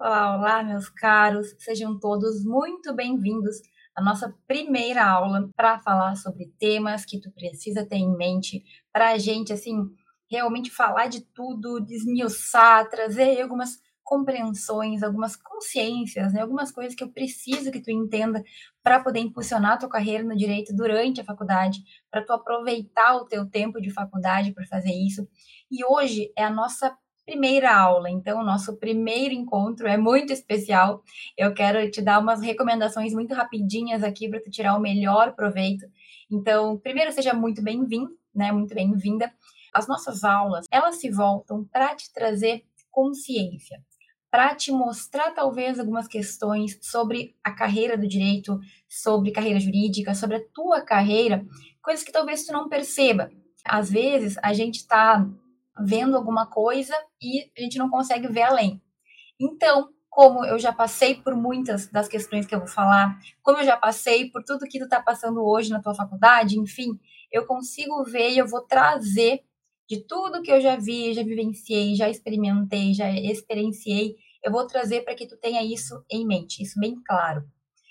Olá, 0.00 0.36
olá, 0.36 0.62
meus 0.62 0.88
caros, 0.88 1.56
sejam 1.58 1.98
todos 1.98 2.44
muito 2.44 2.94
bem-vindos 2.94 3.56
à 3.96 4.00
nossa 4.00 4.32
primeira 4.46 5.04
aula 5.04 5.50
para 5.56 5.80
falar 5.80 6.14
sobre 6.14 6.46
temas 6.56 7.04
que 7.04 7.20
tu 7.20 7.32
precisa 7.32 7.84
ter 7.84 7.96
em 7.96 8.16
mente 8.16 8.62
para 8.92 9.10
a 9.10 9.18
gente, 9.18 9.52
assim, 9.52 9.74
realmente 10.30 10.70
falar 10.70 11.08
de 11.08 11.22
tudo, 11.34 11.80
desmiuçar, 11.80 12.88
trazer 12.88 13.42
algumas 13.42 13.80
compreensões, 14.04 15.02
algumas 15.02 15.34
consciências, 15.34 16.32
né, 16.32 16.42
algumas 16.42 16.70
coisas 16.70 16.94
que 16.94 17.02
eu 17.02 17.10
preciso 17.10 17.72
que 17.72 17.82
tu 17.82 17.90
entenda 17.90 18.40
para 18.84 19.02
poder 19.02 19.18
impulsionar 19.18 19.72
a 19.72 19.78
tua 19.78 19.88
carreira 19.88 20.22
no 20.22 20.36
direito 20.36 20.72
durante 20.76 21.20
a 21.20 21.24
faculdade, 21.24 21.80
para 22.08 22.24
tu 22.24 22.32
aproveitar 22.32 23.16
o 23.16 23.26
teu 23.26 23.50
tempo 23.50 23.80
de 23.80 23.90
faculdade 23.90 24.52
para 24.52 24.64
fazer 24.66 24.92
isso. 24.92 25.28
E 25.68 25.84
hoje 25.84 26.32
é 26.36 26.44
a 26.44 26.50
nossa 26.50 26.96
primeira 27.28 27.76
aula. 27.76 28.10
Então, 28.10 28.40
o 28.40 28.44
nosso 28.44 28.78
primeiro 28.78 29.34
encontro 29.34 29.86
é 29.86 29.98
muito 29.98 30.32
especial. 30.32 31.02
Eu 31.36 31.52
quero 31.52 31.90
te 31.90 32.00
dar 32.00 32.20
umas 32.20 32.40
recomendações 32.40 33.12
muito 33.12 33.34
rapidinhas 33.34 34.02
aqui 34.02 34.30
para 34.30 34.40
tu 34.40 34.50
tirar 34.50 34.74
o 34.74 34.80
melhor 34.80 35.34
proveito. 35.34 35.84
Então, 36.30 36.78
primeiro, 36.78 37.12
seja 37.12 37.34
muito 37.34 37.62
bem-vindo, 37.62 38.10
né? 38.34 38.50
Muito 38.50 38.74
bem-vinda. 38.74 39.30
As 39.74 39.86
nossas 39.86 40.24
aulas, 40.24 40.64
elas 40.70 40.96
se 40.96 41.10
voltam 41.10 41.64
para 41.70 41.94
te 41.94 42.10
trazer 42.14 42.64
consciência, 42.90 43.78
para 44.30 44.54
te 44.54 44.72
mostrar 44.72 45.32
talvez 45.32 45.78
algumas 45.78 46.08
questões 46.08 46.78
sobre 46.80 47.36
a 47.44 47.50
carreira 47.50 47.98
do 47.98 48.08
direito, 48.08 48.58
sobre 48.88 49.32
carreira 49.32 49.60
jurídica, 49.60 50.14
sobre 50.14 50.36
a 50.36 50.44
tua 50.54 50.80
carreira, 50.80 51.44
coisas 51.82 52.02
que 52.02 52.10
talvez 52.10 52.46
tu 52.46 52.54
não 52.54 52.70
perceba. 52.70 53.30
Às 53.66 53.90
vezes 53.90 54.38
a 54.42 54.54
gente 54.54 54.76
está 54.76 55.28
vendo 55.84 56.16
alguma 56.16 56.46
coisa 56.46 56.94
e 57.20 57.50
a 57.56 57.60
gente 57.60 57.78
não 57.78 57.88
consegue 57.88 58.28
ver 58.28 58.42
além. 58.42 58.82
Então, 59.40 59.88
como 60.08 60.44
eu 60.44 60.58
já 60.58 60.72
passei 60.72 61.14
por 61.14 61.36
muitas 61.36 61.88
das 61.88 62.08
questões 62.08 62.46
que 62.46 62.54
eu 62.54 62.58
vou 62.58 62.68
falar, 62.68 63.18
como 63.42 63.58
eu 63.58 63.64
já 63.64 63.76
passei 63.76 64.30
por 64.30 64.42
tudo 64.42 64.66
que 64.66 64.78
tu 64.78 64.84
está 64.84 65.00
passando 65.00 65.44
hoje 65.44 65.70
na 65.70 65.80
tua 65.80 65.94
faculdade, 65.94 66.58
enfim, 66.58 66.98
eu 67.30 67.46
consigo 67.46 68.02
ver 68.04 68.30
e 68.30 68.38
eu 68.38 68.46
vou 68.48 68.62
trazer 68.62 69.42
de 69.88 70.04
tudo 70.04 70.42
que 70.42 70.50
eu 70.50 70.60
já 70.60 70.76
vi, 70.76 71.14
já 71.14 71.22
vivenciei, 71.22 71.94
já 71.94 72.08
experimentei, 72.08 72.92
já 72.92 73.10
experienciei, 73.10 74.16
eu 74.44 74.52
vou 74.52 74.66
trazer 74.66 75.02
para 75.02 75.14
que 75.14 75.26
tu 75.26 75.36
tenha 75.36 75.64
isso 75.64 76.04
em 76.10 76.26
mente, 76.26 76.62
isso 76.62 76.78
bem 76.78 77.00
claro. 77.06 77.42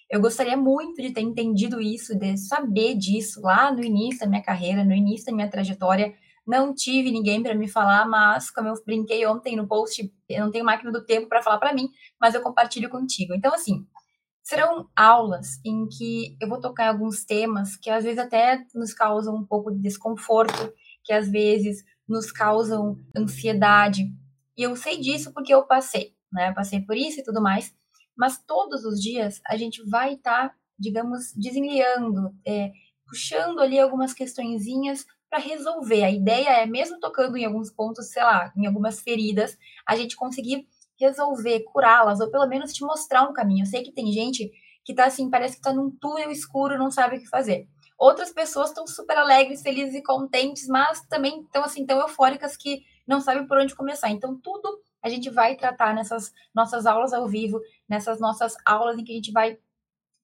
Eu 0.09 0.21
gostaria 0.21 0.55
muito 0.55 1.01
de 1.01 1.11
ter 1.11 1.21
entendido 1.21 1.81
isso, 1.81 2.17
de 2.17 2.37
saber 2.37 2.95
disso 2.95 3.41
lá 3.41 3.71
no 3.71 3.83
início 3.83 4.21
da 4.21 4.27
minha 4.27 4.43
carreira, 4.43 4.83
no 4.83 4.93
início 4.93 5.25
da 5.25 5.33
minha 5.33 5.49
trajetória, 5.49 6.13
não 6.47 6.73
tive 6.73 7.11
ninguém 7.11 7.43
para 7.43 7.53
me 7.53 7.67
falar, 7.67 8.07
mas 8.07 8.49
como 8.49 8.69
eu 8.69 8.73
brinquei 8.85 9.25
ontem 9.27 9.55
no 9.55 9.67
post, 9.67 10.11
eu 10.29 10.45
não 10.45 10.51
tenho 10.51 10.63
máquina 10.63 10.91
do 10.91 11.05
tempo 11.05 11.27
para 11.27 11.43
falar 11.43 11.57
para 11.57 11.73
mim, 11.73 11.89
mas 12.19 12.33
eu 12.33 12.41
compartilho 12.41 12.89
contigo. 12.89 13.33
Então, 13.33 13.53
assim, 13.53 13.85
serão 14.41 14.89
aulas 14.95 15.59
em 15.65 15.89
que 15.89 16.37
eu 16.41 16.47
vou 16.47 16.61
tocar 16.61 16.85
em 16.85 16.87
alguns 16.87 17.25
temas 17.25 17.75
que 17.75 17.89
às 17.89 18.05
vezes 18.05 18.17
até 18.17 18.65
nos 18.73 18.93
causam 18.93 19.35
um 19.35 19.45
pouco 19.45 19.69
de 19.71 19.81
desconforto, 19.81 20.73
que 21.03 21.11
às 21.11 21.29
vezes 21.29 21.83
nos 22.07 22.31
causam 22.31 22.97
ansiedade. 23.15 24.09
E 24.55 24.63
eu 24.63 24.73
sei 24.77 25.01
disso 25.01 25.33
porque 25.33 25.53
eu 25.53 25.63
passei, 25.63 26.13
né? 26.31 26.49
Eu 26.49 26.53
passei 26.53 26.79
por 26.79 26.95
isso 26.95 27.19
e 27.19 27.23
tudo 27.23 27.41
mais. 27.41 27.75
Mas 28.15 28.41
todos 28.47 28.85
os 28.85 29.01
dias 29.01 29.41
a 29.45 29.57
gente 29.57 29.83
vai 29.83 30.13
estar, 30.13 30.49
tá, 30.49 30.55
digamos, 30.79 31.33
desenliando, 31.35 32.33
é, 32.47 32.71
puxando 33.05 33.59
ali 33.59 33.77
algumas 33.77 34.13
questõezinhas 34.13 35.05
para 35.29 35.39
resolver. 35.39 36.03
A 36.03 36.11
ideia 36.11 36.49
é, 36.61 36.65
mesmo 36.65 36.99
tocando 36.99 37.37
em 37.37 37.45
alguns 37.45 37.71
pontos, 37.71 38.07
sei 38.11 38.23
lá, 38.23 38.51
em 38.55 38.65
algumas 38.65 39.01
feridas, 39.01 39.57
a 39.85 39.95
gente 39.95 40.15
conseguir 40.15 40.67
resolver, 40.99 41.63
curá-las, 41.71 42.19
ou 42.19 42.29
pelo 42.29 42.47
menos 42.47 42.73
te 42.73 42.83
mostrar 42.83 43.23
um 43.23 43.33
caminho. 43.33 43.63
Eu 43.63 43.67
sei 43.67 43.83
que 43.83 43.91
tem 43.91 44.11
gente 44.11 44.51
que 44.83 44.93
tá 44.93 45.05
assim, 45.05 45.29
parece 45.29 45.57
que 45.57 45.61
tá 45.61 45.73
num 45.73 45.91
túnel 45.91 46.31
escuro, 46.31 46.77
não 46.77 46.89
sabe 46.89 47.17
o 47.17 47.19
que 47.19 47.27
fazer. 47.27 47.67
Outras 47.97 48.31
pessoas 48.31 48.69
estão 48.69 48.85
super 48.85 49.17
alegres, 49.17 49.61
felizes 49.61 49.95
e 49.95 50.03
contentes, 50.03 50.67
mas 50.67 51.01
também 51.07 51.41
estão 51.41 51.63
assim, 51.63 51.85
tão 51.85 51.99
eufóricas 51.99 52.55
que 52.55 52.83
não 53.07 53.19
sabem 53.19 53.45
por 53.47 53.57
onde 53.57 53.75
começar. 53.75 54.09
Então, 54.09 54.39
tudo 54.39 54.81
a 55.01 55.09
gente 55.09 55.29
vai 55.29 55.55
tratar 55.55 55.93
nessas 55.93 56.31
nossas 56.53 56.85
aulas 56.85 57.13
ao 57.13 57.27
vivo, 57.27 57.59
nessas 57.87 58.19
nossas 58.19 58.55
aulas 58.65 58.97
em 58.97 59.03
que 59.03 59.11
a 59.11 59.15
gente 59.15 59.31
vai 59.31 59.57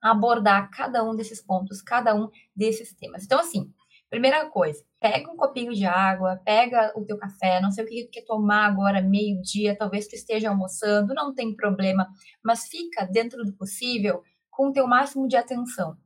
abordar 0.02 0.70
cada 0.70 1.04
um 1.04 1.16
desses 1.16 1.42
pontos, 1.42 1.82
cada 1.82 2.14
um 2.14 2.30
desses 2.56 2.94
temas. 2.94 3.24
Então, 3.24 3.40
assim, 3.40 3.74
Primeira 4.14 4.48
coisa, 4.48 4.86
pega 5.00 5.32
um 5.32 5.36
copinho 5.36 5.74
de 5.74 5.86
água, 5.86 6.40
pega 6.46 6.94
o 6.96 7.04
teu 7.04 7.18
café, 7.18 7.60
não 7.60 7.72
sei 7.72 7.84
o 7.84 7.88
que 7.88 8.04
tu 8.04 8.12
quer 8.12 8.22
tomar 8.22 8.68
agora, 8.68 9.02
meio-dia, 9.02 9.76
talvez 9.76 10.08
tu 10.08 10.14
esteja 10.14 10.52
almoçando, 10.52 11.16
não 11.16 11.34
tem 11.34 11.56
problema, 11.56 12.08
mas 12.46 12.68
fica 12.68 13.08
dentro 13.08 13.44
do 13.44 13.52
possível 13.54 14.22
com 14.52 14.68
o 14.68 14.72
teu 14.72 14.86
máximo 14.86 15.28
de 15.28 15.36
atenção. 15.36 15.98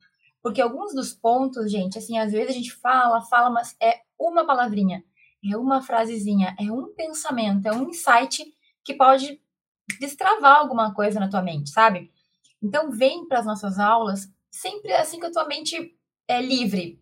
Porque 0.41 0.61
alguns 0.61 0.95
dos 0.95 1.11
pontos, 1.11 1.69
gente, 1.69 1.97
assim, 1.97 2.17
às 2.17 2.31
vezes 2.31 2.51
a 2.51 2.53
gente 2.53 2.73
fala, 2.75 3.19
fala, 3.23 3.49
mas 3.49 3.75
é 3.83 3.99
uma 4.17 4.47
palavrinha, 4.47 5.03
é 5.43 5.57
uma 5.57 5.81
frasezinha, 5.81 6.55
é 6.57 6.71
um 6.71 6.93
pensamento, 6.95 7.65
é 7.65 7.73
um 7.73 7.89
insight 7.89 8.41
que 8.85 8.93
pode 8.93 9.37
destravar 9.99 10.59
alguma 10.59 10.93
coisa 10.93 11.19
na 11.19 11.29
tua 11.29 11.41
mente, 11.41 11.71
sabe? 11.71 12.09
Então, 12.63 12.89
vem 12.89 13.27
para 13.27 13.39
as 13.39 13.45
nossas 13.45 13.77
aulas 13.77 14.29
sempre 14.49 14.93
assim 14.93 15.19
que 15.19 15.25
a 15.25 15.31
tua 15.31 15.45
mente 15.45 15.93
é 16.25 16.41
livre, 16.41 17.01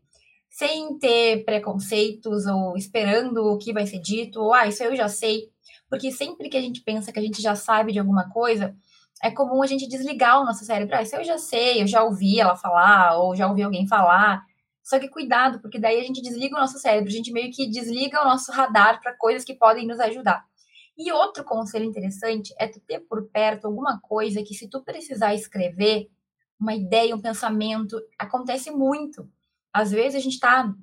sem 0.56 0.98
ter 0.98 1.44
preconceitos 1.44 2.46
ou 2.46 2.78
esperando 2.78 3.46
o 3.46 3.58
que 3.58 3.74
vai 3.74 3.86
ser 3.86 4.00
dito, 4.00 4.40
ou 4.40 4.54
ah, 4.54 4.66
isso 4.66 4.82
eu 4.82 4.96
já 4.96 5.10
sei. 5.10 5.50
Porque 5.90 6.14
sempre 6.14 6.48
que 6.48 6.56
a 6.56 6.62
gente 6.62 6.80
pensa 6.82 7.12
que 7.12 7.20
a 7.20 7.22
gente 7.22 7.42
já 7.42 7.56
sabe 7.56 7.92
de 7.92 8.00
alguma 8.00 8.30
coisa, 8.30 8.74
é 9.22 9.30
comum 9.30 9.62
a 9.62 9.68
gente 9.68 9.86
desligar 9.86 10.42
o 10.42 10.46
nosso 10.46 10.64
cérebro. 10.64 10.96
Ah, 10.96 11.02
isso 11.02 11.14
eu 11.18 11.26
já 11.26 11.38
sei, 11.38 11.82
eu 11.82 11.88
já 11.88 12.06
ouvi 12.06 12.40
ela 12.40 12.56
falar, 12.56 13.18
ou 13.18 13.36
já 13.36 13.50
ouvi 13.50 13.64
alguém 13.64 13.86
falar. 13.86 14.46
Só 14.82 14.98
que 14.98 15.10
cuidado, 15.10 15.60
porque 15.60 15.78
daí 15.78 16.00
a 16.00 16.04
gente 16.04 16.22
desliga 16.22 16.56
o 16.56 16.60
nosso 16.60 16.80
cérebro, 16.80 17.10
a 17.10 17.14
gente 17.14 17.34
meio 17.34 17.52
que 17.52 17.70
desliga 17.70 18.22
o 18.22 18.26
nosso 18.26 18.50
radar 18.54 19.02
para 19.02 19.14
coisas 19.18 19.44
que 19.44 19.56
podem 19.56 19.86
nos 19.86 20.00
ajudar. 20.00 20.46
E 20.98 21.12
outro 21.12 21.44
conselho 21.44 21.84
interessante 21.84 22.56
é 22.58 22.66
tu 22.66 22.80
ter 22.80 23.02
por 23.02 23.28
perto 23.28 23.68
alguma 23.68 24.00
coisa 24.00 24.42
que 24.42 24.54
se 24.54 24.70
tu 24.70 24.82
precisar 24.82 25.36
escrever, 25.36 26.08
uma 26.58 26.74
ideia, 26.74 27.14
um 27.14 27.22
pensamento, 27.22 28.02
acontece 28.18 28.72
muito. 28.72 29.30
Às 29.76 29.92
vezes 29.92 30.16
a 30.16 30.22
gente 30.22 30.36
está 30.36 30.74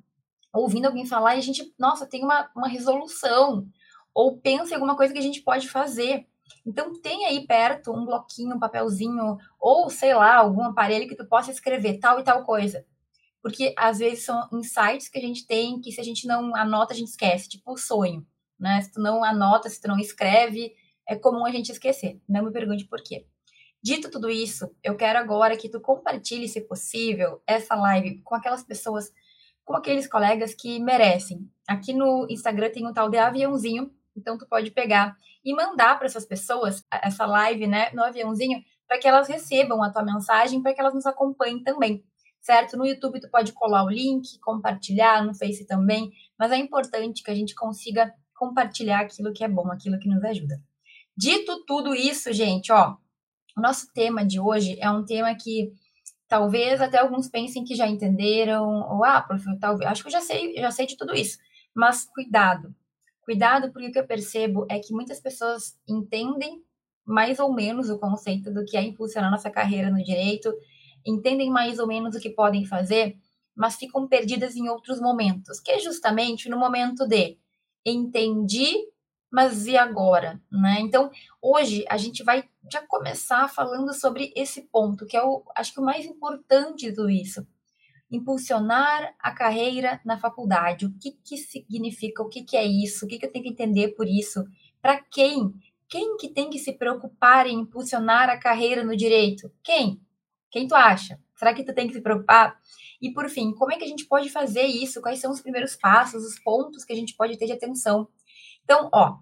ouvindo 0.53 0.85
alguém 0.85 1.03
falar 1.03 1.33
e 1.33 1.39
a 1.39 1.41
gente, 1.41 1.73
nossa, 1.79 2.05
tem 2.05 2.23
uma, 2.23 2.47
uma 2.55 2.67
resolução, 2.67 3.67
ou 4.13 4.37
pensa 4.37 4.69
em 4.69 4.75
alguma 4.75 4.95
coisa 4.95 5.11
que 5.11 5.17
a 5.17 5.23
gente 5.23 5.41
pode 5.41 5.67
fazer. 5.67 6.27
Então, 6.63 6.93
tem 7.01 7.25
aí 7.25 7.47
perto 7.47 7.91
um 7.91 8.05
bloquinho, 8.05 8.55
um 8.55 8.59
papelzinho, 8.59 9.39
ou 9.59 9.89
sei 9.89 10.13
lá, 10.13 10.35
algum 10.35 10.63
aparelho 10.63 11.07
que 11.07 11.15
tu 11.15 11.25
possa 11.25 11.49
escrever 11.49 11.97
tal 11.97 12.19
e 12.19 12.23
tal 12.23 12.43
coisa. 12.43 12.85
Porque 13.41 13.73
às 13.75 13.97
vezes 13.97 14.25
são 14.25 14.47
insights 14.53 15.09
que 15.09 15.17
a 15.17 15.21
gente 15.21 15.47
tem 15.47 15.81
que 15.81 15.91
se 15.91 15.99
a 15.99 16.03
gente 16.03 16.27
não 16.27 16.55
anota, 16.55 16.93
a 16.93 16.95
gente 16.95 17.09
esquece, 17.09 17.49
tipo 17.49 17.73
o 17.73 17.77
sonho, 17.77 18.23
né? 18.59 18.79
Se 18.79 18.91
tu 18.91 19.01
não 19.01 19.23
anota, 19.23 19.67
se 19.71 19.81
tu 19.81 19.87
não 19.87 19.97
escreve, 19.97 20.71
é 21.09 21.15
comum 21.15 21.47
a 21.47 21.51
gente 21.51 21.71
esquecer. 21.71 22.21
Não 22.29 22.45
me 22.45 22.51
pergunte 22.51 22.85
por 22.85 23.01
quê. 23.01 23.25
Dito 23.83 24.09
tudo 24.09 24.29
isso, 24.29 24.73
eu 24.81 24.95
quero 24.95 25.19
agora 25.19 25.57
que 25.57 25.67
tu 25.67 25.81
compartilhe, 25.81 26.47
se 26.47 26.61
possível, 26.61 27.41
essa 27.45 27.75
live 27.75 28.21
com 28.21 28.33
aquelas 28.33 28.63
pessoas, 28.63 29.11
com 29.65 29.75
aqueles 29.75 30.07
colegas 30.07 30.55
que 30.55 30.79
merecem. 30.79 31.51
Aqui 31.67 31.91
no 31.91 32.25
Instagram 32.29 32.69
tem 32.69 32.87
um 32.87 32.93
tal 32.93 33.09
de 33.09 33.17
aviãozinho, 33.17 33.91
então 34.15 34.37
tu 34.37 34.47
pode 34.47 34.71
pegar 34.71 35.17
e 35.43 35.53
mandar 35.53 35.97
para 35.97 36.05
essas 36.05 36.25
pessoas 36.25 36.85
essa 36.89 37.25
live, 37.25 37.67
né, 37.67 37.91
no 37.91 38.01
aviãozinho, 38.01 38.63
para 38.87 38.97
que 38.97 39.05
elas 39.07 39.27
recebam 39.27 39.83
a 39.83 39.91
tua 39.91 40.03
mensagem, 40.03 40.61
para 40.61 40.73
que 40.73 40.79
elas 40.79 40.93
nos 40.93 41.05
acompanhem 41.05 41.61
também, 41.61 42.05
certo? 42.39 42.77
No 42.77 42.85
YouTube 42.85 43.19
tu 43.19 43.29
pode 43.29 43.51
colar 43.51 43.83
o 43.83 43.89
link, 43.89 44.39
compartilhar, 44.39 45.25
no 45.25 45.35
Face 45.35 45.67
também, 45.67 46.09
mas 46.39 46.53
é 46.53 46.55
importante 46.55 47.21
que 47.21 47.31
a 47.31 47.35
gente 47.35 47.53
consiga 47.53 48.13
compartilhar 48.33 49.01
aquilo 49.01 49.33
que 49.33 49.43
é 49.43 49.47
bom, 49.49 49.69
aquilo 49.69 49.99
que 49.99 50.07
nos 50.07 50.23
ajuda. 50.23 50.61
Dito 51.17 51.65
tudo 51.65 51.93
isso, 51.93 52.31
gente, 52.31 52.71
ó, 52.71 52.95
o 53.55 53.61
nosso 53.61 53.91
tema 53.93 54.25
de 54.25 54.39
hoje 54.39 54.77
é 54.79 54.89
um 54.89 55.05
tema 55.05 55.35
que 55.35 55.71
talvez 56.27 56.81
até 56.81 56.97
alguns 56.97 57.29
pensem 57.29 57.63
que 57.63 57.75
já 57.75 57.87
entenderam, 57.87 58.67
ou 58.89 59.03
ah, 59.03 59.21
prof, 59.21 59.43
talvez, 59.59 59.89
acho 59.89 60.01
que 60.01 60.07
eu 60.07 60.11
já 60.11 60.21
sei, 60.21 60.55
já 60.55 60.71
sei 60.71 60.85
de 60.85 60.97
tudo 60.97 61.13
isso. 61.13 61.37
Mas 61.75 62.05
cuidado. 62.05 62.73
Cuidado, 63.21 63.71
porque 63.71 63.87
o 63.87 63.91
que 63.91 63.99
eu 63.99 64.07
percebo 64.07 64.65
é 64.69 64.79
que 64.79 64.93
muitas 64.93 65.19
pessoas 65.19 65.77
entendem 65.87 66.61
mais 67.05 67.39
ou 67.39 67.53
menos 67.53 67.89
o 67.89 67.99
conceito 67.99 68.51
do 68.51 68.65
que 68.65 68.77
é 68.77 68.81
impulsionar 68.81 69.29
nossa 69.29 69.49
carreira 69.49 69.89
no 69.89 70.03
direito, 70.03 70.53
entendem 71.05 71.49
mais 71.49 71.79
ou 71.79 71.87
menos 71.87 72.15
o 72.15 72.19
que 72.19 72.29
podem 72.29 72.65
fazer, 72.65 73.17
mas 73.55 73.75
ficam 73.75 74.07
perdidas 74.07 74.55
em 74.55 74.67
outros 74.69 74.99
momentos, 74.99 75.59
que 75.59 75.71
é 75.71 75.79
justamente 75.79 76.49
no 76.49 76.57
momento 76.57 77.07
de 77.07 77.37
entendi, 77.85 78.73
mas 79.33 79.65
e 79.65 79.75
agora, 79.75 80.39
né? 80.51 80.77
Então, 80.79 81.09
hoje 81.41 81.83
a 81.89 81.97
gente 81.97 82.23
vai 82.23 82.47
já 82.71 82.85
começar 82.85 83.47
falando 83.47 83.91
sobre 83.91 84.31
esse 84.35 84.61
ponto, 84.61 85.07
que 85.07 85.17
é 85.17 85.23
o, 85.23 85.43
acho 85.55 85.73
que 85.73 85.79
o 85.79 85.83
mais 85.83 86.05
importante 86.05 86.93
tudo 86.93 87.09
isso. 87.09 87.43
Impulsionar 88.11 89.15
a 89.17 89.31
carreira 89.31 89.99
na 90.05 90.19
faculdade. 90.19 90.85
O 90.85 90.93
que 90.99 91.13
que 91.13 91.35
significa? 91.35 92.21
O 92.21 92.29
que 92.29 92.43
que 92.43 92.55
é 92.55 92.63
isso? 92.63 93.05
O 93.05 93.07
que 93.07 93.17
que 93.17 93.25
eu 93.25 93.31
tenho 93.31 93.43
que 93.43 93.49
entender 93.49 93.95
por 93.95 94.07
isso? 94.07 94.45
Para 94.79 95.01
quem 95.01 95.51
quem 95.89 96.15
que 96.17 96.29
tem 96.29 96.51
que 96.51 96.59
se 96.59 96.73
preocupar 96.73 97.47
em 97.47 97.61
impulsionar 97.61 98.29
a 98.29 98.37
carreira 98.37 98.83
no 98.83 98.95
direito? 98.95 99.51
Quem? 99.63 99.99
Quem 100.51 100.67
tu 100.67 100.75
acha? 100.75 101.19
Será 101.35 101.55
que 101.55 101.63
tu 101.63 101.73
tem 101.73 101.87
que 101.87 101.93
se 101.95 102.01
preocupar? 102.01 102.55
E 103.01 103.11
por 103.11 103.27
fim, 103.29 103.51
como 103.51 103.71
é 103.71 103.77
que 103.77 103.83
a 103.83 103.87
gente 103.87 104.05
pode 104.05 104.29
fazer 104.29 104.65
isso? 104.65 105.01
Quais 105.01 105.19
são 105.19 105.31
os 105.31 105.41
primeiros 105.41 105.75
passos, 105.75 106.23
os 106.23 106.37
pontos 106.39 106.85
que 106.85 106.93
a 106.93 106.95
gente 106.95 107.15
pode 107.15 107.35
ter 107.35 107.47
de 107.47 107.53
atenção? 107.53 108.07
Então, 108.63 108.89
ó, 108.93 109.17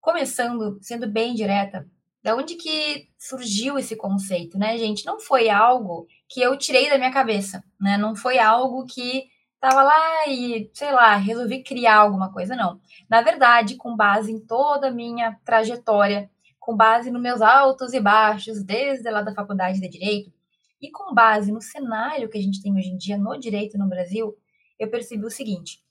começando, 0.00 0.78
sendo 0.80 1.08
bem 1.08 1.34
direta, 1.34 1.86
da 2.22 2.36
onde 2.36 2.54
que 2.54 3.08
surgiu 3.18 3.78
esse 3.78 3.96
conceito, 3.96 4.58
né, 4.58 4.76
gente? 4.76 5.06
Não 5.06 5.18
foi 5.18 5.48
algo 5.48 6.06
que 6.28 6.40
eu 6.40 6.56
tirei 6.56 6.88
da 6.90 6.98
minha 6.98 7.12
cabeça, 7.12 7.62
né? 7.80 7.96
Não 7.96 8.14
foi 8.14 8.38
algo 8.38 8.84
que 8.86 9.28
tava 9.60 9.82
lá 9.82 10.26
e, 10.28 10.70
sei 10.72 10.92
lá, 10.92 11.16
resolvi 11.16 11.62
criar 11.62 11.96
alguma 11.96 12.32
coisa, 12.32 12.56
não. 12.56 12.80
Na 13.08 13.22
verdade, 13.22 13.76
com 13.76 13.96
base 13.96 14.32
em 14.32 14.40
toda 14.40 14.88
a 14.88 14.92
minha 14.92 15.38
trajetória, 15.44 16.30
com 16.58 16.76
base 16.76 17.10
nos 17.10 17.22
meus 17.22 17.42
altos 17.42 17.92
e 17.92 18.00
baixos, 18.00 18.62
desde 18.62 19.10
lá 19.10 19.22
da 19.22 19.34
faculdade 19.34 19.80
de 19.80 19.88
Direito, 19.88 20.32
e 20.80 20.90
com 20.90 21.14
base 21.14 21.52
no 21.52 21.60
cenário 21.60 22.28
que 22.28 22.38
a 22.38 22.42
gente 22.42 22.62
tem 22.62 22.74
hoje 22.74 22.88
em 22.88 22.96
dia 22.96 23.18
no 23.18 23.38
direito 23.38 23.76
no 23.76 23.86
Brasil, 23.88 24.34
eu 24.78 24.88
percebi 24.88 25.24
o 25.24 25.30
seguinte: 25.30 25.82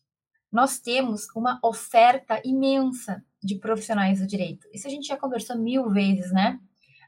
nós 0.51 0.80
temos 0.80 1.28
uma 1.36 1.60
oferta 1.63 2.42
imensa 2.44 3.24
de 3.42 3.56
profissionais 3.56 4.19
do 4.19 4.28
direito. 4.28 4.68
Isso 4.74 4.88
a 4.88 4.90
gente 4.90 5.07
já 5.07 5.18
conversou 5.18 5.57
mil 5.57 5.90
vezes, 5.90 6.31
né? 6.31 6.60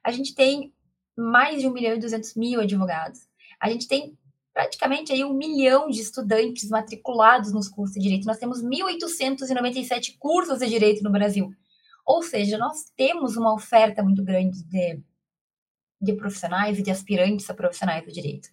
A 0.04 0.12
gente 0.12 0.34
tem 0.34 0.74
mais 1.18 1.62
de 1.62 1.68
1 1.68 1.74
milhão 1.74 1.96
e 1.96 2.00
200 2.00 2.36
mil 2.36 2.62
advogados. 2.62 3.28
A 3.60 3.70
gente 3.70 3.88
tem 3.88 4.18
praticamente 4.54 5.12
aí 5.12 5.24
um 5.24 5.34
milhão 5.34 5.90
de 5.90 6.02
estudantes 6.02 6.70
matriculados 6.70 7.54
nos 7.54 7.68
cursos 7.68 7.96
de 7.96 8.02
direito. 8.02 8.26
Nós 8.26 8.38
temos 8.38 8.64
1.897 8.64 10.18
cursos 10.20 10.60
de 10.60 10.68
direito 10.68 11.04
no 11.04 11.12
Brasil. 11.12 11.54
Ou 12.06 12.22
seja, 12.22 12.58
nós 12.58 12.92
temos 12.96 13.38
uma 13.38 13.54
oferta 13.54 14.04
muito 14.04 14.24
grande 14.24 14.64
de, 14.64 15.00
de 16.02 16.14
profissionais 16.14 16.80
e 16.80 16.84
de 16.84 16.92
aspirantes 16.92 17.50
a 17.50 17.54
profissionais 17.54 18.06
do 18.06 18.12
direito. 18.12 18.50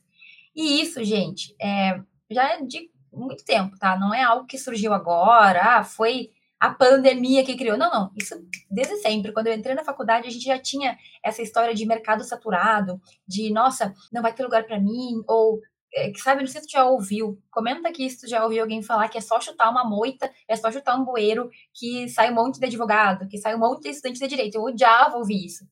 E 0.54 0.80
isso, 0.80 1.02
gente, 1.04 1.54
é, 1.60 2.00
já 2.30 2.54
é 2.54 2.62
de 2.62 2.90
muito 3.18 3.44
tempo, 3.44 3.78
tá? 3.78 3.98
Não 3.98 4.14
é 4.14 4.22
algo 4.22 4.46
que 4.46 4.58
surgiu 4.58 4.92
agora, 4.92 5.78
ah, 5.78 5.84
foi 5.84 6.30
a 6.58 6.70
pandemia 6.70 7.44
que 7.44 7.56
criou. 7.56 7.76
Não, 7.78 7.90
não. 7.90 8.10
Isso 8.16 8.34
desde 8.70 8.96
sempre. 8.96 9.32
Quando 9.32 9.46
eu 9.46 9.54
entrei 9.54 9.74
na 9.74 9.84
faculdade, 9.84 10.26
a 10.26 10.30
gente 10.30 10.44
já 10.44 10.58
tinha 10.58 10.98
essa 11.22 11.42
história 11.42 11.74
de 11.74 11.86
mercado 11.86 12.24
saturado, 12.24 13.00
de 13.26 13.52
nossa, 13.52 13.94
não 14.12 14.22
vai 14.22 14.32
ter 14.32 14.42
lugar 14.42 14.64
para 14.64 14.80
mim, 14.80 15.22
ou 15.28 15.60
que 15.90 16.20
sabe, 16.20 16.42
não 16.42 16.48
sei 16.48 16.60
se 16.60 16.66
tu 16.66 16.72
já 16.72 16.84
ouviu. 16.84 17.40
Comenta 17.50 17.88
aqui 17.88 18.08
se 18.10 18.20
tu 18.20 18.28
já 18.28 18.44
ouviu 18.44 18.62
alguém 18.62 18.82
falar 18.82 19.08
que 19.08 19.18
é 19.18 19.20
só 19.20 19.40
chutar 19.40 19.70
uma 19.70 19.84
moita, 19.84 20.30
é 20.46 20.54
só 20.54 20.70
chutar 20.70 20.96
um 20.96 21.04
bueiro, 21.04 21.48
que 21.72 22.08
sai 22.08 22.30
um 22.30 22.34
monte 22.34 22.60
de 22.60 22.66
advogado, 22.66 23.26
que 23.28 23.38
sai 23.38 23.54
um 23.54 23.58
monte 23.58 23.84
de 23.84 23.90
estudante 23.90 24.20
de 24.20 24.28
direito. 24.28 24.56
Eu 24.56 24.62
odiava 24.62 25.16
ouvir 25.16 25.44
isso. 25.46 25.66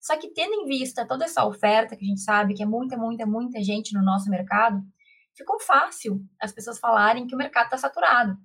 Só 0.00 0.16
que 0.16 0.28
tendo 0.28 0.54
em 0.54 0.66
vista 0.66 1.06
toda 1.06 1.24
essa 1.24 1.44
oferta, 1.44 1.96
que 1.96 2.04
a 2.04 2.08
gente 2.08 2.20
sabe 2.20 2.54
que 2.54 2.62
é 2.62 2.66
muita, 2.66 2.96
muita, 2.96 3.26
muita 3.26 3.62
gente 3.62 3.92
no 3.92 4.02
nosso 4.02 4.30
mercado, 4.30 4.82
ficou 5.38 5.58
fácil 5.60 6.20
as 6.40 6.52
pessoas 6.52 6.78
falarem 6.78 7.26
que 7.26 7.34
o 7.34 7.38
mercado 7.38 7.66
está 7.66 7.78
saturado. 7.78 8.36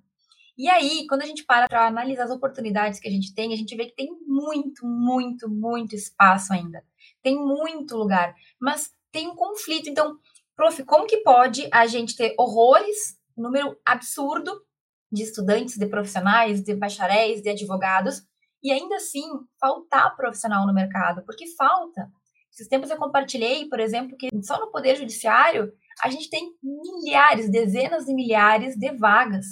E 0.56 0.68
aí, 0.68 1.04
quando 1.08 1.22
a 1.22 1.26
gente 1.26 1.44
para 1.44 1.66
para 1.66 1.88
analisar 1.88 2.24
as 2.24 2.30
oportunidades 2.30 3.00
que 3.00 3.08
a 3.08 3.10
gente 3.10 3.34
tem, 3.34 3.52
a 3.52 3.56
gente 3.56 3.76
vê 3.76 3.86
que 3.86 3.96
tem 3.96 4.08
muito, 4.24 4.86
muito, 4.86 5.50
muito 5.50 5.96
espaço 5.96 6.52
ainda. 6.52 6.84
Tem 7.22 7.36
muito 7.36 7.96
lugar, 7.96 8.34
mas 8.60 8.92
tem 9.10 9.26
um 9.28 9.34
conflito. 9.34 9.90
Então, 9.90 10.16
prof, 10.54 10.84
como 10.84 11.06
que 11.06 11.18
pode 11.18 11.68
a 11.72 11.86
gente 11.88 12.16
ter 12.16 12.36
horrores, 12.38 13.18
número 13.36 13.76
absurdo 13.84 14.52
de 15.10 15.24
estudantes, 15.24 15.76
de 15.76 15.86
profissionais, 15.86 16.62
de 16.62 16.74
bacharéis, 16.74 17.42
de 17.42 17.50
advogados, 17.50 18.22
e 18.62 18.70
ainda 18.70 18.94
assim 18.94 19.24
faltar 19.60 20.16
profissional 20.16 20.66
no 20.68 20.72
mercado? 20.72 21.24
Porque 21.26 21.48
falta. 21.56 22.08
Esses 22.52 22.68
tempos 22.68 22.88
eu 22.88 22.96
compartilhei, 22.96 23.68
por 23.68 23.80
exemplo, 23.80 24.16
que 24.16 24.28
só 24.44 24.60
no 24.60 24.70
Poder 24.70 24.94
Judiciário 24.94 25.72
a 26.02 26.10
gente 26.10 26.28
tem 26.30 26.52
milhares, 26.62 27.50
dezenas 27.50 28.04
de 28.04 28.14
milhares 28.14 28.76
de 28.76 28.92
vagas 28.92 29.46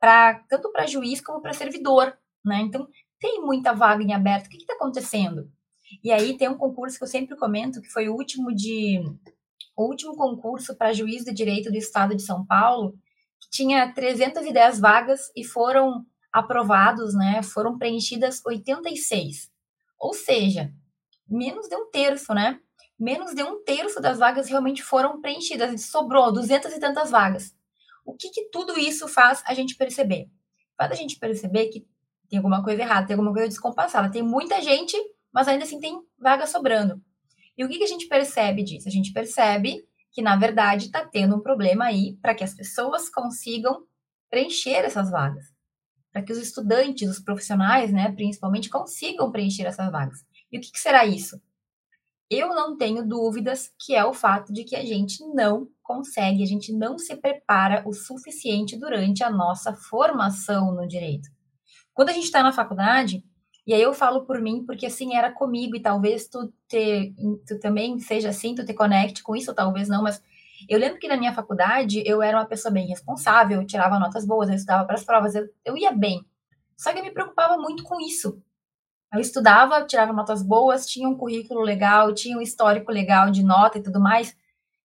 para 0.00 0.34
tanto 0.48 0.70
para 0.72 0.86
juiz 0.86 1.20
como 1.20 1.40
para 1.40 1.52
servidor, 1.52 2.16
né? 2.44 2.60
Então 2.60 2.86
tem 3.20 3.40
muita 3.40 3.72
vaga 3.72 4.02
em 4.02 4.12
aberto. 4.12 4.46
O 4.46 4.50
que 4.50 4.56
está 4.58 4.74
acontecendo? 4.74 5.50
E 6.02 6.12
aí 6.12 6.36
tem 6.36 6.48
um 6.48 6.58
concurso 6.58 6.98
que 6.98 7.04
eu 7.04 7.08
sempre 7.08 7.36
comento 7.36 7.80
que 7.80 7.90
foi 7.90 8.08
o 8.08 8.14
último 8.14 8.54
de 8.54 9.00
o 9.76 9.84
último 9.88 10.14
concurso 10.16 10.76
para 10.76 10.92
juiz 10.92 11.24
de 11.24 11.32
direito 11.32 11.70
do 11.70 11.76
estado 11.76 12.14
de 12.14 12.22
São 12.22 12.46
Paulo, 12.46 12.92
que 13.40 13.50
tinha 13.50 13.92
310 13.92 14.78
vagas 14.78 15.32
e 15.34 15.44
foram 15.44 16.04
aprovados, 16.32 17.14
né? 17.14 17.42
Foram 17.42 17.78
preenchidas 17.78 18.40
86. 18.44 19.50
Ou 19.98 20.12
seja, 20.12 20.72
menos 21.28 21.68
de 21.68 21.76
um 21.76 21.90
terço, 21.90 22.34
né? 22.34 22.60
Menos 22.98 23.34
de 23.34 23.42
um 23.42 23.62
terço 23.64 24.00
das 24.00 24.18
vagas 24.18 24.48
realmente 24.48 24.82
foram 24.82 25.20
preenchidas, 25.20 25.86
sobrou 25.86 26.32
200 26.32 26.72
e 26.72 26.78
tantas 26.78 27.10
vagas. 27.10 27.54
O 28.04 28.14
que, 28.14 28.30
que 28.30 28.50
tudo 28.50 28.78
isso 28.78 29.08
faz 29.08 29.42
a 29.46 29.54
gente 29.54 29.76
perceber? 29.76 30.28
Faz 30.76 30.92
a 30.92 30.94
gente 30.94 31.18
perceber 31.18 31.68
que 31.68 31.86
tem 32.28 32.38
alguma 32.38 32.62
coisa 32.62 32.82
errada, 32.82 33.06
tem 33.06 33.14
alguma 33.14 33.32
coisa 33.32 33.48
descompassada. 33.48 34.10
Tem 34.10 34.22
muita 34.22 34.60
gente, 34.60 34.96
mas 35.32 35.48
ainda 35.48 35.64
assim 35.64 35.80
tem 35.80 36.00
vaga 36.18 36.46
sobrando. 36.46 37.00
E 37.56 37.64
o 37.64 37.68
que, 37.68 37.78
que 37.78 37.84
a 37.84 37.88
gente 37.88 38.08
percebe 38.08 38.62
disso? 38.62 38.88
A 38.88 38.90
gente 38.90 39.12
percebe 39.12 39.84
que, 40.12 40.22
na 40.22 40.36
verdade, 40.36 40.86
está 40.86 41.04
tendo 41.04 41.36
um 41.36 41.40
problema 41.40 41.86
aí 41.86 42.16
para 42.20 42.34
que 42.34 42.44
as 42.44 42.54
pessoas 42.54 43.08
consigam 43.08 43.84
preencher 44.30 44.84
essas 44.84 45.10
vagas. 45.10 45.44
Para 46.12 46.22
que 46.22 46.32
os 46.32 46.38
estudantes, 46.38 47.08
os 47.08 47.20
profissionais, 47.20 47.92
né, 47.92 48.10
principalmente, 48.12 48.68
consigam 48.68 49.30
preencher 49.30 49.64
essas 49.64 49.90
vagas. 49.90 50.20
E 50.50 50.58
o 50.58 50.60
que, 50.60 50.70
que 50.70 50.78
será 50.78 51.04
isso? 51.04 51.40
Eu 52.30 52.48
não 52.48 52.76
tenho 52.76 53.06
dúvidas 53.06 53.70
que 53.78 53.94
é 53.94 54.04
o 54.04 54.14
fato 54.14 54.52
de 54.52 54.64
que 54.64 54.74
a 54.74 54.84
gente 54.84 55.24
não 55.34 55.68
consegue, 55.82 56.42
a 56.42 56.46
gente 56.46 56.72
não 56.72 56.98
se 56.98 57.14
prepara 57.16 57.82
o 57.86 57.92
suficiente 57.92 58.78
durante 58.78 59.22
a 59.22 59.30
nossa 59.30 59.74
formação 59.74 60.74
no 60.74 60.88
direito. 60.88 61.28
Quando 61.92 62.08
a 62.08 62.12
gente 62.12 62.24
está 62.24 62.42
na 62.42 62.52
faculdade, 62.52 63.22
e 63.66 63.72
aí 63.72 63.80
eu 63.80 63.94
falo 63.94 64.26
por 64.26 64.40
mim, 64.40 64.64
porque 64.66 64.86
assim 64.86 65.14
era 65.14 65.30
comigo, 65.30 65.76
e 65.76 65.80
talvez 65.80 66.26
tu, 66.28 66.52
te, 66.68 67.14
tu 67.46 67.58
também 67.60 67.98
seja 67.98 68.30
assim, 68.30 68.54
tu 68.54 68.64
te 68.64 68.74
conecte 68.74 69.22
com 69.22 69.36
isso, 69.36 69.54
talvez 69.54 69.88
não, 69.88 70.02
mas 70.02 70.22
eu 70.68 70.78
lembro 70.78 70.98
que 70.98 71.08
na 71.08 71.16
minha 71.16 71.32
faculdade 71.32 72.02
eu 72.06 72.22
era 72.22 72.38
uma 72.38 72.46
pessoa 72.46 72.72
bem 72.72 72.86
responsável, 72.86 73.60
eu 73.60 73.66
tirava 73.66 73.98
notas 73.98 74.26
boas, 74.26 74.48
eu 74.48 74.54
estudava 74.54 74.84
para 74.84 74.96
as 74.96 75.04
provas, 75.04 75.34
eu, 75.34 75.46
eu 75.64 75.76
ia 75.76 75.92
bem. 75.92 76.24
Só 76.76 76.92
que 76.92 76.98
eu 76.98 77.04
me 77.04 77.10
preocupava 77.10 77.56
muito 77.56 77.84
com 77.84 78.00
isso. 78.00 78.42
Eu 79.14 79.20
estudava, 79.20 79.86
tirava 79.86 80.12
notas 80.12 80.42
boas, 80.42 80.86
tinha 80.86 81.08
um 81.08 81.16
currículo 81.16 81.60
legal, 81.60 82.12
tinha 82.12 82.36
um 82.36 82.40
histórico 82.40 82.90
legal 82.90 83.30
de 83.30 83.44
nota 83.44 83.78
e 83.78 83.82
tudo 83.82 84.00
mais. 84.00 84.36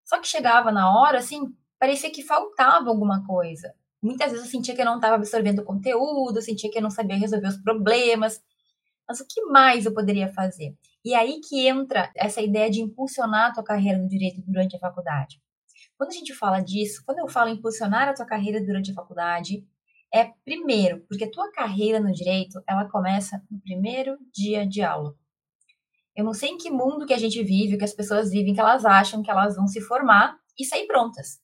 Só 0.05 0.19
que 0.19 0.27
chegava 0.27 0.71
na 0.71 0.93
hora, 0.95 1.17
assim, 1.17 1.51
parecia 1.79 2.12
que 2.12 2.21
faltava 2.21 2.89
alguma 2.89 3.25
coisa. 3.25 3.74
Muitas 4.01 4.31
vezes 4.31 4.45
eu 4.45 4.51
sentia 4.51 4.75
que 4.75 4.81
eu 4.81 4.86
não 4.86 4.98
estava 4.98 5.15
absorvendo 5.15 5.59
o 5.59 5.65
conteúdo, 5.65 6.41
sentia 6.41 6.69
que 6.69 6.77
eu 6.77 6.81
não 6.81 6.91
sabia 6.91 7.17
resolver 7.17 7.48
os 7.48 7.57
problemas. 7.57 8.39
Mas 9.07 9.19
o 9.19 9.25
que 9.27 9.41
mais 9.45 9.86
eu 9.86 9.93
poderia 9.93 10.31
fazer? 10.31 10.75
E 11.03 11.15
aí 11.15 11.41
que 11.41 11.67
entra 11.67 12.12
essa 12.15 12.39
ideia 12.39 12.69
de 12.69 12.81
impulsionar 12.81 13.50
a 13.50 13.53
tua 13.53 13.63
carreira 13.63 13.98
no 13.98 14.07
direito 14.07 14.41
durante 14.45 14.75
a 14.75 14.79
faculdade. 14.79 15.41
Quando 15.98 16.12
a 16.12 16.13
gente 16.13 16.33
fala 16.33 16.62
disso, 16.62 17.01
quando 17.05 17.19
eu 17.19 17.27
falo 17.27 17.50
impulsionar 17.50 18.07
a 18.07 18.13
tua 18.13 18.25
carreira 18.25 18.63
durante 18.63 18.91
a 18.91 18.93
faculdade, 18.93 19.65
é 20.13 20.25
primeiro, 20.43 21.01
porque 21.07 21.29
tua 21.29 21.51
carreira 21.51 21.99
no 21.99 22.11
direito, 22.11 22.61
ela 22.67 22.89
começa 22.89 23.41
no 23.49 23.59
primeiro 23.59 24.17
dia 24.33 24.65
de 24.65 24.81
aula. 24.81 25.15
Eu 26.15 26.25
não 26.25 26.33
sei 26.33 26.49
em 26.49 26.57
que 26.57 26.69
mundo 26.69 27.05
que 27.05 27.13
a 27.13 27.17
gente 27.17 27.41
vive, 27.43 27.77
que 27.77 27.83
as 27.83 27.93
pessoas 27.93 28.31
vivem, 28.31 28.53
que 28.53 28.59
elas 28.59 28.85
acham 28.85 29.21
que 29.21 29.31
elas 29.31 29.55
vão 29.55 29.67
se 29.67 29.79
formar 29.81 30.37
e 30.57 30.65
sair 30.65 30.85
prontas. 30.87 31.39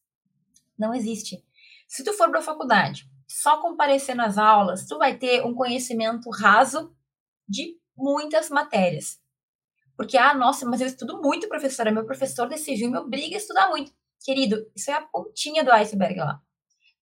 Não 0.77 0.93
existe. 0.93 1.43
Se 1.87 2.03
tu 2.03 2.11
for 2.11 2.29
para 2.29 2.39
a 2.39 2.43
faculdade, 2.43 3.09
só 3.27 3.61
comparecer 3.61 4.15
nas 4.15 4.37
aulas, 4.37 4.85
tu 4.85 4.97
vai 4.97 5.17
ter 5.17 5.45
um 5.45 5.53
conhecimento 5.53 6.29
raso 6.29 6.93
de 7.47 7.77
muitas 7.95 8.49
matérias. 8.49 9.19
Porque, 9.95 10.17
ah, 10.17 10.33
nossa, 10.33 10.65
mas 10.65 10.81
eu 10.81 10.87
estudo 10.87 11.21
muito, 11.21 11.47
professora. 11.47 11.91
Meu 11.91 12.05
professor 12.05 12.49
de 12.49 12.57
civil 12.57 12.91
me 12.91 12.97
obriga 12.97 13.35
a 13.35 13.39
estudar 13.39 13.69
muito. 13.69 13.93
Querido, 14.23 14.69
isso 14.75 14.91
é 14.91 14.93
a 14.93 15.01
pontinha 15.01 15.63
do 15.63 15.71
iceberg 15.71 16.19
lá. 16.19 16.41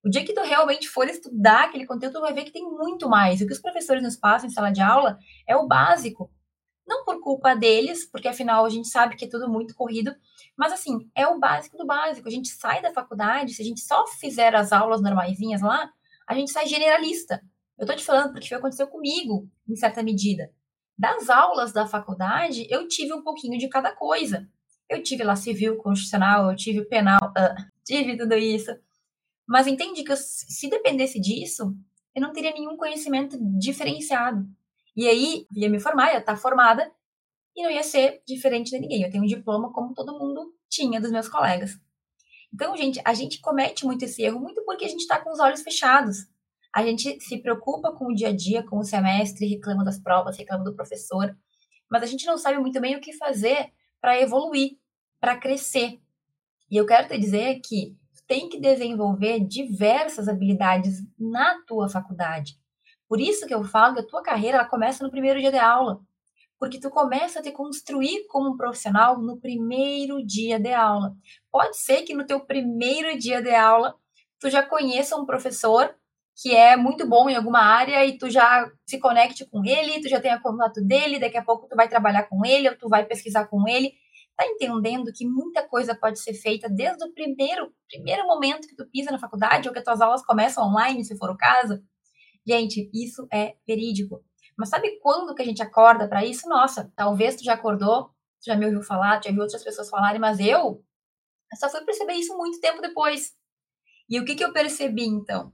O 0.03 0.09
dia 0.09 0.25
que 0.25 0.33
tu 0.33 0.41
realmente 0.41 0.89
for 0.89 1.07
estudar 1.07 1.65
aquele 1.65 1.85
conteúdo, 1.85 2.15
tu 2.15 2.21
vai 2.21 2.33
ver 2.33 2.43
que 2.43 2.51
tem 2.51 2.63
muito 2.63 3.07
mais. 3.07 3.39
O 3.39 3.47
que 3.47 3.53
os 3.53 3.61
professores 3.61 4.03
nos 4.03 4.17
passam 4.17 4.49
em 4.49 4.51
sala 4.51 4.69
de 4.69 4.81
aula 4.81 5.17
é 5.47 5.55
o 5.55 5.65
básico. 5.65 6.29
Não 6.85 7.05
por 7.05 7.21
culpa 7.21 7.55
deles, 7.55 8.05
porque 8.11 8.27
afinal 8.27 8.65
a 8.65 8.69
gente 8.69 8.89
sabe 8.89 9.15
que 9.15 9.23
é 9.23 9.29
tudo 9.29 9.49
muito 9.49 9.73
corrido, 9.73 10.13
mas 10.57 10.73
assim, 10.73 11.09
é 11.15 11.25
o 11.25 11.39
básico 11.39 11.77
do 11.77 11.85
básico. 11.85 12.27
A 12.27 12.31
gente 12.31 12.49
sai 12.49 12.81
da 12.81 12.91
faculdade, 12.91 13.53
se 13.53 13.61
a 13.61 13.65
gente 13.65 13.79
só 13.79 14.05
fizer 14.05 14.53
as 14.53 14.73
aulas 14.73 15.01
normaisinhas 15.01 15.61
lá, 15.61 15.89
a 16.27 16.33
gente 16.33 16.51
sai 16.51 16.67
generalista. 16.67 17.41
Eu 17.77 17.87
tô 17.87 17.95
te 17.95 18.03
falando 18.03 18.33
porque 18.33 18.47
foi 18.47 18.57
aconteceu 18.57 18.87
comigo, 18.87 19.49
em 19.67 19.75
certa 19.77 20.03
medida. 20.03 20.51
Das 20.97 21.29
aulas 21.29 21.71
da 21.71 21.87
faculdade, 21.87 22.67
eu 22.69 22.87
tive 22.89 23.13
um 23.13 23.23
pouquinho 23.23 23.57
de 23.57 23.69
cada 23.69 23.95
coisa. 23.95 24.47
Eu 24.89 25.01
tive 25.01 25.23
lá 25.23 25.35
civil, 25.35 25.77
constitucional, 25.77 26.51
eu 26.51 26.55
tive 26.55 26.83
penal, 26.85 27.19
uh, 27.21 27.65
tive 27.85 28.17
tudo 28.17 28.35
isso. 28.35 28.71
Mas 29.47 29.67
entende 29.67 30.03
que 30.03 30.11
eu, 30.11 30.17
se 30.17 30.69
dependesse 30.69 31.19
disso, 31.19 31.75
eu 32.15 32.21
não 32.21 32.31
teria 32.31 32.51
nenhum 32.51 32.77
conhecimento 32.77 33.37
diferenciado. 33.57 34.45
E 34.95 35.07
aí, 35.07 35.47
ia 35.55 35.69
me 35.69 35.79
formar, 35.79 36.13
ia 36.13 36.19
estar 36.19 36.35
formada, 36.37 36.91
e 37.55 37.61
não 37.61 37.69
ia 37.69 37.83
ser 37.83 38.21
diferente 38.25 38.71
de 38.71 38.79
ninguém. 38.79 39.03
Eu 39.03 39.11
tenho 39.11 39.23
um 39.23 39.27
diploma 39.27 39.71
como 39.71 39.93
todo 39.93 40.17
mundo 40.17 40.53
tinha 40.69 40.99
dos 40.99 41.11
meus 41.11 41.27
colegas. 41.27 41.79
Então, 42.53 42.75
gente, 42.77 43.01
a 43.03 43.13
gente 43.13 43.39
comete 43.41 43.85
muito 43.85 44.05
esse 44.05 44.21
erro, 44.21 44.39
muito 44.39 44.63
porque 44.63 44.85
a 44.85 44.87
gente 44.87 45.01
está 45.01 45.19
com 45.19 45.31
os 45.31 45.39
olhos 45.39 45.61
fechados. 45.61 46.27
A 46.73 46.83
gente 46.83 47.19
se 47.19 47.37
preocupa 47.37 47.91
com 47.91 48.05
o 48.05 48.15
dia 48.15 48.29
a 48.29 48.35
dia, 48.35 48.63
com 48.63 48.79
o 48.79 48.83
semestre, 48.83 49.47
reclama 49.47 49.83
das 49.83 49.99
provas, 49.99 50.37
reclama 50.37 50.63
do 50.63 50.75
professor, 50.75 51.35
mas 51.89 52.01
a 52.01 52.07
gente 52.07 52.25
não 52.25 52.37
sabe 52.37 52.57
muito 52.57 52.79
bem 52.81 52.95
o 52.95 53.01
que 53.01 53.13
fazer 53.13 53.71
para 54.01 54.19
evoluir, 54.19 54.77
para 55.19 55.37
crescer. 55.37 55.99
E 56.69 56.77
eu 56.77 56.85
quero 56.85 57.07
te 57.07 57.17
dizer 57.19 57.59
que 57.59 57.95
tem 58.27 58.49
que 58.49 58.59
desenvolver 58.59 59.39
diversas 59.39 60.27
habilidades 60.27 60.99
na 61.19 61.61
tua 61.65 61.89
faculdade. 61.89 62.57
Por 63.07 63.19
isso 63.19 63.45
que 63.45 63.53
eu 63.53 63.63
falo 63.63 63.95
que 63.95 63.99
a 64.01 64.07
tua 64.07 64.23
carreira 64.23 64.57
ela 64.57 64.67
começa 64.67 65.03
no 65.03 65.11
primeiro 65.11 65.39
dia 65.39 65.51
de 65.51 65.59
aula. 65.59 65.99
Porque 66.57 66.79
tu 66.79 66.89
começa 66.89 67.39
a 67.39 67.41
te 67.43 67.51
construir 67.51 68.25
como 68.27 68.51
um 68.51 68.57
profissional 68.57 69.19
no 69.19 69.37
primeiro 69.37 70.25
dia 70.25 70.59
de 70.59 70.73
aula. 70.73 71.13
Pode 71.51 71.77
ser 71.77 72.03
que 72.03 72.13
no 72.13 72.25
teu 72.25 72.39
primeiro 72.39 73.17
dia 73.17 73.41
de 73.41 73.53
aula 73.53 73.95
tu 74.39 74.49
já 74.49 74.63
conheça 74.63 75.15
um 75.15 75.25
professor 75.25 75.93
que 76.35 76.55
é 76.55 76.75
muito 76.75 77.07
bom 77.07 77.29
em 77.29 77.35
alguma 77.35 77.59
área 77.59 78.03
e 78.05 78.17
tu 78.17 78.29
já 78.29 78.67
se 78.85 78.97
conecte 78.99 79.45
com 79.45 79.63
ele, 79.63 80.01
tu 80.01 80.09
já 80.09 80.19
tenha 80.19 80.41
contato 80.41 80.81
dele, 80.81 81.19
daqui 81.19 81.37
a 81.37 81.43
pouco 81.43 81.67
tu 81.67 81.75
vai 81.75 81.87
trabalhar 81.87 82.23
com 82.23 82.43
ele 82.45 82.69
ou 82.69 82.75
tu 82.75 82.89
vai 82.89 83.05
pesquisar 83.05 83.45
com 83.45 83.67
ele 83.67 83.93
tá 84.35 84.45
entendendo 84.47 85.11
que 85.13 85.25
muita 85.25 85.67
coisa 85.67 85.95
pode 85.95 86.19
ser 86.19 86.33
feita 86.33 86.69
desde 86.69 87.05
o 87.05 87.13
primeiro, 87.13 87.73
primeiro 87.87 88.25
momento 88.25 88.67
que 88.67 88.75
tu 88.75 88.87
pisa 88.89 89.11
na 89.11 89.19
faculdade 89.19 89.67
ou 89.67 89.73
que 89.73 89.79
as 89.79 89.85
tuas 89.85 90.01
aulas 90.01 90.25
começam 90.25 90.65
online, 90.65 91.03
se 91.03 91.17
for 91.17 91.29
o 91.29 91.37
caso? 91.37 91.81
Gente, 92.45 92.89
isso 92.93 93.27
é 93.31 93.55
verídico. 93.67 94.23
Mas 94.57 94.69
sabe 94.69 94.99
quando 94.99 95.33
que 95.33 95.41
a 95.41 95.45
gente 95.45 95.61
acorda 95.61 96.07
para 96.07 96.25
isso? 96.25 96.47
Nossa, 96.47 96.91
talvez 96.95 97.35
tu 97.35 97.43
já 97.43 97.53
acordou, 97.53 98.05
tu 98.05 98.45
já 98.45 98.55
me 98.55 98.65
ouviu 98.65 98.81
falar, 98.81 99.19
tu 99.19 99.25
já 99.25 99.31
viu 99.31 99.41
outras 99.41 99.63
pessoas 99.63 99.89
falarem, 99.89 100.19
mas 100.19 100.39
eu, 100.39 100.83
eu 101.51 101.57
só 101.57 101.69
fui 101.69 101.81
perceber 101.81 102.13
isso 102.13 102.37
muito 102.37 102.59
tempo 102.59 102.81
depois. 102.81 103.33
E 104.09 104.19
o 104.19 104.25
que, 104.25 104.35
que 104.35 104.43
eu 104.43 104.51
percebi 104.51 105.05
então? 105.05 105.51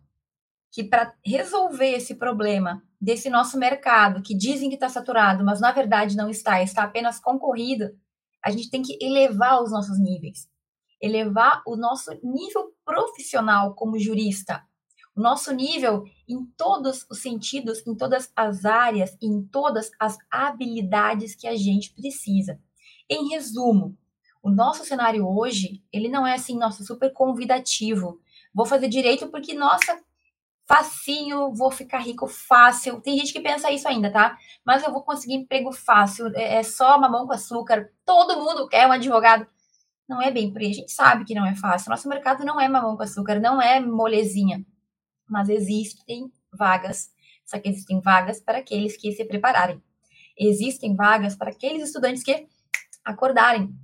Que 0.71 0.83
para 0.83 1.13
resolver 1.25 1.91
esse 1.91 2.15
problema 2.15 2.81
desse 3.00 3.29
nosso 3.29 3.57
mercado, 3.57 4.21
que 4.21 4.36
dizem 4.36 4.69
que 4.69 4.75
está 4.75 4.89
saturado, 4.89 5.43
mas 5.45 5.62
na 5.62 5.71
verdade 5.71 6.17
não 6.17 6.29
está, 6.29 6.62
está 6.62 6.83
apenas 6.83 7.19
concorrido, 7.19 7.89
a 8.43 8.51
gente 8.51 8.69
tem 8.69 8.81
que 8.81 8.98
elevar 9.01 9.62
os 9.62 9.72
nossos 9.72 10.00
níveis, 10.00 10.50
elevar 11.01 11.62
o 11.65 11.75
nosso 11.75 12.12
nível 12.24 12.74
profissional 12.86 13.74
como 13.74 14.00
jurista, 14.00 14.63
o 15.15 15.22
nosso 15.22 15.53
nível 15.53 16.03
em 16.27 16.46
todos 16.58 17.05
os 17.10 17.22
sentidos, 17.22 17.86
em 17.86 17.96
todas 17.96 18.31
as 18.36 18.65
áreas, 18.65 19.17
em 19.22 19.41
todas 19.43 19.91
as 20.00 20.17
habilidades 20.31 21.36
que 21.36 21.48
a 21.48 21.55
gente 21.55 21.93
precisa. 21.93 22.60
Em 23.10 23.29
resumo, 23.29 23.98
o 24.41 24.50
nosso 24.50 24.86
cenário 24.86 25.27
hoje, 25.27 25.84
ele 25.91 26.08
não 26.08 26.25
é 26.25 26.36
assim, 26.36 26.58
nossa, 26.58 26.84
super 26.84 27.12
convidativo. 27.12 28.22
Vou 28.53 28.65
fazer 28.65 28.88
direito 28.88 29.27
porque, 29.27 29.53
nossa, 29.53 30.00
facinho, 30.69 31.51
vou 31.51 31.71
ficar 31.71 31.97
rico 31.97 32.27
fácil. 32.27 33.01
Tem 33.01 33.17
gente 33.17 33.33
que 33.33 33.39
pensa 33.39 33.71
isso 33.71 33.88
ainda, 33.88 34.11
tá? 34.11 34.38
Mas 34.63 34.83
eu 34.83 34.93
vou 34.93 35.01
conseguir 35.01 35.33
emprego 35.33 35.71
fácil, 35.71 36.27
é, 36.35 36.57
é 36.57 36.63
só 36.63 36.99
mamão 36.99 37.25
com 37.25 37.33
açúcar. 37.33 37.91
Todo 38.05 38.39
mundo 38.39 38.67
quer 38.67 38.85
um 38.85 38.91
advogado. 38.91 39.47
Não 40.07 40.21
é 40.21 40.29
bem 40.29 40.53
por 40.53 40.61
aí. 40.61 40.69
A 40.69 40.73
gente 40.73 40.91
sabe 40.91 41.25
que 41.25 41.33
não 41.33 41.45
é 41.45 41.55
fácil. 41.55 41.89
Nosso 41.89 42.07
mercado 42.07 42.45
não 42.45 42.61
é 42.61 42.69
mamão 42.69 42.95
com 42.95 43.01
açúcar, 43.01 43.39
não 43.39 43.59
é 43.59 43.79
molezinha. 43.79 44.63
Mas 45.27 45.49
existem 45.49 46.31
vagas. 46.53 47.09
Só 47.45 47.59
que 47.59 47.69
existem 47.69 47.99
vagas 47.99 48.39
para 48.39 48.59
aqueles 48.59 48.95
que 48.95 49.11
se 49.11 49.25
prepararem. 49.25 49.81
Existem 50.38 50.95
vagas 50.95 51.35
para 51.35 51.49
aqueles 51.49 51.81
estudantes 51.81 52.23
que 52.23 52.47
acordarem 53.03 53.75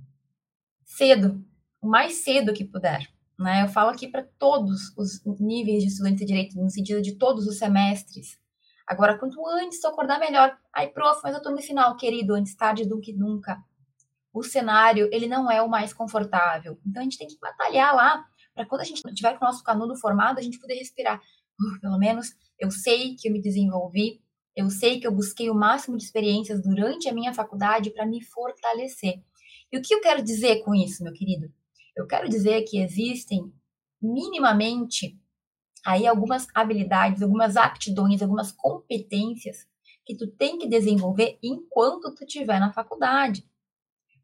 cedo, 0.84 1.44
o 1.82 1.88
mais 1.88 2.22
cedo 2.22 2.52
que 2.54 2.64
puder. 2.64 3.15
Né? 3.38 3.62
Eu 3.62 3.68
falo 3.68 3.90
aqui 3.90 4.08
para 4.08 4.26
todos 4.38 4.92
os 4.96 5.22
níveis 5.38 5.82
de 5.82 5.88
estudante 5.88 6.18
de 6.18 6.26
direito, 6.26 6.56
no 6.56 6.70
sentido 6.70 7.02
de 7.02 7.16
todos 7.16 7.46
os 7.46 7.58
semestres. 7.58 8.38
Agora, 8.86 9.18
quanto 9.18 9.44
antes 9.46 9.80
tu 9.80 9.88
acordar, 9.88 10.18
melhor. 10.18 10.56
Ai, 10.74 10.88
prof, 10.88 11.20
mas 11.22 11.34
eu 11.34 11.42
tô 11.42 11.50
no 11.50 11.60
final, 11.60 11.96
querido, 11.96 12.34
antes 12.34 12.54
tarde 12.54 12.88
do 12.88 13.00
que 13.00 13.12
nunca. 13.12 13.58
O 14.32 14.42
cenário, 14.42 15.08
ele 15.12 15.26
não 15.26 15.50
é 15.50 15.60
o 15.60 15.68
mais 15.68 15.92
confortável. 15.92 16.78
Então, 16.86 17.00
a 17.00 17.04
gente 17.04 17.18
tem 17.18 17.26
que 17.26 17.38
batalhar 17.40 17.94
lá, 17.94 18.24
para 18.54 18.64
quando 18.64 18.80
a 18.80 18.84
gente 18.84 19.02
tiver 19.14 19.38
com 19.38 19.44
o 19.44 19.48
nosso 19.48 19.62
canudo 19.62 19.96
formado, 19.96 20.38
a 20.38 20.42
gente 20.42 20.58
poder 20.58 20.74
respirar. 20.74 21.20
Uh, 21.60 21.80
pelo 21.80 21.98
menos, 21.98 22.34
eu 22.58 22.70
sei 22.70 23.14
que 23.16 23.28
eu 23.28 23.32
me 23.32 23.40
desenvolvi, 23.40 24.22
eu 24.54 24.70
sei 24.70 24.98
que 24.98 25.06
eu 25.06 25.12
busquei 25.12 25.50
o 25.50 25.54
máximo 25.54 25.98
de 25.98 26.04
experiências 26.04 26.62
durante 26.62 27.08
a 27.08 27.12
minha 27.12 27.34
faculdade 27.34 27.90
para 27.90 28.06
me 28.06 28.22
fortalecer. 28.22 29.22
E 29.70 29.76
o 29.76 29.82
que 29.82 29.94
eu 29.94 30.00
quero 30.00 30.22
dizer 30.22 30.62
com 30.62 30.74
isso, 30.74 31.04
meu 31.04 31.12
querido? 31.12 31.52
Eu 31.96 32.06
quero 32.06 32.28
dizer 32.28 32.62
que 32.64 32.78
existem 32.78 33.50
minimamente 34.00 35.18
aí 35.84 36.06
algumas 36.06 36.46
habilidades, 36.54 37.22
algumas 37.22 37.56
aptidões, 37.56 38.20
algumas 38.20 38.52
competências 38.52 39.66
que 40.04 40.14
tu 40.16 40.26
tem 40.26 40.58
que 40.58 40.68
desenvolver 40.68 41.38
enquanto 41.42 42.14
tu 42.14 42.24
estiver 42.24 42.60
na 42.60 42.72
faculdade. 42.72 43.48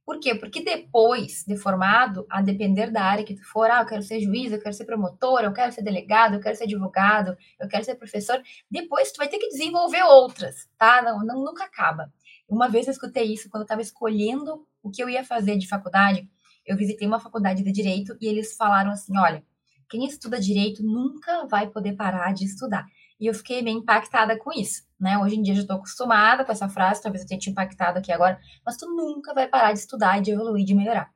Por 0.05 0.19
quê? 0.19 0.35
Porque 0.35 0.63
depois 0.63 1.45
de 1.47 1.57
formado, 1.57 2.27
a 2.29 2.43
depender 2.43 2.91
da 2.91 3.05
área 3.05 3.25
que 3.25 3.37
tu 3.37 3.45
for, 3.45 3.71
ah, 3.71 3.83
eu 3.83 3.87
quero 3.87 4.03
ser 4.03 4.21
juiz, 4.21 4.53
eu 4.53 4.61
quero 4.61 4.75
ser 4.75 4.85
promotor, 4.85 5.41
eu 5.43 5.53
quero 5.53 5.73
ser 5.73 5.83
delegado, 5.83 6.35
eu 6.35 6.41
quero 6.41 6.57
ser 6.57 6.65
advogado, 6.65 7.37
eu 7.59 7.69
quero 7.69 7.85
ser 7.85 7.95
professor, 7.95 8.43
depois 8.69 9.13
tu 9.13 9.19
vai 9.19 9.29
ter 9.29 9.39
que 9.39 9.49
desenvolver 9.49 10.03
outras, 10.03 10.69
tá? 10.77 11.01
Não, 11.03 11.25
não 11.25 11.45
nunca 11.45 11.65
acaba. 11.65 12.13
Uma 12.49 12.69
vez 12.69 12.87
eu 12.87 12.93
escutei 12.93 13.33
isso 13.33 13.49
quando 13.49 13.63
eu 13.63 13.67
estava 13.67 13.81
escolhendo 13.81 14.67
o 14.83 14.91
que 14.91 15.03
eu 15.03 15.09
ia 15.09 15.25
fazer 15.25 15.57
de 15.57 15.69
faculdade, 15.69 16.29
eu 16.67 16.77
visitei 16.77 17.07
uma 17.07 17.21
faculdade 17.21 17.63
de 17.63 17.73
direito 17.73 18.17
e 18.21 18.27
eles 18.27 18.57
falaram 18.57 18.91
assim: 18.91 19.17
olha, 19.19 19.45
quem 19.89 20.05
estuda 20.05 20.41
direito 20.41 20.83
nunca 20.83 21.47
vai 21.47 21.69
poder 21.69 21.95
parar 21.95 22.33
de 22.33 22.45
estudar. 22.45 22.87
E 23.21 23.27
eu 23.27 23.35
fiquei 23.35 23.63
bem 23.63 23.77
impactada 23.77 24.37
com 24.39 24.51
isso, 24.53 24.83
né? 24.99 25.19
Hoje 25.19 25.37
em 25.37 25.43
dia 25.43 25.53
eu 25.53 25.57
já 25.57 25.63
estou 25.63 25.77
acostumada 25.77 26.45
com 26.45 26.51
essa 26.51 26.69
frase, 26.69 27.03
talvez 27.03 27.23
eu 27.23 27.29
tenha 27.29 27.39
te 27.39 27.51
impactado 27.51 27.99
aqui 27.99 28.11
agora, 28.11 28.41
mas 28.65 28.77
tu 28.77 28.87
nunca 28.87 29.33
vai 29.35 29.47
parar 29.47 29.73
de 29.73 29.79
estudar, 29.79 30.21
de 30.21 30.31
evoluir, 30.31 30.65
de 30.65 30.75
melhorar. 30.75 31.11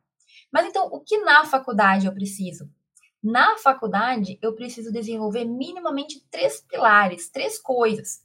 Mas 0.53 0.67
então, 0.67 0.87
o 0.87 1.01
que 1.01 1.19
na 1.19 1.45
faculdade 1.45 2.07
eu 2.07 2.13
preciso? 2.13 2.71
Na 3.23 3.57
faculdade, 3.59 4.39
eu 4.41 4.55
preciso 4.55 4.93
desenvolver 4.93 5.45
minimamente 5.45 6.25
três 6.31 6.61
pilares, 6.61 7.29
três 7.29 7.59
coisas, 7.59 8.21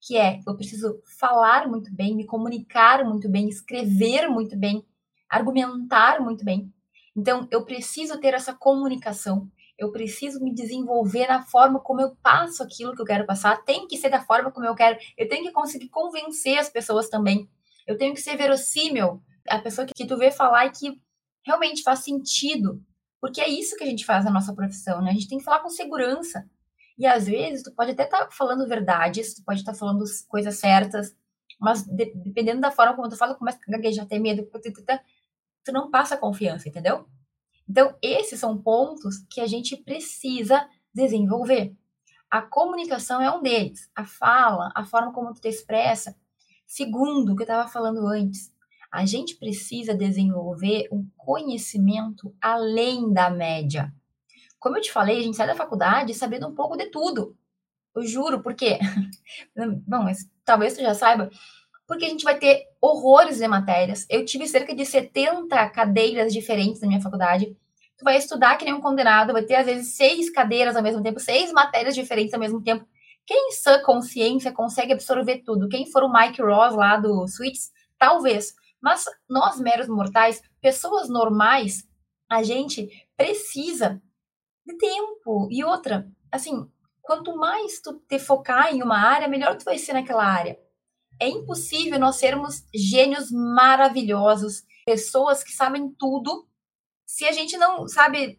que 0.00 0.16
é 0.16 0.38
eu 0.46 0.54
preciso 0.54 1.00
falar 1.18 1.66
muito 1.66 1.92
bem, 1.92 2.14
me 2.14 2.26
comunicar 2.26 3.04
muito 3.04 3.28
bem, 3.28 3.48
escrever 3.48 4.28
muito 4.28 4.56
bem, 4.56 4.84
argumentar 5.34 6.20
muito 6.20 6.44
bem. 6.44 6.72
Então, 7.16 7.46
eu 7.50 7.64
preciso 7.64 8.18
ter 8.18 8.34
essa 8.34 8.54
comunicação, 8.54 9.50
eu 9.78 9.90
preciso 9.92 10.42
me 10.42 10.52
desenvolver 10.52 11.26
na 11.26 11.42
forma 11.42 11.80
como 11.80 12.00
eu 12.00 12.16
passo 12.22 12.62
aquilo 12.62 12.94
que 12.94 13.02
eu 13.02 13.06
quero 13.06 13.26
passar, 13.26 13.62
tem 13.64 13.86
que 13.86 13.96
ser 13.96 14.08
da 14.08 14.20
forma 14.20 14.50
como 14.50 14.66
eu 14.66 14.74
quero, 14.74 14.98
eu 15.16 15.28
tenho 15.28 15.44
que 15.44 15.52
conseguir 15.52 15.88
convencer 15.88 16.58
as 16.58 16.68
pessoas 16.68 17.08
também, 17.08 17.48
eu 17.86 17.96
tenho 17.96 18.14
que 18.14 18.20
ser 18.20 18.36
verossímil, 18.36 19.22
a 19.48 19.58
pessoa 19.58 19.86
que 19.86 20.06
tu 20.06 20.16
vê 20.16 20.30
falar 20.30 20.66
e 20.66 20.70
que 20.70 21.00
realmente 21.44 21.82
faz 21.82 22.00
sentido, 22.00 22.82
porque 23.20 23.40
é 23.40 23.48
isso 23.48 23.76
que 23.76 23.84
a 23.84 23.86
gente 23.86 24.04
faz 24.04 24.24
na 24.24 24.30
nossa 24.30 24.54
profissão, 24.54 25.02
né? 25.02 25.10
A 25.10 25.14
gente 25.14 25.28
tem 25.28 25.38
que 25.38 25.44
falar 25.44 25.60
com 25.60 25.68
segurança. 25.68 26.48
E 26.98 27.06
às 27.06 27.26
vezes 27.26 27.62
tu 27.62 27.72
pode 27.74 27.90
até 27.90 28.04
estar 28.04 28.26
tá 28.26 28.30
falando 28.30 28.68
verdades, 28.68 29.34
tu 29.34 29.42
pode 29.44 29.60
estar 29.60 29.72
tá 29.72 29.78
falando 29.78 30.04
coisas 30.28 30.58
certas, 30.58 31.14
mas 31.60 31.82
de, 31.82 32.12
dependendo 32.14 32.60
da 32.60 32.70
forma 32.70 32.94
como 32.94 33.08
tu 33.08 33.16
fala, 33.16 33.34
começa 33.34 33.58
a 33.66 33.72
gaguejar, 33.72 34.06
ter 34.06 34.18
medo, 34.18 34.44
tu 35.64 35.72
não 35.72 35.90
passa 35.90 36.16
confiança, 36.16 36.68
entendeu? 36.68 37.06
Então, 37.68 37.96
esses 38.02 38.38
são 38.38 38.58
pontos 38.58 39.18
que 39.30 39.40
a 39.40 39.46
gente 39.46 39.76
precisa 39.76 40.68
desenvolver. 40.92 41.74
A 42.30 42.42
comunicação 42.42 43.20
é 43.20 43.30
um 43.30 43.42
deles. 43.42 43.90
A 43.94 44.04
fala, 44.04 44.70
a 44.74 44.84
forma 44.84 45.12
como 45.12 45.32
tu 45.32 45.40
te 45.40 45.48
expressa. 45.48 46.16
Segundo, 46.66 47.32
o 47.32 47.36
que 47.36 47.42
eu 47.42 47.46
estava 47.46 47.68
falando 47.68 48.06
antes, 48.06 48.52
a 48.90 49.06
gente 49.06 49.36
precisa 49.36 49.94
desenvolver 49.94 50.88
um 50.92 51.08
conhecimento 51.16 52.34
além 52.40 53.12
da 53.12 53.30
média. 53.30 53.92
Como 54.58 54.76
eu 54.76 54.82
te 54.82 54.92
falei, 54.92 55.18
a 55.18 55.22
gente 55.22 55.36
sai 55.36 55.46
da 55.46 55.54
faculdade 55.54 56.14
sabendo 56.14 56.48
um 56.48 56.54
pouco 56.54 56.76
de 56.76 56.86
tudo. 56.86 57.36
Eu 57.94 58.02
juro, 58.02 58.42
por 58.42 58.54
quê? 58.54 58.78
Bom, 59.86 60.02
mas 60.04 60.28
talvez 60.44 60.74
tu 60.74 60.80
já 60.80 60.94
saiba, 60.94 61.30
porque 61.86 62.04
a 62.04 62.08
gente 62.08 62.24
vai 62.24 62.38
ter 62.38 62.64
horrores 62.80 63.38
de 63.38 63.48
matérias. 63.48 64.06
Eu 64.08 64.24
tive 64.24 64.46
cerca 64.46 64.74
de 64.74 64.84
70 64.84 65.70
cadeiras 65.70 66.32
diferentes 66.32 66.80
na 66.80 66.88
minha 66.88 67.00
faculdade. 67.00 67.56
Tu 67.96 68.04
vai 68.04 68.16
estudar 68.16 68.56
que 68.56 68.64
nem 68.64 68.74
um 68.74 68.80
condenado, 68.80 69.32
vai 69.32 69.42
ter 69.42 69.56
às 69.56 69.66
vezes 69.66 69.94
seis 69.94 70.30
cadeiras 70.30 70.76
ao 70.76 70.82
mesmo 70.82 71.02
tempo, 71.02 71.20
seis 71.20 71.52
matérias 71.52 71.94
diferentes 71.94 72.34
ao 72.34 72.40
mesmo 72.40 72.62
tempo. 72.62 72.86
Quem 73.26 73.48
em 73.48 73.52
sã 73.52 73.80
consciência 73.82 74.52
consegue 74.52 74.92
absorver 74.92 75.42
tudo? 75.44 75.68
Quem 75.68 75.90
for 75.90 76.02
o 76.02 76.12
Mike 76.12 76.42
Ross 76.42 76.74
lá 76.74 76.96
do 76.96 77.26
Suits, 77.26 77.70
talvez. 77.98 78.54
Mas 78.82 79.04
nós, 79.28 79.58
meros 79.58 79.88
mortais, 79.88 80.42
pessoas 80.60 81.08
normais, 81.08 81.88
a 82.28 82.42
gente 82.42 82.88
precisa 83.16 84.02
de 84.66 84.76
tempo. 84.76 85.48
E 85.50 85.64
outra, 85.64 86.06
assim, 86.30 86.68
quanto 87.00 87.36
mais 87.36 87.80
tu 87.80 87.94
te 88.06 88.18
focar 88.18 88.74
em 88.74 88.82
uma 88.82 88.98
área, 88.98 89.28
melhor 89.28 89.56
tu 89.56 89.64
vai 89.64 89.78
ser 89.78 89.94
naquela 89.94 90.24
área. 90.24 90.58
É 91.20 91.28
impossível 91.28 91.98
nós 91.98 92.16
sermos 92.16 92.64
gênios 92.74 93.30
maravilhosos, 93.30 94.64
pessoas 94.84 95.42
que 95.42 95.52
sabem 95.52 95.90
tudo, 95.98 96.46
se 97.06 97.24
a 97.24 97.32
gente 97.32 97.56
não 97.56 97.86
sabe 97.86 98.38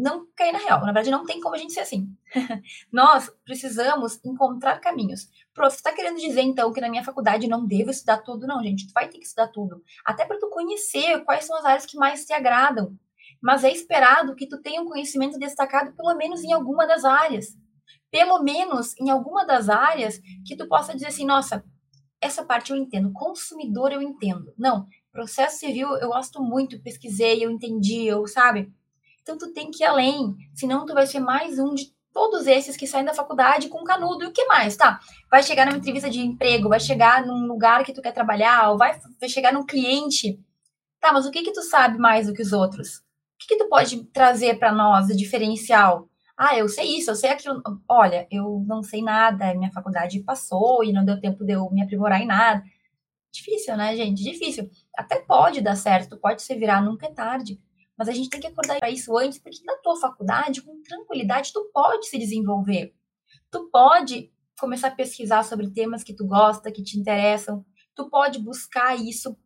não 0.00 0.26
cair 0.34 0.52
na 0.52 0.58
real. 0.58 0.80
Na 0.80 0.86
verdade, 0.86 1.10
não 1.10 1.24
tem 1.24 1.40
como 1.40 1.54
a 1.54 1.58
gente 1.58 1.72
ser 1.72 1.80
assim. 1.80 2.08
Nós 2.92 3.30
precisamos 3.44 4.18
encontrar 4.24 4.80
caminhos. 4.80 5.28
Prof, 5.52 5.72
você 5.72 5.76
está 5.76 5.92
querendo 5.92 6.18
dizer, 6.18 6.40
então, 6.40 6.72
que 6.72 6.80
na 6.80 6.88
minha 6.88 7.04
faculdade 7.04 7.46
não 7.46 7.66
devo 7.66 7.90
estudar 7.90 8.18
tudo? 8.18 8.46
Não, 8.46 8.62
gente, 8.62 8.86
tu 8.86 8.92
vai 8.92 9.08
ter 9.08 9.18
que 9.18 9.26
estudar 9.26 9.48
tudo. 9.48 9.82
Até 10.04 10.24
para 10.24 10.38
tu 10.38 10.48
conhecer 10.48 11.22
quais 11.24 11.44
são 11.44 11.56
as 11.56 11.64
áreas 11.64 11.86
que 11.86 11.96
mais 11.96 12.24
te 12.24 12.32
agradam. 12.32 12.96
Mas 13.40 13.64
é 13.64 13.70
esperado 13.70 14.34
que 14.34 14.46
tu 14.46 14.60
tenha 14.60 14.80
um 14.80 14.86
conhecimento 14.86 15.38
destacado, 15.38 15.92
pelo 15.92 16.14
menos 16.14 16.42
em 16.42 16.52
alguma 16.52 16.86
das 16.86 17.04
áreas. 17.04 17.56
Pelo 18.10 18.42
menos 18.42 18.96
em 18.98 19.10
alguma 19.10 19.44
das 19.44 19.68
áreas 19.68 20.20
que 20.46 20.56
tu 20.56 20.66
possa 20.66 20.94
dizer 20.94 21.06
assim, 21.06 21.24
nossa, 21.24 21.64
essa 22.20 22.44
parte 22.44 22.70
eu 22.70 22.76
entendo, 22.76 23.12
consumidor 23.12 23.92
eu 23.92 24.02
entendo. 24.02 24.52
Não, 24.58 24.86
processo 25.12 25.58
civil 25.58 25.88
eu 25.96 26.08
gosto 26.08 26.42
muito, 26.42 26.80
pesquisei, 26.82 27.44
eu 27.44 27.50
entendi, 27.50 28.04
eu, 28.06 28.26
sabe? 28.26 28.72
Então 29.22 29.38
tu 29.38 29.52
tem 29.52 29.70
que 29.70 29.82
ir 29.82 29.86
além, 29.86 30.36
senão 30.54 30.84
tu 30.84 30.92
vai 30.92 31.06
ser 31.06 31.20
mais 31.20 31.58
um 31.58 31.74
de 31.74 31.92
todos 32.12 32.46
esses 32.46 32.76
que 32.76 32.86
saem 32.86 33.04
da 33.04 33.14
faculdade 33.14 33.68
com 33.68 33.84
canudo. 33.84 34.24
E 34.24 34.26
o 34.26 34.32
que 34.32 34.44
mais? 34.46 34.76
Tá, 34.76 35.00
vai 35.30 35.42
chegar 35.42 35.66
numa 35.66 35.78
entrevista 35.78 36.10
de 36.10 36.20
emprego, 36.20 36.68
vai 36.68 36.80
chegar 36.80 37.24
num 37.24 37.46
lugar 37.46 37.84
que 37.84 37.92
tu 37.92 38.02
quer 38.02 38.12
trabalhar, 38.12 38.70
ou 38.70 38.78
vai, 38.78 38.98
vai 39.18 39.28
chegar 39.28 39.52
num 39.52 39.64
cliente. 39.64 40.38
Tá, 41.00 41.12
mas 41.12 41.24
o 41.24 41.30
que 41.30 41.42
que 41.42 41.52
tu 41.52 41.62
sabe 41.62 41.98
mais 41.98 42.26
do 42.26 42.34
que 42.34 42.42
os 42.42 42.52
outros? 42.52 42.98
O 42.98 43.02
que 43.38 43.48
que 43.48 43.56
tu 43.56 43.68
pode 43.68 44.04
trazer 44.06 44.58
para 44.58 44.72
nós 44.72 45.06
de 45.06 45.16
diferencial? 45.16 46.09
Ah, 46.42 46.56
eu 46.56 46.70
sei 46.70 46.96
isso, 46.96 47.10
eu 47.10 47.14
sei 47.14 47.28
aquilo. 47.28 47.62
Olha, 47.86 48.26
eu 48.30 48.64
não 48.66 48.82
sei 48.82 49.02
nada, 49.02 49.54
minha 49.54 49.70
faculdade 49.70 50.22
passou 50.24 50.82
e 50.82 50.90
não 50.90 51.04
deu 51.04 51.20
tempo 51.20 51.44
de 51.44 51.52
eu 51.52 51.70
me 51.70 51.82
aprimorar 51.82 52.18
em 52.22 52.26
nada. 52.26 52.64
Difícil, 53.30 53.76
né, 53.76 53.94
gente? 53.94 54.22
Difícil. 54.24 54.70
Até 54.96 55.20
pode 55.20 55.60
dar 55.60 55.76
certo, 55.76 56.18
pode 56.18 56.40
se 56.42 56.54
virar, 56.54 56.82
nunca 56.82 57.06
é 57.06 57.12
tarde. 57.12 57.60
Mas 57.96 58.08
a 58.08 58.12
gente 58.12 58.30
tem 58.30 58.40
que 58.40 58.46
acordar 58.46 58.78
para 58.78 58.88
isso 58.90 59.14
antes, 59.18 59.38
porque 59.38 59.62
na 59.66 59.76
tua 59.82 60.00
faculdade, 60.00 60.62
com 60.62 60.82
tranquilidade, 60.82 61.52
tu 61.52 61.70
pode 61.74 62.06
se 62.08 62.18
desenvolver. 62.18 62.94
Tu 63.50 63.70
pode 63.70 64.32
começar 64.58 64.88
a 64.88 64.96
pesquisar 64.96 65.42
sobre 65.44 65.70
temas 65.70 66.02
que 66.02 66.14
tu 66.16 66.26
gosta, 66.26 66.72
que 66.72 66.82
te 66.82 66.98
interessam. 66.98 67.66
Tu 67.94 68.08
pode 68.08 68.38
buscar 68.38 68.96
isso. 68.96 69.36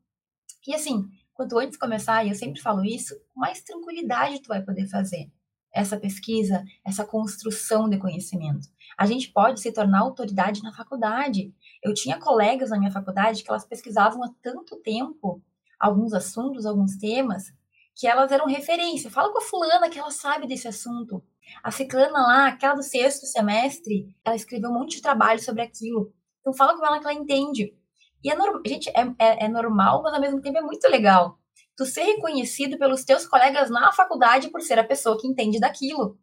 E 0.67 0.73
assim, 0.75 1.09
quanto 1.35 1.59
antes 1.59 1.77
começar, 1.77 2.25
e 2.25 2.29
eu 2.29 2.37
sempre 2.37 2.61
falo 2.61 2.85
isso, 2.85 3.17
mais 3.35 3.63
tranquilidade 3.63 4.43
tu 4.43 4.49
vai 4.49 4.63
poder 4.63 4.87
fazer 4.89 5.29
essa 5.75 5.99
pesquisa, 5.99 6.65
essa 6.87 7.05
construção 7.05 7.89
de 7.89 7.99
conhecimento. 7.99 8.69
A 8.97 9.07
gente 9.07 9.33
pode 9.33 9.61
se 9.61 9.73
tornar 9.73 10.01
autoridade 10.01 10.63
na 10.63 10.73
faculdade. 10.73 11.53
Eu 11.83 11.93
tinha 11.93 12.19
colegas 12.19 12.71
na 12.71 12.79
minha 12.79 12.93
faculdade 12.93 13.43
que 13.43 13.51
elas 13.51 13.67
pesquisavam 13.67 14.23
há 14.23 14.31
tanto 14.41 14.77
tempo 14.77 15.43
alguns 15.79 16.15
assuntos, 16.15 16.65
alguns 16.65 16.97
temas, 16.97 17.53
que 17.97 18.07
elas 18.07 18.31
eram 18.31 18.47
referência. 18.47 19.11
Fala 19.11 19.33
com 19.33 19.39
a 19.39 19.43
fulana 19.43 19.91
que 19.91 19.99
ela 19.99 20.13
sabe 20.13 20.47
desse 20.47 20.69
assunto. 20.69 21.23
A 21.63 21.71
ciclana 21.71 22.19
lá, 22.19 22.47
aquela 22.49 22.75
do 22.75 22.83
sexto 22.83 23.27
semestre, 23.27 24.07
ela 24.25 24.37
escreveu 24.37 24.71
um 24.71 24.75
monte 24.75 24.97
de 24.97 25.03
trabalho 25.03 25.41
sobre 25.41 25.63
aquilo. 25.63 26.13
Então 26.41 26.55
fala 26.55 26.79
com 26.79 26.87
ela 26.87 27.01
que 27.01 27.05
ela 27.05 27.15
entende. 27.15 27.75
E 28.23 28.31
é 28.31 28.37
normal, 28.37 28.63
gente, 28.67 28.89
é, 28.91 29.03
é, 29.19 29.45
é 29.45 29.49
normal, 29.49 30.03
mas 30.03 30.15
ao 30.15 30.21
mesmo 30.21 30.41
tempo 30.41 30.57
é 30.57 30.63
muito 30.63 30.89
legal. 30.89 31.39
Tu 31.77 31.85
ser 31.87 32.03
reconhecido 32.03 32.79
pelos 32.79 33.05
teus 33.05 33.27
colegas 33.27 33.71
na 33.71 33.93
faculdade 33.93 34.51
por 34.51 34.61
ser 34.61 34.79
a 34.79 34.85
pessoa 34.85 35.19
que 35.19 35.27
entende 35.27 35.59
daquilo. 35.59 36.19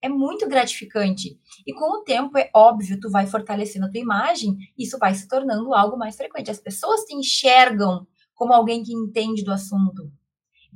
É 0.00 0.08
muito 0.08 0.48
gratificante. 0.48 1.38
E 1.66 1.72
com 1.72 1.98
o 1.98 2.02
tempo, 2.02 2.36
é 2.36 2.50
óbvio, 2.54 2.98
tu 2.98 3.08
vai 3.10 3.26
fortalecendo 3.26 3.86
a 3.86 3.90
tua 3.90 4.00
imagem, 4.00 4.56
isso 4.76 4.98
vai 4.98 5.14
se 5.14 5.28
tornando 5.28 5.72
algo 5.74 5.96
mais 5.96 6.16
frequente. 6.16 6.50
As 6.50 6.58
pessoas 6.58 7.04
te 7.04 7.14
enxergam 7.14 8.06
como 8.34 8.52
alguém 8.52 8.82
que 8.82 8.92
entende 8.92 9.44
do 9.44 9.52
assunto 9.52 10.10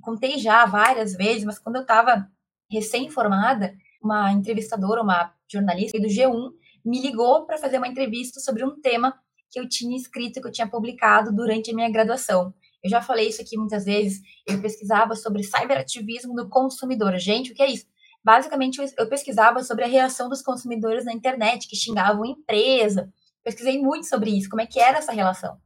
contei 0.06 0.38
já 0.38 0.64
várias 0.66 1.14
vezes, 1.14 1.44
mas 1.44 1.58
quando 1.58 1.76
eu 1.76 1.82
estava 1.82 2.30
recém-formada, 2.70 3.74
uma 4.00 4.32
entrevistadora, 4.32 5.02
uma 5.02 5.34
jornalista 5.48 5.98
do 5.98 6.06
G1, 6.06 6.50
me 6.84 7.00
ligou 7.00 7.44
para 7.44 7.58
fazer 7.58 7.78
uma 7.78 7.88
entrevista 7.88 8.38
sobre 8.38 8.64
um 8.64 8.80
tema 8.80 9.18
que 9.50 9.58
eu 9.58 9.68
tinha 9.68 9.96
escrito, 9.96 10.40
que 10.40 10.46
eu 10.46 10.52
tinha 10.52 10.68
publicado 10.68 11.34
durante 11.34 11.72
a 11.72 11.74
minha 11.74 11.90
graduação. 11.90 12.54
Eu 12.82 12.90
já 12.90 13.02
falei 13.02 13.28
isso 13.28 13.40
aqui 13.40 13.56
muitas 13.56 13.84
vezes. 13.84 14.20
Eu 14.46 14.60
pesquisava 14.60 15.14
sobre 15.14 15.42
cyberativismo 15.42 16.34
do 16.34 16.48
consumidor. 16.48 17.16
Gente, 17.18 17.52
o 17.52 17.54
que 17.54 17.62
é 17.62 17.70
isso? 17.70 17.86
Basicamente, 18.22 18.80
eu 18.98 19.08
pesquisava 19.08 19.62
sobre 19.62 19.84
a 19.84 19.88
reação 19.88 20.28
dos 20.28 20.42
consumidores 20.42 21.04
na 21.04 21.12
internet, 21.12 21.68
que 21.68 21.76
xingavam 21.76 22.24
empresa. 22.24 23.12
Pesquisei 23.44 23.80
muito 23.80 24.08
sobre 24.08 24.30
isso, 24.30 24.48
como 24.48 24.60
é 24.60 24.66
que 24.66 24.80
era 24.80 24.98
essa 24.98 25.12
relação. 25.12 25.56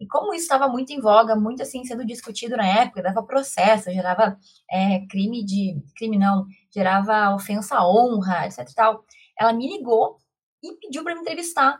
E 0.00 0.06
como 0.06 0.34
isso 0.34 0.44
estava 0.44 0.68
muito 0.68 0.92
em 0.92 1.00
voga, 1.00 1.34
muito 1.36 1.62
assim 1.62 1.84
sendo 1.84 2.04
discutido 2.04 2.56
na 2.56 2.66
época, 2.66 3.02
dava 3.02 3.22
processo, 3.22 3.90
gerava 3.90 4.38
é, 4.70 5.06
crime 5.06 5.44
de. 5.44 5.82
crime 5.94 6.18
não, 6.18 6.46
gerava 6.74 7.34
ofensa 7.34 7.76
à 7.76 7.86
honra, 7.86 8.46
etc 8.46 8.66
tal. 8.74 9.04
Ela 9.38 9.52
me 9.52 9.68
ligou 9.68 10.16
e 10.62 10.72
pediu 10.74 11.02
para 11.02 11.14
me 11.14 11.20
entrevistar. 11.20 11.78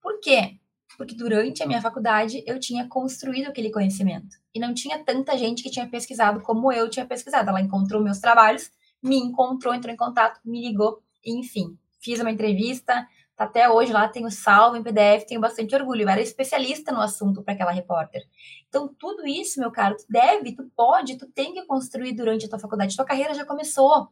Por 0.00 0.20
quê? 0.20 0.58
Porque 0.96 1.14
durante 1.14 1.62
a 1.62 1.66
minha 1.66 1.80
faculdade 1.80 2.42
eu 2.46 2.60
tinha 2.60 2.86
construído 2.88 3.48
aquele 3.48 3.70
conhecimento. 3.70 4.36
E 4.54 4.60
não 4.60 4.74
tinha 4.74 5.02
tanta 5.02 5.36
gente 5.36 5.62
que 5.62 5.70
tinha 5.70 5.88
pesquisado 5.88 6.40
como 6.40 6.72
eu 6.72 6.88
tinha 6.88 7.06
pesquisado. 7.06 7.48
Ela 7.48 7.60
encontrou 7.60 8.02
meus 8.02 8.18
trabalhos, 8.18 8.70
me 9.02 9.16
encontrou, 9.16 9.74
entrou 9.74 9.92
em 9.92 9.96
contato, 9.96 10.40
me 10.44 10.60
ligou, 10.60 11.02
enfim, 11.24 11.76
fiz 12.00 12.20
uma 12.20 12.30
entrevista, 12.30 13.06
Tá 13.34 13.44
até 13.44 13.68
hoje 13.68 13.92
lá, 13.92 14.06
tenho 14.08 14.30
salvo 14.30 14.76
em 14.76 14.82
PDF, 14.82 15.24
tenho 15.26 15.40
bastante 15.40 15.74
orgulho. 15.74 16.02
Eu 16.02 16.08
era 16.08 16.20
especialista 16.20 16.92
no 16.92 17.00
assunto 17.00 17.42
para 17.42 17.54
aquela 17.54 17.72
repórter. 17.72 18.22
Então, 18.68 18.86
tudo 18.98 19.26
isso, 19.26 19.58
meu 19.58 19.70
caro, 19.70 19.96
tu 19.96 20.04
deve, 20.08 20.54
tu 20.54 20.70
pode, 20.76 21.16
tu 21.16 21.26
tem 21.26 21.54
que 21.54 21.64
construir 21.64 22.12
durante 22.12 22.44
a 22.46 22.48
tua 22.48 22.58
faculdade. 22.58 22.94
Tua 22.94 23.04
carreira 23.04 23.34
já 23.34 23.44
começou. 23.44 24.08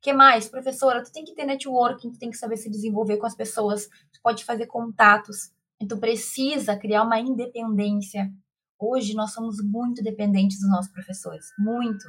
que 0.00 0.12
mais? 0.12 0.48
Professora, 0.48 1.02
tu 1.04 1.12
tem 1.12 1.24
que 1.24 1.34
ter 1.34 1.44
networking, 1.44 2.10
tu 2.10 2.18
tem 2.18 2.30
que 2.30 2.36
saber 2.36 2.56
se 2.56 2.70
desenvolver 2.70 3.18
com 3.18 3.26
as 3.26 3.34
pessoas, 3.34 3.88
tu 4.12 4.20
pode 4.22 4.44
fazer 4.44 4.66
contatos. 4.66 5.52
Tu 5.86 5.98
precisa 5.98 6.76
criar 6.76 7.04
uma 7.04 7.20
independência. 7.20 8.30
Hoje 8.78 9.14
nós 9.14 9.32
somos 9.32 9.56
muito 9.62 10.02
dependentes 10.02 10.58
dos 10.60 10.70
nossos 10.70 10.90
professores, 10.90 11.46
muito. 11.58 12.04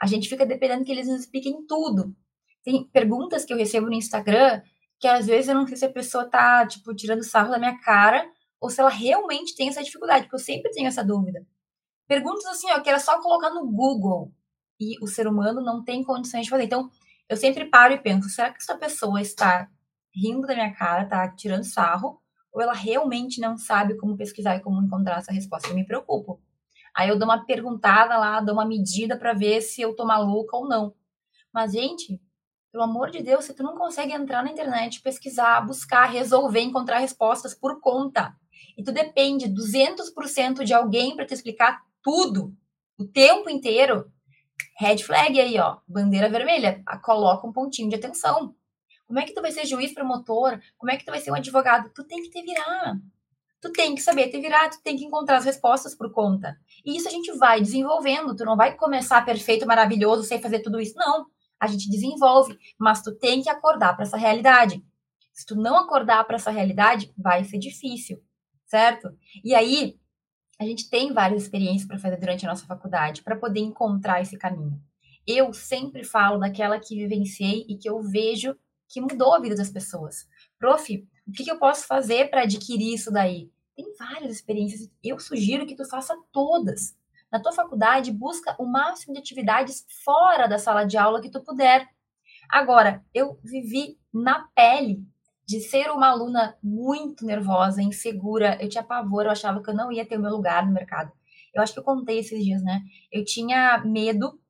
A 0.00 0.06
gente 0.06 0.28
fica 0.28 0.44
dependendo 0.44 0.84
que 0.84 0.92
eles 0.92 1.08
nos 1.08 1.20
expliquem 1.20 1.64
tudo. 1.66 2.14
Tem 2.62 2.86
perguntas 2.88 3.44
que 3.44 3.52
eu 3.52 3.56
recebo 3.56 3.86
no 3.86 3.94
Instagram 3.94 4.62
que 4.98 5.08
às 5.08 5.26
vezes 5.26 5.48
eu 5.48 5.54
não 5.54 5.66
sei 5.66 5.76
se 5.76 5.84
a 5.84 5.92
pessoa 5.92 6.28
tá, 6.28 6.66
tipo, 6.66 6.94
tirando 6.94 7.22
sarro 7.22 7.50
da 7.50 7.58
minha 7.58 7.78
cara 7.80 8.26
ou 8.60 8.70
se 8.70 8.80
ela 8.80 8.88
realmente 8.88 9.54
tem 9.54 9.68
essa 9.68 9.82
dificuldade, 9.82 10.24
porque 10.24 10.36
eu 10.36 10.40
sempre 10.40 10.70
tenho 10.70 10.88
essa 10.88 11.04
dúvida. 11.04 11.46
Perguntas 12.08 12.46
assim, 12.46 12.70
ó, 12.70 12.80
que 12.80 12.88
era 12.88 12.98
só 12.98 13.20
colocar 13.20 13.50
no 13.50 13.70
Google 13.70 14.32
e 14.80 14.96
o 15.02 15.06
ser 15.06 15.26
humano 15.26 15.62
não 15.62 15.84
tem 15.84 16.02
condições 16.02 16.44
de 16.44 16.50
fazer. 16.50 16.64
Então, 16.64 16.88
eu 17.28 17.36
sempre 17.36 17.66
paro 17.66 17.92
e 17.92 17.98
penso, 17.98 18.28
será 18.30 18.50
que 18.50 18.58
essa 18.58 18.78
pessoa 18.78 19.20
está 19.20 19.68
rindo 20.14 20.46
da 20.46 20.54
minha 20.54 20.74
cara, 20.74 21.06
tá 21.06 21.28
tirando 21.34 21.64
sarro, 21.64 22.18
ou 22.54 22.62
ela 22.62 22.72
realmente 22.72 23.40
não 23.40 23.58
sabe 23.58 23.96
como 23.96 24.16
pesquisar 24.16 24.56
e 24.56 24.60
como 24.60 24.80
encontrar 24.80 25.18
essa 25.18 25.32
resposta? 25.32 25.68
Eu 25.68 25.74
me 25.74 25.84
preocupo. 25.84 26.40
Aí 26.94 27.08
eu 27.08 27.18
dou 27.18 27.26
uma 27.26 27.44
perguntada 27.44 28.16
lá, 28.16 28.40
dou 28.40 28.54
uma 28.54 28.64
medida 28.64 29.18
para 29.18 29.32
ver 29.32 29.60
se 29.60 29.82
eu 29.82 29.96
tô 29.96 30.04
maluca 30.04 30.56
ou 30.56 30.68
não. 30.68 30.94
Mas, 31.52 31.72
gente, 31.72 32.20
pelo 32.70 32.84
amor 32.84 33.10
de 33.10 33.20
Deus, 33.20 33.44
se 33.44 33.54
tu 33.54 33.64
não 33.64 33.76
consegue 33.76 34.12
entrar 34.12 34.44
na 34.44 34.52
internet, 34.52 35.02
pesquisar, 35.02 35.60
buscar, 35.62 36.06
resolver, 36.06 36.60
encontrar 36.60 36.98
respostas 36.98 37.54
por 37.54 37.80
conta, 37.80 38.32
e 38.78 38.82
tu 38.84 38.92
depende 38.92 39.48
200% 39.48 40.64
de 40.64 40.72
alguém 40.72 41.16
para 41.16 41.26
te 41.26 41.34
explicar 41.34 41.82
tudo, 42.02 42.54
o 42.96 43.04
tempo 43.04 43.50
inteiro, 43.50 44.10
red 44.78 44.98
flag 44.98 45.40
aí, 45.40 45.58
ó, 45.58 45.78
bandeira 45.86 46.28
vermelha, 46.28 46.82
coloca 47.02 47.46
um 47.46 47.52
pontinho 47.52 47.88
de 47.88 47.96
atenção. 47.96 48.54
Como 49.06 49.18
é 49.18 49.24
que 49.24 49.34
tu 49.34 49.42
vai 49.42 49.52
ser 49.52 49.66
juiz 49.66 49.92
promotor? 49.92 50.60
Como 50.78 50.90
é 50.90 50.96
que 50.96 51.04
tu 51.04 51.10
vai 51.10 51.20
ser 51.20 51.30
um 51.30 51.34
advogado? 51.34 51.90
Tu 51.94 52.04
tem 52.04 52.22
que 52.22 52.30
te 52.30 52.42
virar. 52.42 52.98
Tu 53.60 53.72
tem 53.72 53.94
que 53.94 54.02
saber 54.02 54.28
te 54.28 54.40
virar, 54.40 54.68
tu 54.68 54.82
tem 54.82 54.96
que 54.96 55.04
encontrar 55.04 55.38
as 55.38 55.44
respostas 55.44 55.94
por 55.94 56.12
conta. 56.12 56.58
E 56.84 56.96
isso 56.96 57.08
a 57.08 57.10
gente 57.10 57.32
vai 57.32 57.60
desenvolvendo, 57.60 58.36
tu 58.36 58.44
não 58.44 58.56
vai 58.56 58.74
começar 58.74 59.24
perfeito, 59.24 59.66
maravilhoso, 59.66 60.22
sem 60.22 60.40
fazer 60.40 60.60
tudo 60.60 60.80
isso. 60.80 60.94
Não 60.96 61.26
a 61.64 61.66
gente 61.66 61.88
desenvolve, 61.88 62.58
mas 62.78 63.02
tu 63.02 63.14
tem 63.14 63.42
que 63.42 63.48
acordar 63.48 63.94
para 63.94 64.04
essa 64.04 64.16
realidade. 64.16 64.84
Se 65.32 65.46
tu 65.46 65.56
não 65.56 65.76
acordar 65.78 66.24
para 66.24 66.36
essa 66.36 66.50
realidade, 66.50 67.12
vai 67.16 67.42
ser 67.44 67.58
difícil, 67.58 68.22
certo? 68.66 69.16
E 69.42 69.54
aí, 69.54 69.98
a 70.60 70.64
gente 70.64 70.88
tem 70.88 71.12
várias 71.12 71.42
experiências 71.42 71.86
para 71.86 71.98
fazer 71.98 72.16
durante 72.18 72.46
a 72.46 72.48
nossa 72.48 72.66
faculdade 72.66 73.22
para 73.22 73.36
poder 73.36 73.60
encontrar 73.60 74.20
esse 74.20 74.36
caminho. 74.36 74.80
Eu 75.26 75.52
sempre 75.52 76.04
falo 76.04 76.38
daquela 76.38 76.78
que 76.78 76.96
vivenciei 76.96 77.64
e 77.68 77.76
que 77.76 77.88
eu 77.88 78.00
vejo 78.02 78.54
que 78.88 79.00
mudou 79.00 79.34
a 79.34 79.40
vida 79.40 79.54
das 79.54 79.70
pessoas. 79.70 80.28
Prof, 80.58 81.06
o 81.26 81.32
que, 81.32 81.44
que 81.44 81.50
eu 81.50 81.58
posso 81.58 81.86
fazer 81.86 82.30
para 82.30 82.42
adquirir 82.42 82.94
isso 82.94 83.10
daí? 83.10 83.50
Tem 83.76 83.86
várias 83.98 84.32
experiências. 84.32 84.88
Eu 85.02 85.18
sugiro 85.18 85.66
que 85.66 85.74
tu 85.74 85.84
faça 85.84 86.16
todas. 86.32 86.96
Na 87.30 87.40
tua 87.40 87.52
faculdade, 87.52 88.12
busca 88.12 88.54
o 88.58 88.64
máximo 88.64 89.14
de 89.14 89.20
atividades 89.20 89.84
fora 90.04 90.46
da 90.46 90.58
sala 90.58 90.84
de 90.84 90.96
aula 90.96 91.20
que 91.20 91.30
tu 91.30 91.42
puder. 91.42 91.88
Agora, 92.48 93.04
eu 93.12 93.38
vivi 93.42 93.98
na 94.12 94.46
pele 94.54 95.04
de 95.46 95.60
ser 95.60 95.90
uma 95.90 96.08
aluna 96.08 96.56
muito 96.62 97.26
nervosa, 97.26 97.82
insegura, 97.82 98.56
eu 98.60 98.68
tinha 98.68 98.82
pavor, 98.82 99.24
eu 99.24 99.30
achava 99.30 99.62
que 99.62 99.68
eu 99.68 99.74
não 99.74 99.92
ia 99.92 100.06
ter 100.06 100.16
o 100.16 100.22
meu 100.22 100.30
lugar 100.30 100.64
no 100.64 100.72
mercado. 100.72 101.12
Eu 101.52 101.62
acho 101.62 101.72
que 101.72 101.78
eu 101.78 101.84
contei 101.84 102.18
esses 102.18 102.42
dias, 102.42 102.62
né? 102.62 102.82
Eu 103.12 103.24
tinha 103.24 103.78
medo 103.84 104.40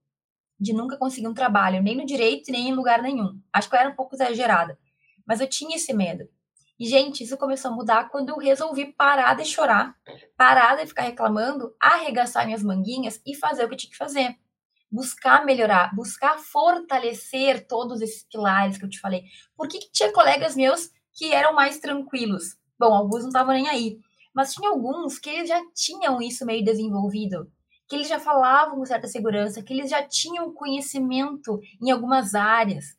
de 0.59 0.73
nunca 0.73 0.97
conseguir 0.97 1.29
um 1.29 1.35
trabalho, 1.35 1.83
nem 1.83 1.97
no 1.97 2.07
direito, 2.07 2.51
nem 2.51 2.69
em 2.69 2.75
lugar 2.75 3.03
nenhum. 3.03 3.41
Acho 3.53 3.69
que 3.69 3.75
eu 3.75 3.81
era 3.81 3.91
um 3.91 3.95
pouco 3.95 4.15
exagerada, 4.15 4.79
mas 5.27 5.41
eu 5.41 5.49
tinha 5.49 5.77
esse 5.77 5.93
medo. 5.93 6.29
E, 6.79 6.87
gente, 6.87 7.23
isso 7.23 7.37
começou 7.37 7.71
a 7.71 7.75
mudar 7.75 8.09
quando 8.11 8.31
eu 8.31 8.37
resolvi 8.37 8.93
parar 8.93 9.35
de 9.35 9.45
chorar, 9.45 9.95
parar 10.37 10.77
de 10.77 10.87
ficar 10.87 11.03
reclamando, 11.03 11.75
arregaçar 11.81 12.45
minhas 12.47 12.65
manguinhas 12.65 13.21
e 13.25 13.35
fazer 13.35 13.65
o 13.65 13.69
que 13.69 13.77
tinha 13.77 13.91
que 13.91 13.97
fazer. 13.97 14.37
Buscar 14.91 15.45
melhorar, 15.45 15.95
buscar 15.95 16.39
fortalecer 16.39 17.67
todos 17.67 18.01
esses 18.01 18.25
pilares 18.25 18.77
que 18.77 18.85
eu 18.85 18.89
te 18.89 18.99
falei. 18.99 19.25
Por 19.57 19.69
que, 19.69 19.79
que 19.79 19.93
tinha 19.93 20.13
colegas 20.13 20.57
meus 20.57 20.91
que 21.13 21.33
eram 21.33 21.55
mais 21.55 21.79
tranquilos? 21.79 22.57
Bom, 22.79 22.93
alguns 22.93 23.23
não 23.23 23.29
estavam 23.29 23.55
nem 23.55 23.69
aí, 23.69 24.01
mas 24.35 24.53
tinha 24.53 24.69
alguns 24.69 25.19
que 25.19 25.47
já 25.47 25.61
tinham 25.75 26.21
isso 26.21 26.45
meio 26.45 26.65
desenvolvido, 26.65 27.51
que 27.89 27.97
eles 27.97 28.09
já 28.09 28.19
falavam 28.19 28.77
com 28.77 28.85
certa 28.85 29.07
segurança, 29.07 29.63
que 29.63 29.73
eles 29.73 29.91
já 29.91 30.03
tinham 30.03 30.53
conhecimento 30.53 31.61
em 31.81 31.91
algumas 31.91 32.35
áreas. 32.35 32.97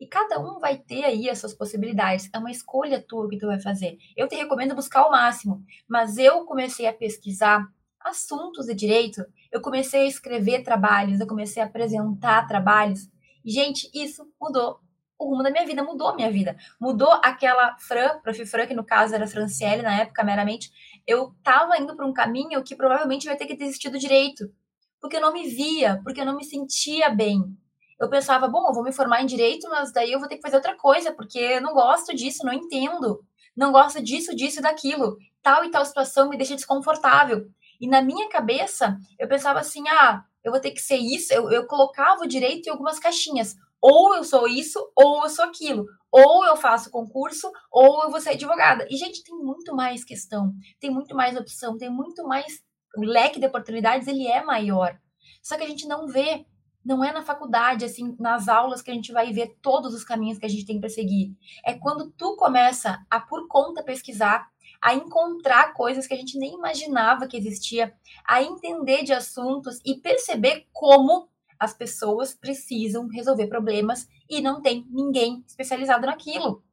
E 0.00 0.06
cada 0.06 0.40
um 0.40 0.58
vai 0.58 0.78
ter 0.78 1.04
aí 1.04 1.30
as 1.30 1.38
suas 1.38 1.54
possibilidades. 1.54 2.28
É 2.32 2.38
uma 2.38 2.50
escolha 2.50 3.00
tua 3.00 3.28
que 3.28 3.38
tu 3.38 3.46
vai 3.46 3.60
fazer. 3.60 3.98
Eu 4.16 4.26
te 4.26 4.34
recomendo 4.34 4.74
buscar 4.74 5.06
o 5.06 5.10
máximo, 5.10 5.62
mas 5.88 6.18
eu 6.18 6.44
comecei 6.44 6.86
a 6.86 6.92
pesquisar 6.92 7.64
assuntos 8.00 8.66
de 8.66 8.74
direito, 8.74 9.24
eu 9.52 9.60
comecei 9.60 10.00
a 10.00 10.08
escrever 10.08 10.64
trabalhos, 10.64 11.20
eu 11.20 11.26
comecei 11.26 11.62
a 11.62 11.66
apresentar 11.66 12.48
trabalhos. 12.48 13.08
Gente, 13.44 13.88
isso 13.94 14.26
mudou 14.40 14.80
o 15.24 15.30
rumo 15.30 15.42
da 15.42 15.50
minha 15.50 15.66
vida, 15.66 15.82
mudou 15.82 16.08
a 16.08 16.14
minha 16.14 16.30
vida. 16.30 16.56
Mudou 16.80 17.10
aquela 17.22 17.76
Fran, 17.78 18.20
prof. 18.22 18.46
Fran, 18.46 18.66
que 18.66 18.74
no 18.74 18.84
caso 18.84 19.14
era 19.14 19.26
Franciele 19.26 19.82
na 19.82 20.00
época, 20.00 20.24
meramente. 20.24 20.70
Eu 21.06 21.34
tava 21.42 21.76
indo 21.78 21.96
para 21.96 22.06
um 22.06 22.12
caminho 22.12 22.62
que 22.62 22.76
provavelmente 22.76 23.26
vai 23.26 23.36
ter 23.36 23.46
que 23.46 23.56
desistir 23.56 23.90
do 23.90 23.98
direito. 23.98 24.52
Porque 25.00 25.16
eu 25.16 25.20
não 25.20 25.32
me 25.32 25.48
via, 25.48 26.00
porque 26.04 26.20
eu 26.20 26.26
não 26.26 26.36
me 26.36 26.44
sentia 26.44 27.10
bem 27.10 27.56
eu 28.02 28.08
pensava, 28.08 28.48
bom, 28.48 28.66
eu 28.66 28.74
vou 28.74 28.82
me 28.82 28.92
formar 28.92 29.22
em 29.22 29.26
direito, 29.26 29.68
mas 29.70 29.92
daí 29.92 30.10
eu 30.10 30.18
vou 30.18 30.28
ter 30.28 30.34
que 30.34 30.42
fazer 30.42 30.56
outra 30.56 30.76
coisa, 30.76 31.12
porque 31.12 31.38
eu 31.38 31.60
não 31.60 31.72
gosto 31.72 32.12
disso, 32.12 32.44
não 32.44 32.52
entendo. 32.52 33.24
Não 33.56 33.70
gosto 33.70 34.02
disso, 34.02 34.34
disso 34.34 34.58
e 34.58 34.62
daquilo. 34.62 35.16
Tal 35.40 35.64
e 35.64 35.70
tal 35.70 35.84
situação 35.84 36.28
me 36.28 36.36
deixa 36.36 36.56
desconfortável. 36.56 37.46
E 37.80 37.86
na 37.86 38.02
minha 38.02 38.28
cabeça, 38.28 38.98
eu 39.16 39.28
pensava 39.28 39.60
assim, 39.60 39.88
ah, 39.88 40.24
eu 40.42 40.50
vou 40.50 40.60
ter 40.60 40.72
que 40.72 40.80
ser 40.80 40.96
isso. 40.96 41.32
Eu, 41.32 41.48
eu 41.52 41.64
colocava 41.68 42.24
o 42.24 42.26
direito 42.26 42.66
em 42.66 42.70
algumas 42.70 42.98
caixinhas. 42.98 43.54
Ou 43.82 44.14
eu 44.14 44.22
sou 44.22 44.46
isso, 44.46 44.78
ou 44.94 45.24
eu 45.24 45.28
sou 45.28 45.44
aquilo. 45.44 45.84
Ou 46.10 46.44
eu 46.44 46.56
faço 46.56 46.90
concurso, 46.90 47.50
ou 47.70 48.04
eu 48.04 48.10
vou 48.10 48.20
ser 48.20 48.30
advogada. 48.30 48.86
E, 48.88 48.96
gente, 48.96 49.24
tem 49.24 49.34
muito 49.34 49.74
mais 49.74 50.04
questão, 50.04 50.54
tem 50.78 50.90
muito 50.90 51.16
mais 51.16 51.36
opção, 51.36 51.76
tem 51.76 51.90
muito 51.90 52.22
mais. 52.24 52.62
O 52.96 53.00
leque 53.00 53.40
de 53.40 53.46
oportunidades, 53.46 54.06
ele 54.06 54.28
é 54.28 54.44
maior. 54.44 54.96
Só 55.42 55.56
que 55.56 55.64
a 55.64 55.68
gente 55.68 55.88
não 55.88 56.06
vê 56.06 56.46
não 56.84 57.02
é 57.04 57.12
na 57.12 57.22
faculdade, 57.22 57.84
assim, 57.84 58.16
nas 58.18 58.48
aulas 58.48 58.82
que 58.82 58.90
a 58.90 58.94
gente 58.94 59.12
vai 59.12 59.32
ver 59.32 59.56
todos 59.62 59.94
os 59.94 60.04
caminhos 60.04 60.38
que 60.38 60.46
a 60.46 60.48
gente 60.48 60.66
tem 60.66 60.80
para 60.80 60.88
seguir. 60.88 61.32
É 61.64 61.74
quando 61.74 62.10
tu 62.10 62.36
começa 62.36 63.04
a 63.08 63.20
por 63.20 63.46
conta 63.46 63.84
pesquisar, 63.84 64.48
a 64.80 64.94
encontrar 64.94 65.74
coisas 65.74 66.06
que 66.06 66.14
a 66.14 66.16
gente 66.16 66.36
nem 66.38 66.54
imaginava 66.54 67.28
que 67.28 67.36
existia, 67.36 67.94
a 68.26 68.42
entender 68.42 69.04
de 69.04 69.12
assuntos 69.12 69.80
e 69.84 69.94
perceber 69.94 70.66
como 70.72 71.28
as 71.62 71.72
pessoas 71.72 72.34
precisam 72.34 73.06
resolver 73.06 73.46
problemas 73.46 74.08
e 74.28 74.40
não 74.40 74.60
tem 74.60 74.84
ninguém 74.90 75.44
especializado 75.46 76.06
naquilo. 76.06 76.64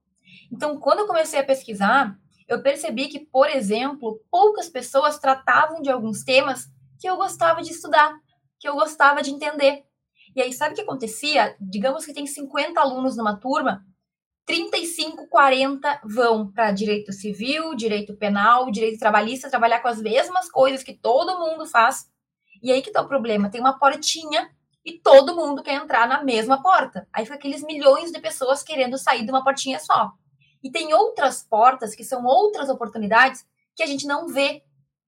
Então, 0.52 0.80
quando 0.80 1.02
eu 1.02 1.08
comecei 1.08 1.40
a 1.40 1.44
pesquisar, 1.44 2.20
eu 2.48 2.64
percebi 2.64 3.08
que, 3.08 3.20
por 3.20 3.48
exemplo, 3.48 4.20
poucas 4.32 4.68
pessoas 4.68 5.20
tratavam 5.20 5.80
de 5.80 5.92
alguns 5.92 6.24
temas 6.24 6.66
que 7.00 7.08
eu 7.08 7.18
gostava 7.18 7.62
de 7.62 7.70
estudar, 7.70 8.12
que 8.60 8.68
eu 8.68 8.74
gostava 8.74 9.22
de 9.22 9.30
entender. 9.30 9.84
E 10.36 10.42
aí, 10.42 10.52
sabe 10.52 10.74
o 10.74 10.76
que 10.76 10.82
acontecia? 10.82 11.56
Digamos 11.62 12.04
que 12.04 12.14
tem 12.14 12.26
50 12.26 12.82
alunos 12.82 13.16
numa 13.16 13.40
turma, 13.40 13.86
35, 14.48 15.28
40 15.28 16.02
vão 16.04 16.52
para 16.52 16.72
direito 16.72 17.14
civil, 17.14 17.76
direito 17.76 18.18
penal, 18.18 18.72
direito 18.72 18.98
trabalhista, 18.98 19.52
trabalhar 19.52 19.82
com 19.82 19.88
as 19.88 20.02
mesmas 20.02 20.50
coisas 20.50 20.82
que 20.82 20.96
todo 20.96 21.38
mundo 21.38 21.68
faz. 21.68 22.10
E 22.64 22.72
aí 22.72 22.82
que 22.82 22.90
tá 22.90 23.04
o 23.04 23.08
problema: 23.08 23.52
tem 23.52 23.62
uma 23.62 23.78
portinha 23.78 24.50
e 24.86 25.00
todo 25.00 25.36
mundo 25.36 25.62
quer 25.62 25.76
entrar 25.76 26.08
na 26.08 26.24
mesma 26.24 26.62
porta. 26.62 27.08
Aí 27.14 27.26
fica 27.26 27.36
aqueles 27.36 27.64
milhões 27.64 28.12
de 28.12 28.20
pessoas 28.20 28.64
querendo 28.64 28.98
sair 28.98 29.24
de 29.24 29.32
uma 29.32 29.44
portinha 29.44 29.80
só. 29.80 30.12
E 30.64 30.72
tem 30.72 30.94
outras 30.94 31.44
portas 31.44 31.96
que 31.96 32.04
são 32.04 32.26
outras 32.26 32.70
oportunidades 32.70 33.46
que 33.76 33.84
a 33.84 33.86
gente 33.86 34.08
não 34.08 34.28
vê. 34.28 34.64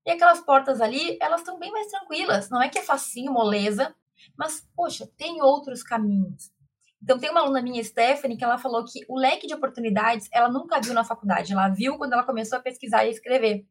E 0.05 0.11
aquelas 0.11 0.39
portas 0.41 0.81
ali, 0.81 1.17
elas 1.21 1.41
estão 1.41 1.59
bem 1.59 1.71
mais 1.71 1.87
tranquilas. 1.87 2.49
Não 2.49 2.61
é 2.61 2.69
que 2.69 2.79
é 2.79 2.83
facinho, 2.83 3.31
moleza, 3.31 3.95
mas, 4.37 4.67
poxa, 4.75 5.09
tem 5.17 5.41
outros 5.41 5.83
caminhos. 5.83 6.51
Então, 7.03 7.17
tem 7.17 7.31
uma 7.31 7.41
aluna 7.41 7.61
minha, 7.61 7.83
Stephanie, 7.83 8.37
que 8.37 8.43
ela 8.43 8.59
falou 8.59 8.85
que 8.85 9.03
o 9.09 9.17
leque 9.17 9.47
de 9.47 9.55
oportunidades 9.55 10.29
ela 10.31 10.49
nunca 10.49 10.79
viu 10.79 10.93
na 10.93 11.03
faculdade, 11.03 11.51
ela 11.51 11.67
viu 11.69 11.97
quando 11.97 12.13
ela 12.13 12.23
começou 12.23 12.59
a 12.59 12.61
pesquisar 12.61 13.05
e 13.05 13.09
escrever. 13.09 13.65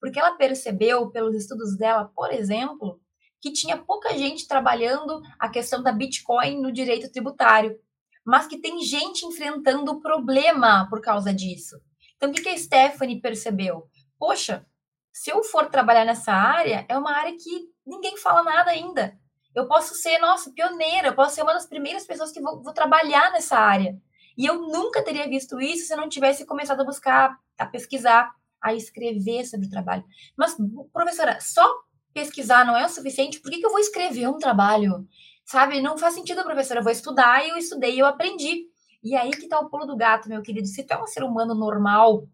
Porque 0.00 0.18
ela 0.18 0.36
percebeu, 0.36 1.10
pelos 1.10 1.34
estudos 1.34 1.76
dela, 1.76 2.10
por 2.14 2.32
exemplo, 2.32 2.98
que 3.40 3.52
tinha 3.52 3.76
pouca 3.76 4.16
gente 4.16 4.46
trabalhando 4.46 5.22
a 5.38 5.48
questão 5.48 5.82
da 5.82 5.92
Bitcoin 5.92 6.60
no 6.60 6.70
direito 6.70 7.10
tributário, 7.10 7.78
mas 8.24 8.46
que 8.46 8.58
tem 8.58 8.80
gente 8.82 9.24
enfrentando 9.24 10.00
problema 10.00 10.86
por 10.90 11.00
causa 11.00 11.32
disso. 11.32 11.80
Então, 12.16 12.30
o 12.30 12.32
que 12.32 12.48
a 12.48 12.56
Stephanie 12.56 13.20
percebeu? 13.20 13.88
Poxa, 14.18 14.66
se 15.12 15.30
eu 15.30 15.42
for 15.42 15.68
trabalhar 15.70 16.04
nessa 16.04 16.32
área, 16.32 16.84
é 16.88 16.96
uma 16.96 17.12
área 17.12 17.32
que 17.32 17.68
ninguém 17.86 18.16
fala 18.16 18.42
nada 18.42 18.70
ainda. 18.70 19.18
Eu 19.54 19.66
posso 19.66 19.94
ser, 19.94 20.18
nossa, 20.18 20.52
pioneira, 20.52 21.08
eu 21.08 21.14
posso 21.14 21.34
ser 21.34 21.42
uma 21.42 21.54
das 21.54 21.66
primeiras 21.66 22.06
pessoas 22.06 22.30
que 22.30 22.40
vou, 22.40 22.62
vou 22.62 22.72
trabalhar 22.72 23.32
nessa 23.32 23.58
área. 23.58 23.98
E 24.36 24.46
eu 24.46 24.60
nunca 24.60 25.02
teria 25.02 25.28
visto 25.28 25.60
isso 25.60 25.86
se 25.86 25.92
eu 25.92 25.96
não 25.96 26.08
tivesse 26.08 26.46
começado 26.46 26.80
a 26.80 26.84
buscar, 26.84 27.36
a 27.58 27.66
pesquisar, 27.66 28.32
a 28.60 28.74
escrever 28.74 29.44
sobre 29.46 29.66
o 29.66 29.70
trabalho. 29.70 30.04
Mas, 30.36 30.56
professora, 30.92 31.40
só 31.40 31.66
pesquisar 32.12 32.64
não 32.64 32.76
é 32.76 32.84
o 32.84 32.88
suficiente? 32.88 33.40
Por 33.40 33.50
que, 33.50 33.58
que 33.58 33.66
eu 33.66 33.70
vou 33.70 33.80
escrever 33.80 34.28
um 34.28 34.38
trabalho? 34.38 35.06
Sabe? 35.44 35.80
Não 35.80 35.98
faz 35.98 36.14
sentido, 36.14 36.44
professora. 36.44 36.80
Eu 36.80 36.84
vou 36.84 36.92
estudar 36.92 37.44
e 37.44 37.50
eu 37.50 37.56
estudei 37.56 37.94
e 37.94 37.98
eu 37.98 38.06
aprendi. 38.06 38.66
E 39.02 39.16
aí 39.16 39.30
que 39.30 39.48
tá 39.48 39.58
o 39.58 39.68
pulo 39.68 39.86
do 39.86 39.96
gato, 39.96 40.28
meu 40.28 40.42
querido. 40.42 40.66
Se 40.66 40.82
tu 40.84 40.92
é 40.92 41.02
um 41.02 41.06
ser 41.06 41.24
humano 41.24 41.54
normal, 41.54 42.26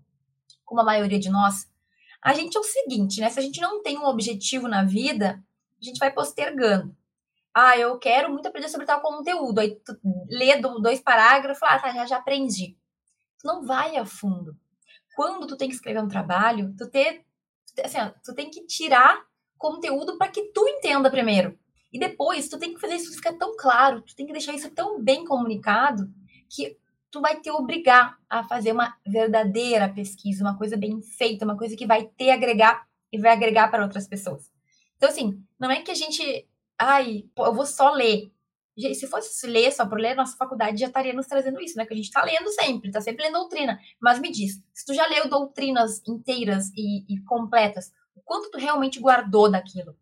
como 0.64 0.80
a 0.80 0.84
maioria 0.84 1.18
de 1.18 1.30
nós, 1.30 1.70
a 2.22 2.34
gente 2.34 2.56
é 2.56 2.60
o 2.60 2.64
seguinte, 2.64 3.20
né? 3.20 3.30
Se 3.30 3.38
a 3.38 3.42
gente 3.42 3.60
não 3.60 3.82
tem 3.82 3.96
um 3.98 4.06
objetivo 4.06 4.68
na 4.68 4.84
vida, 4.84 5.42
a 5.80 5.84
gente 5.84 5.98
vai 5.98 6.12
postergando 6.12 6.94
ah, 7.58 7.74
eu 7.78 7.98
quero 7.98 8.30
muito 8.30 8.46
aprender 8.46 8.68
sobre 8.68 8.84
tal 8.84 9.00
conteúdo. 9.00 9.60
Aí 9.60 9.76
tu 9.76 9.98
lê 10.28 10.60
dois 10.60 11.00
parágrafos, 11.00 11.62
ah, 11.62 11.78
tá, 11.78 11.90
já, 11.90 12.04
já 12.04 12.16
aprendi. 12.18 12.76
Tu 13.40 13.46
não 13.46 13.64
vai 13.64 13.96
a 13.96 14.04
fundo. 14.04 14.54
Quando 15.14 15.46
tu 15.46 15.56
tem 15.56 15.66
que 15.66 15.74
escrever 15.74 16.02
um 16.02 16.08
trabalho, 16.08 16.74
tu, 16.76 16.86
ter, 16.90 17.24
assim, 17.82 17.98
tu 18.22 18.34
tem 18.34 18.50
que 18.50 18.66
tirar 18.66 19.24
conteúdo 19.58 20.18
para 20.18 20.28
que 20.28 20.50
tu 20.52 20.66
entenda 20.68 21.10
primeiro. 21.10 21.58
E 21.92 21.98
depois, 21.98 22.48
tu 22.48 22.58
tem 22.58 22.74
que 22.74 22.80
fazer 22.80 22.96
isso 22.96 23.14
ficar 23.14 23.34
tão 23.34 23.56
claro, 23.56 24.02
tu 24.02 24.14
tem 24.14 24.26
que 24.26 24.32
deixar 24.32 24.52
isso 24.52 24.70
tão 24.70 25.02
bem 25.02 25.24
comunicado 25.24 26.08
que 26.48 26.76
tu 27.10 27.20
vai 27.20 27.40
te 27.40 27.50
obrigar 27.50 28.18
a 28.28 28.44
fazer 28.44 28.72
uma 28.72 28.94
verdadeira 29.06 29.88
pesquisa, 29.88 30.44
uma 30.44 30.58
coisa 30.58 30.76
bem 30.76 31.00
feita, 31.00 31.44
uma 31.44 31.56
coisa 31.56 31.76
que 31.76 31.86
vai 31.86 32.06
te 32.06 32.30
agregar 32.30 32.86
e 33.12 33.18
vai 33.18 33.32
agregar 33.32 33.70
para 33.70 33.82
outras 33.82 34.06
pessoas. 34.06 34.50
Então, 34.96 35.08
assim, 35.08 35.42
não 35.58 35.70
é 35.70 35.80
que 35.80 35.90
a 35.90 35.94
gente 35.94 36.46
ai, 36.78 37.24
eu 37.36 37.54
vou 37.54 37.66
só 37.66 37.92
ler. 37.92 38.32
Se 38.94 39.06
fosse 39.06 39.46
ler 39.46 39.72
só 39.72 39.86
por 39.86 39.98
ler, 39.98 40.14
nossa 40.14 40.36
faculdade 40.36 40.78
já 40.78 40.86
estaria 40.86 41.14
nos 41.14 41.26
trazendo 41.26 41.60
isso, 41.62 41.78
né? 41.78 41.86
Que 41.86 41.94
a 41.94 41.96
gente 41.96 42.06
está 42.06 42.22
lendo 42.22 42.48
sempre, 42.50 42.88
está 42.88 43.00
sempre 43.00 43.24
lendo 43.24 43.38
doutrina. 43.38 43.78
Mas 43.98 44.20
me 44.20 44.30
diz, 44.30 44.62
se 44.74 44.84
tu 44.84 44.92
já 44.92 45.06
leu 45.06 45.30
doutrinas 45.30 46.02
inteiras 46.06 46.70
e, 46.76 47.04
e 47.08 47.18
completas, 47.22 47.90
o 48.16 48.22
quanto 48.24 48.50
tu 48.50 48.58
realmente 48.58 48.98
guardou 48.98 49.50
daquilo? 49.50 49.96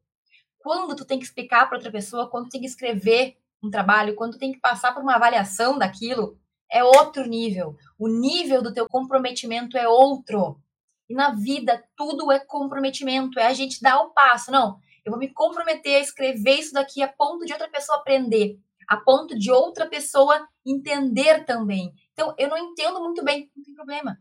Quando 0.59 0.96
tu 0.96 1.05
tem 1.05 1.18
que 1.18 1.24
explicar 1.24 1.66
para 1.66 1.77
outra 1.77 1.92
pessoa, 1.92 2.31
quando 2.31 2.46
tu 2.46 2.53
tem 2.53 2.61
que 2.61 2.66
escrever 2.66 3.37
um 3.62 3.68
trabalho, 3.68 4.14
quando 4.14 4.33
tu 4.33 4.38
tem 4.38 4.53
que 4.53 4.61
passar 4.61 4.94
por 4.94 5.03
uma 5.03 5.16
avaliação 5.16 5.77
daquilo, 5.77 6.38
é 6.70 6.83
outro 6.83 7.27
nível. 7.27 7.77
O 7.98 8.09
nível 8.09 8.62
do 8.62 8.72
teu 8.72 8.88
comprometimento 8.88 9.77
é 9.77 9.88
outro. 9.88 10.61
E 11.09 11.14
na 11.14 11.35
vida, 11.35 11.85
tudo 11.96 12.33
é 12.33 12.38
comprometimento, 12.38 13.38
é 13.38 13.46
a 13.46 13.53
gente 13.53 13.83
dar 13.83 14.00
o 14.00 14.11
passo. 14.11 14.50
Não, 14.50 14.79
eu 15.05 15.11
vou 15.11 15.18
me 15.18 15.29
comprometer 15.29 15.96
a 15.96 16.00
escrever 16.00 16.59
isso 16.59 16.72
daqui 16.72 17.03
a 17.03 17.09
ponto 17.09 17.44
de 17.44 17.53
outra 17.53 17.68
pessoa 17.68 17.98
aprender, 17.98 18.59
a 18.88 18.96
ponto 18.96 19.38
de 19.38 19.50
outra 19.50 19.87
pessoa 19.87 20.48
entender 20.64 21.44
também. 21.44 21.92
Então, 22.12 22.35
eu 22.38 22.48
não 22.48 22.57
entendo 22.57 23.00
muito 23.00 23.22
bem, 23.22 23.50
não 23.55 23.62
tem 23.62 23.74
problema. 23.74 24.18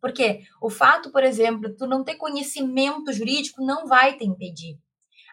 Porque 0.00 0.42
o 0.60 0.70
fato, 0.70 1.10
por 1.10 1.22
exemplo, 1.24 1.74
tu 1.76 1.86
não 1.86 2.04
ter 2.04 2.16
conhecimento 2.16 3.12
jurídico 3.12 3.64
não 3.64 3.86
vai 3.86 4.16
te 4.16 4.24
impedir. 4.24 4.78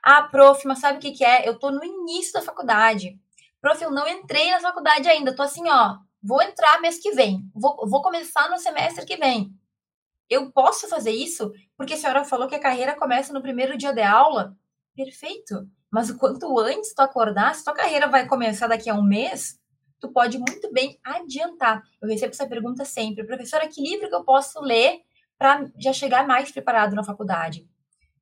Ah, 0.03 0.23
prof, 0.23 0.67
mas 0.67 0.79
sabe 0.79 0.97
o 0.97 1.01
que, 1.01 1.11
que 1.11 1.23
é? 1.25 1.47
Eu 1.47 1.57
tô 1.57 1.71
no 1.71 1.83
início 1.83 2.33
da 2.33 2.41
faculdade. 2.41 3.19
Prof, 3.59 3.81
eu 3.81 3.91
não 3.91 4.07
entrei 4.07 4.51
na 4.51 4.59
faculdade 4.59 5.09
ainda, 5.09 5.35
tô 5.35 5.41
assim, 5.41 5.67
ó, 5.67 5.97
vou 6.21 6.41
entrar 6.41 6.79
mês 6.79 6.99
que 6.99 7.11
vem, 7.11 7.49
vou, 7.53 7.75
vou 7.87 8.01
começar 8.01 8.49
no 8.49 8.59
semestre 8.59 9.05
que 9.05 9.17
vem. 9.17 9.51
Eu 10.29 10.51
posso 10.51 10.87
fazer 10.87 11.11
isso 11.11 11.51
porque 11.77 11.93
a 11.93 11.97
senhora 11.97 12.25
falou 12.25 12.47
que 12.47 12.55
a 12.55 12.59
carreira 12.59 12.95
começa 12.95 13.33
no 13.33 13.41
primeiro 13.41 13.77
dia 13.77 13.93
de 13.93 14.01
aula. 14.01 14.55
Perfeito. 14.95 15.67
Mas 15.91 16.09
o 16.09 16.17
quanto 16.17 16.59
antes 16.59 16.93
tu 16.93 16.99
acordar, 16.99 17.53
se 17.55 17.63
tua 17.63 17.73
carreira 17.73 18.07
vai 18.07 18.27
começar 18.27 18.67
daqui 18.67 18.89
a 18.89 18.95
um 18.95 19.03
mês, 19.03 19.59
tu 19.99 20.11
pode 20.11 20.37
muito 20.37 20.71
bem 20.71 20.99
adiantar. 21.03 21.83
Eu 22.01 22.07
recebo 22.07 22.31
essa 22.31 22.47
pergunta 22.47 22.85
sempre, 22.85 23.25
professora, 23.25 23.67
que 23.67 23.81
livro 23.81 24.09
que 24.09 24.15
eu 24.15 24.23
posso 24.23 24.59
ler 24.61 25.01
para 25.37 25.69
já 25.77 25.93
chegar 25.93 26.27
mais 26.27 26.51
preparado 26.51 26.95
na 26.95 27.03
faculdade? 27.03 27.67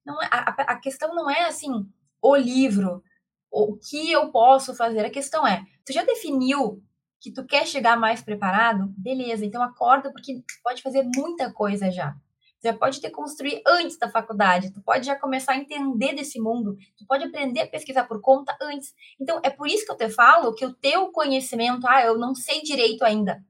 Não 0.05 0.21
é, 0.21 0.27
a, 0.31 0.49
a 0.49 0.79
questão 0.79 1.13
não 1.15 1.29
é 1.29 1.45
assim, 1.45 1.87
o 2.21 2.35
livro, 2.35 3.03
o 3.51 3.77
que 3.77 4.11
eu 4.11 4.31
posso 4.31 4.75
fazer. 4.75 5.05
A 5.05 5.09
questão 5.09 5.45
é, 5.45 5.63
tu 5.85 5.93
já 5.93 6.03
definiu 6.03 6.83
que 7.19 7.31
tu 7.31 7.45
quer 7.45 7.65
chegar 7.65 7.97
mais 7.97 8.21
preparado, 8.21 8.93
beleza, 8.97 9.45
então 9.45 9.63
acorda 9.63 10.11
porque 10.11 10.43
pode 10.61 10.81
fazer 10.81 11.03
muita 11.15 11.51
coisa 11.53 11.89
já. 11.89 12.15
Já 12.63 12.73
pode 12.73 13.01
ter 13.01 13.09
construído 13.09 13.61
antes 13.67 13.97
da 13.97 14.09
faculdade, 14.09 14.71
tu 14.71 14.81
pode 14.81 15.05
já 15.05 15.15
começar 15.17 15.53
a 15.53 15.57
entender 15.57 16.13
desse 16.13 16.39
mundo, 16.39 16.77
tu 16.97 17.05
pode 17.05 17.25
aprender 17.25 17.61
a 17.61 17.67
pesquisar 17.67 18.05
por 18.05 18.21
conta 18.21 18.55
antes. 18.61 18.93
Então, 19.19 19.41
é 19.43 19.49
por 19.49 19.67
isso 19.67 19.85
que 19.85 19.91
eu 19.91 19.97
te 19.97 20.09
falo 20.09 20.53
que 20.55 20.65
o 20.65 20.73
teu 20.73 21.11
conhecimento, 21.11 21.85
ah, 21.87 22.01
eu 22.03 22.17
não 22.17 22.33
sei 22.33 22.61
direito 22.61 23.03
ainda. 23.03 23.43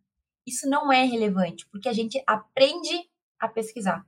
Isso 0.46 0.68
não 0.68 0.92
é 0.92 1.04
relevante, 1.04 1.68
porque 1.72 1.88
a 1.88 1.94
gente 1.94 2.22
aprende 2.26 3.08
a 3.40 3.48
pesquisar. 3.48 4.06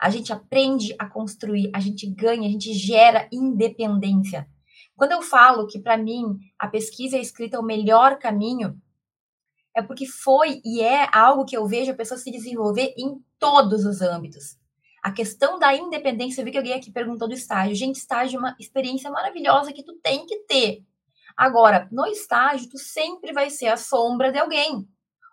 A 0.00 0.10
gente 0.10 0.32
aprende 0.32 0.94
a 0.98 1.06
construir, 1.06 1.70
a 1.74 1.80
gente 1.80 2.06
ganha, 2.06 2.48
a 2.48 2.50
gente 2.50 2.72
gera 2.72 3.28
independência. 3.32 4.48
Quando 4.96 5.12
eu 5.12 5.22
falo 5.22 5.66
que 5.66 5.78
para 5.78 5.96
mim 5.96 6.36
a 6.58 6.66
pesquisa 6.66 7.16
e 7.16 7.20
a 7.20 7.22
escrita 7.22 7.56
é 7.56 7.60
o 7.60 7.64
melhor 7.64 8.18
caminho, 8.18 8.80
é 9.78 9.82
porque 9.82 10.06
foi 10.06 10.60
e 10.64 10.80
é 10.80 11.08
algo 11.12 11.44
que 11.44 11.56
eu 11.56 11.66
vejo 11.66 11.92
a 11.92 11.94
pessoa 11.94 12.18
se 12.18 12.30
desenvolver 12.30 12.94
em 12.96 13.22
todos 13.38 13.84
os 13.84 14.00
âmbitos. 14.00 14.56
A 15.02 15.12
questão 15.12 15.58
da 15.58 15.74
independência, 15.74 16.40
eu 16.40 16.44
vi 16.44 16.50
que 16.50 16.58
alguém 16.58 16.74
aqui 16.74 16.90
perguntou 16.90 17.28
do 17.28 17.34
estágio. 17.34 17.74
Gente, 17.74 17.96
estágio 17.96 18.36
é 18.36 18.40
uma 18.40 18.56
experiência 18.58 19.10
maravilhosa 19.10 19.72
que 19.72 19.84
tu 19.84 19.94
tem 20.02 20.26
que 20.26 20.40
ter. 20.40 20.82
Agora, 21.36 21.88
no 21.92 22.04
estágio, 22.06 22.68
tu 22.68 22.78
sempre 22.78 23.32
vai 23.32 23.48
ser 23.48 23.68
a 23.68 23.76
sombra 23.76 24.32
de 24.32 24.38
alguém. 24.38 24.88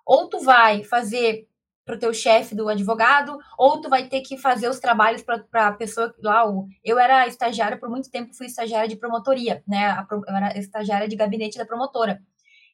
Ou 0.06 0.30
tu 0.30 0.40
vai 0.40 0.84
fazer 0.84 1.48
para 1.84 1.96
o 1.96 2.00
teu 2.00 2.14
chefe 2.14 2.56
do 2.56 2.70
advogado, 2.70 3.38
ou 3.58 3.82
tu 3.82 3.90
vai 3.90 4.08
ter 4.08 4.22
que 4.22 4.38
fazer 4.38 4.68
os 4.70 4.80
trabalhos 4.80 5.24
para 5.24 5.68
a 5.68 5.72
pessoa 5.72 6.14
lá. 6.22 6.44
Eu 6.84 6.98
era 7.00 7.28
estagiária 7.28 7.78
por 7.78 7.90
muito 7.90 8.10
tempo, 8.10 8.36
fui 8.36 8.48
estagiária 8.48 8.88
de 8.88 8.96
promotoria, 8.96 9.64
né? 9.68 10.06
Eu 10.12 10.36
era 10.36 10.58
estagiária 10.58 11.08
de 11.08 11.16
gabinete 11.16 11.58
da 11.58 11.66
promotora 11.66 12.22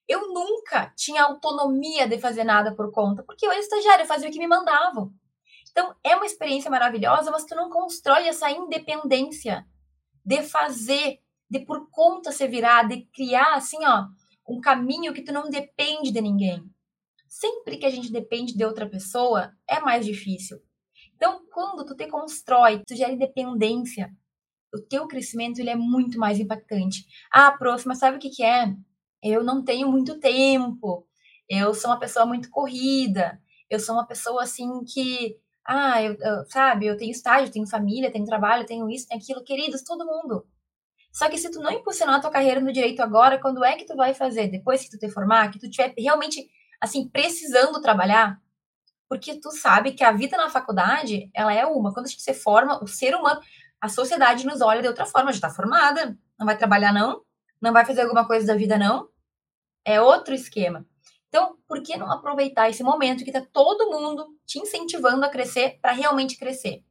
eu 0.07 0.33
nunca 0.33 0.91
tinha 0.95 1.23
autonomia 1.23 2.07
de 2.07 2.19
fazer 2.19 2.43
nada 2.43 2.75
por 2.75 2.91
conta, 2.91 3.23
porque 3.23 3.45
eu 3.45 3.51
era 3.51 3.59
estagiária, 3.59 4.03
eu 4.03 4.07
fazia 4.07 4.29
o 4.29 4.31
que 4.31 4.39
me 4.39 4.47
mandavam. 4.47 5.11
Então, 5.71 5.95
é 6.03 6.15
uma 6.15 6.25
experiência 6.25 6.69
maravilhosa, 6.69 7.31
mas 7.31 7.45
tu 7.45 7.55
não 7.55 7.69
constrói 7.69 8.27
essa 8.27 8.51
independência 8.51 9.65
de 10.23 10.43
fazer, 10.43 11.19
de 11.49 11.59
por 11.65 11.89
conta 11.89 12.31
se 12.31 12.47
virar, 12.47 12.87
de 12.87 13.05
criar, 13.13 13.55
assim, 13.55 13.77
ó, 13.85 14.05
um 14.47 14.59
caminho 14.59 15.13
que 15.13 15.23
tu 15.23 15.31
não 15.31 15.49
depende 15.49 16.11
de 16.11 16.21
ninguém. 16.21 16.63
Sempre 17.27 17.77
que 17.77 17.85
a 17.85 17.89
gente 17.89 18.11
depende 18.11 18.55
de 18.55 18.65
outra 18.65 18.89
pessoa, 18.89 19.53
é 19.67 19.79
mais 19.79 20.05
difícil. 20.05 20.57
Então, 21.15 21.41
quando 21.53 21.85
tu 21.85 21.95
te 21.95 22.07
constrói, 22.07 22.83
tu 22.85 22.95
gera 22.95 23.13
independência, 23.13 24.11
o 24.73 24.81
teu 24.81 25.07
crescimento 25.07 25.59
ele 25.59 25.69
é 25.69 25.75
muito 25.75 26.17
mais 26.17 26.39
impactante. 26.39 27.05
Ah, 27.31 27.51
prof, 27.51 27.87
mas 27.87 27.99
sabe 27.99 28.17
o 28.17 28.19
que, 28.19 28.29
que 28.29 28.43
é? 28.43 28.73
Eu 29.23 29.43
não 29.43 29.63
tenho 29.63 29.89
muito 29.89 30.19
tempo, 30.19 31.07
eu 31.49 31.73
sou 31.73 31.91
uma 31.91 31.99
pessoa 31.99 32.25
muito 32.25 32.49
corrida, 32.49 33.39
eu 33.69 33.79
sou 33.79 33.95
uma 33.95 34.05
pessoa 34.05 34.43
assim 34.43 34.84
que, 34.84 35.38
ah, 35.65 36.01
eu, 36.01 36.15
eu, 36.19 36.45
sabe, 36.45 36.86
eu 36.88 36.97
tenho 36.97 37.12
estágio, 37.12 37.51
tenho 37.51 37.67
família, 37.67 38.12
tenho 38.12 38.25
trabalho, 38.25 38.65
tenho 38.65 38.89
isso, 38.89 39.07
tenho 39.07 39.21
aquilo, 39.21 39.43
queridos, 39.43 39.84
todo 39.84 40.05
mundo. 40.05 40.45
Só 41.12 41.29
que 41.29 41.38
se 41.38 41.51
tu 41.51 41.60
não 41.60 41.71
impulsionar 41.71 42.15
a 42.15 42.19
tua 42.21 42.31
carreira 42.31 42.62
no 42.62 42.71
direito 42.71 43.01
agora, 43.01 43.39
quando 43.39 43.63
é 43.63 43.75
que 43.75 43.86
tu 43.86 43.95
vai 43.95 44.13
fazer? 44.13 44.47
Depois 44.47 44.84
que 44.84 44.89
tu 44.89 44.97
te 44.97 45.10
formar, 45.10 45.51
que 45.51 45.60
tu 45.60 45.65
estiver 45.65 45.93
realmente, 45.97 46.49
assim, 46.79 47.07
precisando 47.10 47.81
trabalhar? 47.81 48.39
Porque 49.10 49.36
tu 49.39 49.51
sabe 49.51 49.91
que 49.91 50.05
a 50.05 50.12
vida 50.13 50.38
na 50.38 50.49
faculdade, 50.49 51.29
ela 51.34 51.53
é 51.53 51.65
uma. 51.65 51.93
Quando 51.93 52.05
a 52.05 52.10
gente 52.10 52.21
se 52.21 52.34
forma, 52.34 52.81
o 52.81 52.88
ser 52.88 53.13
humano, 53.13 53.41
a 53.81 53.89
sociedade 53.89 54.45
nos 54.45 54.62
olha 54.62 54.81
de 54.81 54.88
outra 54.88 55.05
forma. 55.05 55.34
Já 55.34 55.41
tá 55.41 55.49
formada, 55.49 56.17
não 56.39 56.45
vai 56.45 56.57
trabalhar 56.57 56.93
não, 56.93 57.21
não 57.62 57.73
vai 57.73 57.86
fazer 57.86 58.01
alguma 58.01 58.25
coisa 58.25 58.47
da 58.47 58.55
vida 58.55 58.77
não, 58.77 59.10
é 59.86 60.02
outro 60.02 60.34
esquema. 60.34 60.86
Então, 61.32 61.56
por 61.65 61.82
que 61.82 61.96
não 61.96 62.12
aproveitar 62.12 62.70
esse 62.70 62.84
momento 62.84 63.24
que 63.24 63.30
está 63.30 63.41
todo 63.54 63.89
mundo 63.89 64.28
te 64.46 64.60
incentivando 64.60 65.26
a 65.26 65.30
crescer 65.30 65.80
para 65.82 65.94
realmente 65.94 66.38
crescer? 66.38 66.84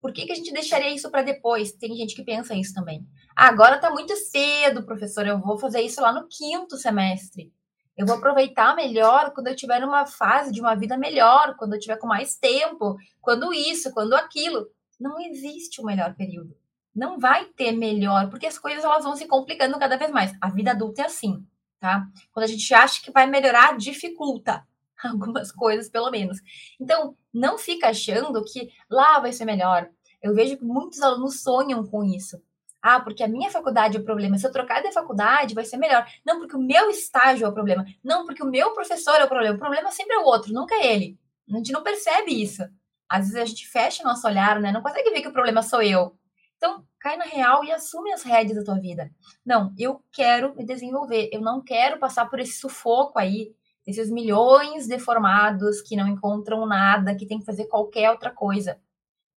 Por 0.00 0.12
que, 0.12 0.26
que 0.26 0.32
a 0.32 0.34
gente 0.34 0.52
deixaria 0.52 0.90
isso 0.90 1.08
para 1.12 1.22
depois? 1.22 1.70
Tem 1.70 1.94
gente 1.94 2.16
que 2.16 2.24
pensa 2.24 2.56
isso 2.56 2.74
também. 2.74 3.06
Ah, 3.36 3.46
agora 3.46 3.76
está 3.76 3.88
muito 3.88 4.16
cedo, 4.16 4.84
professor, 4.84 5.24
eu 5.28 5.40
vou 5.40 5.56
fazer 5.58 5.80
isso 5.80 6.00
lá 6.00 6.12
no 6.12 6.26
quinto 6.28 6.76
semestre. 6.76 7.52
Eu 7.96 8.04
vou 8.04 8.16
aproveitar 8.16 8.74
melhor 8.74 9.32
quando 9.32 9.46
eu 9.46 9.54
tiver 9.54 9.80
numa 9.80 10.06
fase 10.06 10.50
de 10.50 10.60
uma 10.60 10.74
vida 10.74 10.98
melhor, 10.98 11.54
quando 11.56 11.74
eu 11.74 11.78
tiver 11.78 11.98
com 11.98 12.06
mais 12.08 12.34
tempo, 12.36 12.96
quando 13.20 13.54
isso, 13.54 13.92
quando 13.92 14.14
aquilo. 14.14 14.66
Não 14.98 15.20
existe 15.20 15.80
o 15.80 15.84
um 15.84 15.86
melhor 15.86 16.16
período. 16.16 16.56
Não 16.92 17.20
vai 17.20 17.44
ter 17.44 17.70
melhor, 17.70 18.28
porque 18.28 18.46
as 18.46 18.58
coisas 18.58 18.82
elas 18.82 19.04
vão 19.04 19.14
se 19.14 19.28
complicando 19.28 19.78
cada 19.78 19.96
vez 19.96 20.10
mais. 20.10 20.32
A 20.40 20.50
vida 20.50 20.72
adulta 20.72 21.02
é 21.02 21.04
assim 21.04 21.46
tá? 21.82 22.06
Quando 22.32 22.44
a 22.44 22.48
gente 22.48 22.72
acha 22.72 23.02
que 23.02 23.10
vai 23.10 23.26
melhorar, 23.26 23.76
dificulta 23.76 24.64
algumas 25.02 25.50
coisas, 25.50 25.90
pelo 25.90 26.12
menos. 26.12 26.38
Então, 26.80 27.16
não 27.34 27.58
fica 27.58 27.88
achando 27.88 28.42
que 28.44 28.70
lá 28.88 29.18
vai 29.18 29.32
ser 29.32 29.44
melhor. 29.44 29.90
Eu 30.22 30.32
vejo 30.32 30.56
que 30.56 30.64
muitos 30.64 31.02
alunos 31.02 31.42
sonham 31.42 31.84
com 31.84 32.04
isso. 32.04 32.40
Ah, 32.80 33.00
porque 33.00 33.24
a 33.24 33.28
minha 33.28 33.50
faculdade 33.50 33.96
é 33.96 34.00
o 34.00 34.04
problema. 34.04 34.38
Se 34.38 34.46
eu 34.46 34.52
trocar 34.52 34.80
de 34.80 34.92
faculdade, 34.92 35.54
vai 35.54 35.64
ser 35.64 35.76
melhor. 35.76 36.06
Não, 36.24 36.38
porque 36.38 36.54
o 36.54 36.62
meu 36.62 36.88
estágio 36.88 37.44
é 37.44 37.48
o 37.48 37.52
problema. 37.52 37.84
Não, 38.02 38.24
porque 38.26 38.44
o 38.44 38.50
meu 38.50 38.72
professor 38.72 39.16
é 39.16 39.24
o 39.24 39.28
problema. 39.28 39.56
O 39.56 39.58
problema 39.58 39.90
sempre 39.90 40.14
é 40.14 40.18
o 40.20 40.24
outro, 40.24 40.52
nunca 40.52 40.76
é 40.76 40.94
ele. 40.94 41.18
A 41.52 41.56
gente 41.56 41.72
não 41.72 41.82
percebe 41.82 42.30
isso. 42.30 42.62
Às 43.08 43.26
vezes 43.26 43.36
a 43.36 43.44
gente 43.44 43.66
fecha 43.66 44.04
nosso 44.04 44.26
olhar, 44.26 44.60
né? 44.60 44.70
Não 44.70 44.82
consegue 44.82 45.10
ver 45.10 45.20
que 45.20 45.28
o 45.28 45.32
problema 45.32 45.62
sou 45.62 45.82
eu. 45.82 46.16
Então, 46.62 46.86
cai 47.00 47.16
na 47.16 47.24
real 47.24 47.64
e 47.64 47.72
assume 47.72 48.12
as 48.12 48.22
rédeas 48.22 48.56
da 48.56 48.62
tua 48.62 48.80
vida. 48.80 49.10
Não, 49.44 49.74
eu 49.76 50.00
quero 50.12 50.54
me 50.54 50.64
desenvolver, 50.64 51.28
eu 51.32 51.40
não 51.40 51.60
quero 51.60 51.98
passar 51.98 52.30
por 52.30 52.38
esse 52.38 52.52
sufoco 52.52 53.18
aí, 53.18 53.52
esses 53.84 54.08
milhões 54.08 54.86
de 54.86 54.96
formados 55.00 55.80
que 55.80 55.96
não 55.96 56.06
encontram 56.06 56.64
nada, 56.64 57.16
que 57.16 57.26
tem 57.26 57.40
que 57.40 57.44
fazer 57.44 57.66
qualquer 57.66 58.12
outra 58.12 58.30
coisa. 58.30 58.80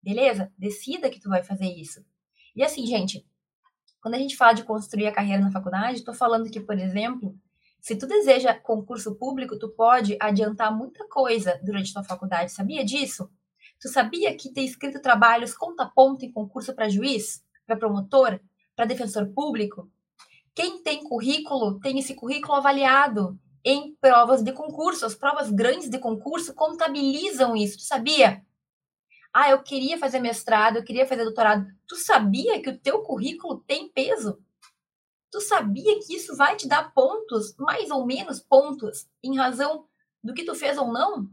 Beleza? 0.02 0.52
Decida 0.58 1.08
que 1.08 1.18
tu 1.18 1.30
vai 1.30 1.42
fazer 1.42 1.64
isso. 1.64 2.04
E 2.54 2.62
assim, 2.62 2.84
gente, 2.84 3.26
quando 4.02 4.16
a 4.16 4.18
gente 4.18 4.36
fala 4.36 4.52
de 4.52 4.62
construir 4.62 5.06
a 5.06 5.12
carreira 5.12 5.42
na 5.42 5.50
faculdade, 5.50 5.96
estou 5.96 6.12
falando 6.12 6.50
que, 6.50 6.60
por 6.60 6.78
exemplo, 6.78 7.34
se 7.80 7.96
tu 7.96 8.06
deseja 8.06 8.52
concurso 8.52 9.14
público, 9.14 9.58
tu 9.58 9.70
pode 9.70 10.18
adiantar 10.20 10.76
muita 10.76 11.08
coisa 11.08 11.58
durante 11.64 11.90
tua 11.90 12.04
faculdade. 12.04 12.52
Sabia 12.52 12.84
disso? 12.84 13.30
Tu 13.80 13.88
sabia 13.88 14.36
que 14.36 14.52
ter 14.52 14.62
escrito 14.62 15.00
trabalhos 15.00 15.54
conta 15.54 15.86
ponto 15.86 16.24
em 16.24 16.32
concurso 16.32 16.74
para 16.74 16.88
juiz, 16.88 17.44
para 17.66 17.76
promotor, 17.76 18.40
para 18.74 18.86
defensor 18.86 19.26
público? 19.28 19.90
Quem 20.54 20.82
tem 20.82 21.02
currículo 21.02 21.80
tem 21.80 21.98
esse 21.98 22.14
currículo 22.14 22.54
avaliado 22.54 23.38
em 23.64 23.94
provas 24.00 24.42
de 24.42 24.52
concurso. 24.52 25.04
As 25.04 25.14
provas 25.14 25.50
grandes 25.50 25.88
de 25.88 25.98
concurso 25.98 26.54
contabilizam 26.54 27.56
isso. 27.56 27.78
Tu 27.78 27.84
sabia? 27.84 28.44
Ah, 29.32 29.50
eu 29.50 29.62
queria 29.62 29.98
fazer 29.98 30.20
mestrado, 30.20 30.76
eu 30.76 30.84
queria 30.84 31.06
fazer 31.06 31.24
doutorado. 31.24 31.66
Tu 31.88 31.96
sabia 31.96 32.62
que 32.62 32.70
o 32.70 32.78
teu 32.78 33.02
currículo 33.02 33.58
tem 33.66 33.88
peso? 33.88 34.38
Tu 35.32 35.40
sabia 35.40 35.98
que 35.98 36.14
isso 36.14 36.36
vai 36.36 36.54
te 36.54 36.68
dar 36.68 36.92
pontos, 36.94 37.56
mais 37.58 37.90
ou 37.90 38.06
menos 38.06 38.38
pontos, 38.38 39.08
em 39.20 39.36
razão 39.36 39.88
do 40.22 40.32
que 40.32 40.44
tu 40.44 40.54
fez 40.54 40.78
ou 40.78 40.92
não? 40.92 41.28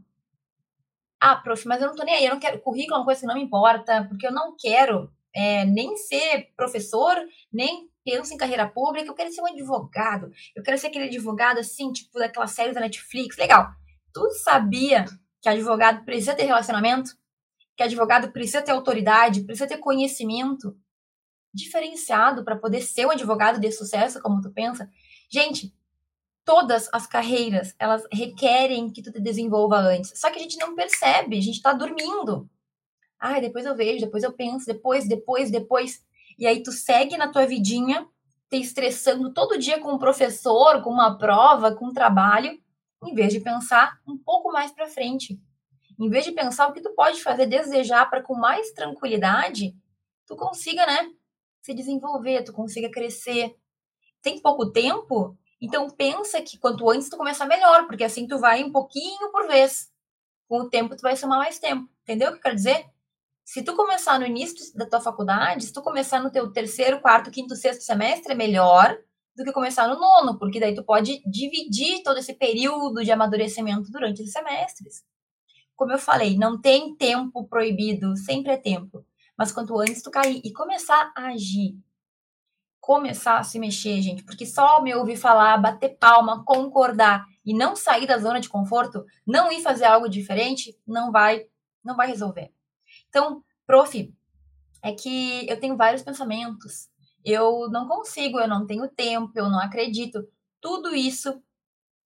Ah, 1.24 1.36
prof, 1.36 1.68
mas 1.68 1.80
eu 1.80 1.86
não 1.86 1.94
tô 1.94 2.02
nem 2.02 2.16
aí, 2.16 2.24
eu 2.24 2.32
não 2.32 2.40
quero. 2.40 2.58
Currículo 2.58 2.96
é 2.96 2.98
uma 2.98 3.04
coisa 3.04 3.20
que 3.20 3.26
não 3.28 3.36
me 3.36 3.44
importa, 3.44 4.04
porque 4.08 4.26
eu 4.26 4.32
não 4.32 4.56
quero 4.58 5.08
é, 5.32 5.64
nem 5.64 5.96
ser 5.96 6.52
professor, 6.56 7.14
nem 7.52 7.88
penso 8.04 8.34
em 8.34 8.36
carreira 8.36 8.68
pública, 8.68 9.08
eu 9.08 9.14
quero 9.14 9.30
ser 9.30 9.40
um 9.40 9.46
advogado. 9.46 10.32
Eu 10.52 10.64
quero 10.64 10.76
ser 10.76 10.88
aquele 10.88 11.04
advogado, 11.04 11.60
assim, 11.60 11.92
tipo, 11.92 12.18
daquela 12.18 12.48
série 12.48 12.72
da 12.72 12.80
Netflix. 12.80 13.36
Legal. 13.36 13.68
Tu 14.12 14.28
sabia 14.42 15.04
que 15.40 15.48
advogado 15.48 16.04
precisa 16.04 16.34
ter 16.34 16.42
relacionamento? 16.42 17.12
Que 17.76 17.84
advogado 17.84 18.32
precisa 18.32 18.60
ter 18.60 18.72
autoridade, 18.72 19.44
precisa 19.44 19.68
ter 19.68 19.78
conhecimento 19.78 20.76
diferenciado 21.54 22.44
para 22.44 22.56
poder 22.56 22.80
ser 22.80 23.06
um 23.06 23.12
advogado 23.12 23.60
de 23.60 23.70
sucesso, 23.70 24.20
como 24.20 24.40
tu 24.40 24.50
pensa? 24.50 24.90
Gente, 25.30 25.72
todas 26.44 26.88
as 26.92 27.06
carreiras, 27.06 27.74
elas 27.78 28.04
requerem 28.12 28.90
que 28.90 29.02
tu 29.02 29.12
te 29.12 29.20
desenvolva 29.20 29.76
antes. 29.76 30.12
Só 30.16 30.30
que 30.30 30.38
a 30.38 30.42
gente 30.42 30.58
não 30.58 30.74
percebe, 30.74 31.38
a 31.38 31.42
gente 31.42 31.56
está 31.56 31.72
dormindo. 31.72 32.48
Ah, 33.18 33.38
depois 33.40 33.64
eu 33.64 33.76
vejo, 33.76 34.04
depois 34.04 34.24
eu 34.24 34.32
penso, 34.32 34.66
depois, 34.66 35.08
depois, 35.08 35.50
depois. 35.50 36.04
E 36.38 36.46
aí 36.46 36.62
tu 36.62 36.72
segue 36.72 37.16
na 37.16 37.28
tua 37.28 37.46
vidinha, 37.46 38.06
te 38.50 38.56
estressando 38.56 39.32
todo 39.32 39.58
dia 39.58 39.80
com 39.80 39.92
um 39.92 39.98
professor, 39.98 40.82
com 40.82 40.90
uma 40.90 41.16
prova, 41.16 41.74
com 41.74 41.86
um 41.86 41.92
trabalho, 41.92 42.60
em 43.04 43.14
vez 43.14 43.32
de 43.32 43.40
pensar 43.40 44.00
um 44.06 44.18
pouco 44.18 44.50
mais 44.52 44.72
para 44.72 44.88
frente. 44.88 45.40
Em 45.98 46.08
vez 46.08 46.24
de 46.24 46.32
pensar 46.32 46.68
o 46.68 46.72
que 46.72 46.80
tu 46.80 46.90
pode 46.94 47.22
fazer 47.22 47.46
desejar 47.46 48.08
para 48.10 48.22
com 48.22 48.34
mais 48.34 48.72
tranquilidade, 48.72 49.76
tu 50.26 50.34
consiga, 50.34 50.84
né, 50.84 51.10
se 51.60 51.72
desenvolver, 51.72 52.42
tu 52.42 52.52
consiga 52.52 52.90
crescer. 52.90 53.54
Tem 54.20 54.40
pouco 54.40 54.70
tempo, 54.70 55.36
então 55.62 55.88
pensa 55.88 56.42
que 56.42 56.58
quanto 56.58 56.90
antes 56.90 57.08
tu 57.08 57.16
começar 57.16 57.46
melhor, 57.46 57.86
porque 57.86 58.02
assim 58.02 58.26
tu 58.26 58.38
vai 58.38 58.64
um 58.64 58.72
pouquinho 58.72 59.30
por 59.30 59.46
vez. 59.46 59.88
Com 60.48 60.62
o 60.62 60.68
tempo 60.68 60.96
tu 60.96 61.02
vai 61.02 61.16
somar 61.16 61.38
mais 61.38 61.60
tempo. 61.60 61.88
Entendeu 62.02 62.28
o 62.28 62.32
que 62.32 62.38
eu 62.38 62.42
quero 62.42 62.56
dizer? 62.56 62.84
Se 63.44 63.62
tu 63.62 63.76
começar 63.76 64.18
no 64.18 64.26
início 64.26 64.76
da 64.76 64.86
tua 64.86 65.00
faculdade, 65.00 65.64
se 65.64 65.72
tu 65.72 65.80
começar 65.80 66.20
no 66.20 66.32
teu 66.32 66.52
terceiro, 66.52 67.00
quarto, 67.00 67.30
quinto, 67.30 67.54
sexto 67.54 67.82
semestre, 67.82 68.32
é 68.32 68.36
melhor 68.36 68.98
do 69.36 69.44
que 69.44 69.52
começar 69.52 69.86
no 69.86 69.98
nono, 69.98 70.38
porque 70.38 70.58
daí 70.60 70.74
tu 70.74 70.84
pode 70.84 71.22
dividir 71.24 72.02
todo 72.02 72.18
esse 72.18 72.34
período 72.34 73.02
de 73.02 73.10
amadurecimento 73.12 73.90
durante 73.90 74.22
os 74.22 74.32
semestres. 74.32 75.04
Como 75.76 75.92
eu 75.92 75.98
falei, 75.98 76.36
não 76.36 76.60
tem 76.60 76.94
tempo 76.96 77.46
proibido, 77.48 78.16
sempre 78.16 78.52
é 78.52 78.56
tempo. 78.56 79.04
Mas 79.36 79.50
quanto 79.52 79.78
antes 79.78 80.02
tu 80.02 80.10
cair 80.10 80.40
e 80.44 80.52
começar 80.52 81.12
a 81.16 81.28
agir, 81.28 81.76
começar 82.82 83.38
a 83.38 83.44
se 83.44 83.60
mexer, 83.60 84.02
gente, 84.02 84.24
porque 84.24 84.44
só 84.44 84.82
me 84.82 84.92
ouvir 84.92 85.16
falar, 85.16 85.56
bater 85.56 85.96
palma, 86.00 86.44
concordar 86.44 87.24
e 87.46 87.54
não 87.54 87.76
sair 87.76 88.08
da 88.08 88.18
zona 88.18 88.40
de 88.40 88.48
conforto, 88.48 89.06
não 89.24 89.52
ir 89.52 89.62
fazer 89.62 89.84
algo 89.84 90.08
diferente, 90.08 90.76
não 90.84 91.12
vai, 91.12 91.46
não 91.82 91.94
vai 91.94 92.08
resolver. 92.08 92.50
Então, 93.08 93.40
prof, 93.64 94.12
é 94.82 94.92
que 94.92 95.48
eu 95.48 95.60
tenho 95.60 95.76
vários 95.76 96.02
pensamentos, 96.02 96.90
eu 97.24 97.70
não 97.70 97.86
consigo, 97.86 98.40
eu 98.40 98.48
não 98.48 98.66
tenho 98.66 98.88
tempo, 98.88 99.30
eu 99.36 99.48
não 99.48 99.60
acredito. 99.60 100.28
Tudo 100.60 100.92
isso 100.92 101.40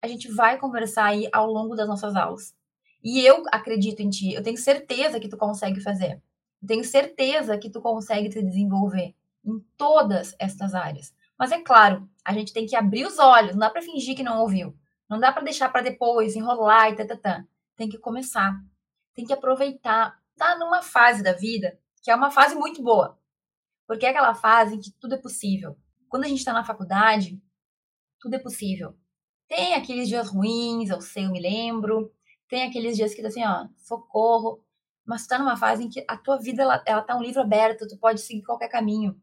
a 0.03 0.07
gente 0.07 0.31
vai 0.31 0.59
conversar 0.59 1.07
aí 1.07 1.27
ao 1.33 1.51
longo 1.51 1.75
das 1.75 1.89
nossas 1.89 2.15
aulas. 2.15 2.55
E 3.03 3.25
eu 3.25 3.45
acredito 3.51 4.01
em 4.01 4.11
ti, 4.11 4.35
eu 4.35 4.43
tenho 4.43 4.59
certeza 4.59 5.19
que 5.19 5.29
tu 5.29 5.39
consegue 5.39 5.81
fazer. 5.81 6.21
Eu 6.61 6.69
tenho 6.69 6.85
certeza 6.85 7.57
que 7.57 7.71
tu 7.71 7.81
consegue 7.81 8.31
se 8.31 8.43
desenvolver 8.43 9.15
em 9.47 9.61
todas 9.77 10.35
estas 10.39 10.75
áreas. 10.75 11.15
Mas 11.39 11.53
é 11.53 11.61
claro, 11.63 12.09
a 12.25 12.33
gente 12.33 12.53
tem 12.53 12.67
que 12.67 12.75
abrir 12.75 13.07
os 13.07 13.19
olhos, 13.19 13.53
não 13.53 13.61
dá 13.61 13.71
para 13.71 13.83
fingir 13.83 14.17
que 14.17 14.23
não 14.23 14.41
ouviu. 14.41 14.77
Não 15.09 15.21
dá 15.21 15.33
para 15.33 15.45
deixar 15.45 15.69
para 15.69 15.83
depois, 15.83 16.35
enrolar 16.35 16.91
e 16.91 16.97
tatatã. 16.97 17.47
Tem 17.77 17.89
que 17.89 17.99
começar. 17.99 18.61
Tem 19.15 19.25
que 19.25 19.33
aproveitar. 19.33 20.21
Tá 20.37 20.59
numa 20.59 20.83
fase 20.83 21.23
da 21.23 21.33
vida 21.33 21.79
que 22.03 22.11
é 22.11 22.15
uma 22.15 22.31
fase 22.31 22.55
muito 22.55 22.83
boa. 22.83 23.19
Porque 23.87 24.07
é 24.07 24.11
aquela 24.11 24.35
fase 24.35 24.75
em 24.75 24.81
que 24.81 24.91
tudo 24.93 25.15
é 25.15 25.19
possível. 25.19 25.77
Quando 26.09 26.25
a 26.25 26.29
gente 26.29 26.39
está 26.39 26.53
na 26.53 26.65
faculdade, 26.65 27.41
tudo 28.21 28.35
é 28.35 28.39
possível. 28.39 28.97
Tem 29.49 29.75
aqueles 29.75 30.09
dias 30.09 30.29
ruins, 30.29 30.91
eu 30.91 31.01
sei, 31.01 31.27
eu 31.27 31.33
me 31.33 31.41
lembro. 31.41 32.13
Tem 32.49 32.63
aqueles 32.63 32.97
dias 32.97 33.15
que 33.15 33.23
tá 33.23 33.29
assim, 33.29 33.45
ó, 33.45 33.69
socorro. 33.77 34.63
Mas 35.05 35.23
tu 35.23 35.29
tá 35.29 35.39
numa 35.39 35.57
fase 35.57 35.85
em 35.85 35.89
que 35.89 36.05
a 36.09 36.17
tua 36.17 36.37
vida, 36.39 36.63
ela, 36.63 36.83
ela 36.87 37.03
tá 37.03 37.17
um 37.17 37.23
livro 37.23 37.41
aberto, 37.41 37.87
tu 37.87 37.97
pode 37.97 38.21
seguir 38.21 38.43
qualquer 38.43 38.69
caminho. 38.69 39.21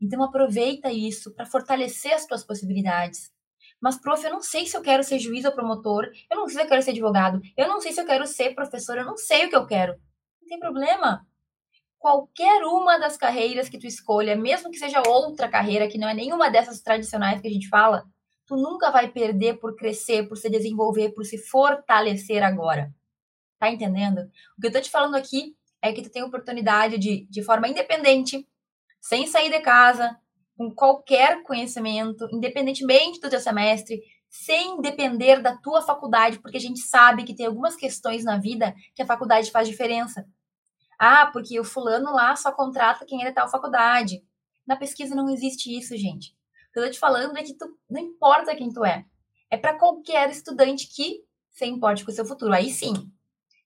Então 0.00 0.22
aproveita 0.22 0.92
isso 0.92 1.34
para 1.34 1.46
fortalecer 1.46 2.12
as 2.12 2.26
tuas 2.26 2.44
possibilidades. 2.44 3.32
Mas, 3.80 3.98
prof, 4.00 4.24
eu 4.24 4.30
não 4.30 4.40
sei 4.40 4.66
se 4.66 4.76
eu 4.76 4.82
quero 4.82 5.04
ser 5.04 5.18
juiz 5.18 5.44
ou 5.44 5.52
promotor, 5.52 6.10
eu 6.30 6.36
não 6.36 6.46
sei 6.46 6.56
se 6.56 6.62
eu 6.62 6.68
quero 6.68 6.82
ser 6.82 6.90
advogado, 6.90 7.40
eu 7.56 7.68
não 7.68 7.80
sei 7.80 7.92
se 7.92 8.00
eu 8.00 8.06
quero 8.06 8.26
ser 8.26 8.54
professor, 8.54 8.96
eu 8.96 9.04
não 9.04 9.16
sei 9.16 9.46
o 9.46 9.50
que 9.50 9.56
eu 9.56 9.66
quero. 9.66 9.92
Não 10.40 10.48
tem 10.48 10.58
problema 10.58 11.26
qualquer 11.98 12.62
uma 12.64 12.98
das 12.98 13.16
carreiras 13.16 13.68
que 13.68 13.78
tu 13.78 13.86
escolha, 13.86 14.36
mesmo 14.36 14.70
que 14.70 14.78
seja 14.78 15.02
outra 15.06 15.48
carreira, 15.48 15.88
que 15.88 15.98
não 15.98 16.08
é 16.08 16.14
nenhuma 16.14 16.48
dessas 16.50 16.80
tradicionais 16.80 17.40
que 17.40 17.48
a 17.48 17.50
gente 17.50 17.68
fala, 17.68 18.04
tu 18.46 18.56
nunca 18.56 18.90
vai 18.90 19.10
perder 19.10 19.58
por 19.58 19.74
crescer, 19.74 20.28
por 20.28 20.36
se 20.36 20.48
desenvolver, 20.48 21.10
por 21.10 21.24
se 21.24 21.36
fortalecer 21.36 22.42
agora. 22.42 22.94
Tá 23.58 23.70
entendendo? 23.70 24.20
O 24.56 24.60
que 24.60 24.68
eu 24.68 24.72
tô 24.72 24.80
te 24.80 24.90
falando 24.90 25.16
aqui 25.16 25.56
é 25.82 25.92
que 25.92 26.02
tu 26.02 26.10
tem 26.10 26.22
oportunidade 26.22 26.96
de, 26.98 27.26
de 27.28 27.42
forma 27.42 27.68
independente, 27.68 28.46
sem 29.00 29.26
sair 29.26 29.50
de 29.50 29.60
casa, 29.60 30.18
com 30.56 30.74
qualquer 30.74 31.42
conhecimento, 31.42 32.28
independentemente 32.32 33.20
do 33.20 33.28
teu 33.28 33.40
semestre, 33.40 34.00
sem 34.28 34.80
depender 34.80 35.40
da 35.40 35.56
tua 35.56 35.82
faculdade, 35.82 36.38
porque 36.40 36.56
a 36.56 36.60
gente 36.60 36.80
sabe 36.80 37.24
que 37.24 37.34
tem 37.34 37.46
algumas 37.46 37.76
questões 37.76 38.24
na 38.24 38.38
vida 38.38 38.74
que 38.94 39.02
a 39.02 39.06
faculdade 39.06 39.50
faz 39.50 39.68
diferença. 39.68 40.26
Ah, 40.98 41.26
porque 41.26 41.60
o 41.60 41.64
fulano 41.64 42.12
lá 42.12 42.34
só 42.36 42.50
contrata 42.52 43.04
quem 43.06 43.22
é 43.22 43.26
da 43.26 43.42
tal 43.42 43.50
faculdade. 43.50 44.22
Na 44.66 44.76
pesquisa 44.76 45.14
não 45.14 45.28
existe 45.28 45.76
isso, 45.76 45.96
gente. 45.96 46.30
O 46.70 46.72
que 46.72 46.78
eu 46.80 46.84
tô 46.84 46.90
te 46.90 46.98
falando 46.98 47.36
é 47.36 47.42
que 47.42 47.54
tu, 47.54 47.66
não 47.88 48.00
importa 48.00 48.56
quem 48.56 48.72
tu 48.72 48.84
é. 48.84 49.04
É 49.50 49.56
para 49.56 49.78
qualquer 49.78 50.30
estudante 50.30 50.88
que 50.88 51.22
se 51.50 51.66
importe 51.66 52.04
com 52.04 52.10
o 52.10 52.14
seu 52.14 52.24
futuro. 52.24 52.52
Aí 52.52 52.70
sim. 52.70 52.92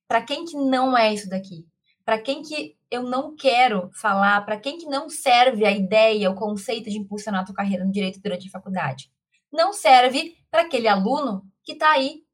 Para 0.06 0.22
quem 0.22 0.44
que 0.44 0.56
não 0.56 0.96
é 0.96 1.14
isso 1.14 1.28
daqui? 1.28 1.66
Para 2.10 2.20
quem 2.20 2.42
que 2.42 2.76
eu 2.90 3.04
não 3.04 3.36
quero 3.36 3.88
falar, 3.92 4.44
para 4.44 4.58
quem 4.58 4.76
que 4.76 4.86
não 4.86 5.08
serve 5.08 5.64
a 5.64 5.70
ideia, 5.70 6.28
o 6.28 6.34
conceito 6.34 6.90
de 6.90 6.98
impulsionar 6.98 7.42
a 7.42 7.44
tua 7.44 7.54
carreira 7.54 7.84
no 7.84 7.92
direito 7.92 8.20
durante 8.20 8.48
a 8.48 8.50
faculdade? 8.50 9.12
Não 9.52 9.72
serve 9.72 10.36
para 10.50 10.62
aquele 10.62 10.88
aluno 10.88 11.44
que 11.62 11.74
está 11.74 11.92
aí 11.92 12.24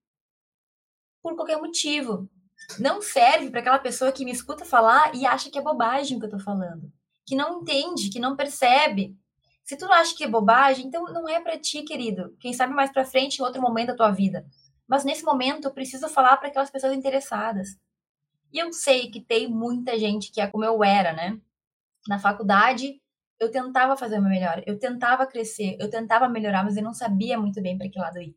por 1.22 1.36
qualquer 1.36 1.58
motivo, 1.58 2.26
não 2.78 3.02
serve 3.02 3.50
para 3.50 3.60
aquela 3.60 3.78
pessoa 3.78 4.10
que 4.10 4.24
me 4.24 4.30
escuta 4.30 4.64
falar 4.64 5.14
e 5.14 5.26
acha 5.26 5.50
que 5.50 5.58
é 5.58 5.62
bobagem 5.62 6.16
o 6.16 6.20
que 6.20 6.24
eu 6.24 6.30
tô 6.30 6.38
falando, 6.38 6.90
que 7.26 7.36
não 7.36 7.60
entende, 7.60 8.08
que 8.08 8.18
não 8.18 8.34
percebe. 8.34 9.14
Se 9.62 9.76
tu 9.76 9.84
não 9.84 9.92
acha 9.92 10.16
que 10.16 10.24
é 10.24 10.26
bobagem, 10.26 10.86
então 10.86 11.04
não 11.04 11.28
é 11.28 11.38
para 11.38 11.58
ti, 11.58 11.82
querido. 11.82 12.34
Quem 12.40 12.54
sabe 12.54 12.72
mais 12.72 12.90
para 12.90 13.04
frente 13.04 13.40
em 13.40 13.44
outro 13.44 13.60
momento 13.60 13.88
da 13.88 13.96
tua 13.96 14.10
vida. 14.10 14.46
Mas 14.88 15.04
nesse 15.04 15.22
momento 15.22 15.68
eu 15.68 15.74
preciso 15.74 16.08
falar 16.08 16.38
para 16.38 16.48
aquelas 16.48 16.70
pessoas 16.70 16.94
interessadas. 16.94 17.76
E 18.56 18.58
eu 18.58 18.72
sei 18.72 19.10
que 19.10 19.20
tem 19.20 19.46
muita 19.46 19.98
gente 19.98 20.32
que 20.32 20.40
é 20.40 20.46
como 20.46 20.64
eu 20.64 20.82
era, 20.82 21.12
né? 21.12 21.38
Na 22.08 22.18
faculdade, 22.18 22.98
eu 23.38 23.50
tentava 23.50 23.98
fazer 23.98 24.18
meu 24.18 24.30
melhor, 24.30 24.62
eu 24.66 24.78
tentava 24.78 25.26
crescer, 25.26 25.76
eu 25.78 25.90
tentava 25.90 26.26
melhorar, 26.26 26.64
mas 26.64 26.74
eu 26.74 26.82
não 26.82 26.94
sabia 26.94 27.38
muito 27.38 27.60
bem 27.60 27.76
para 27.76 27.86
que 27.90 27.98
lado 27.98 28.18
ir. 28.18 28.34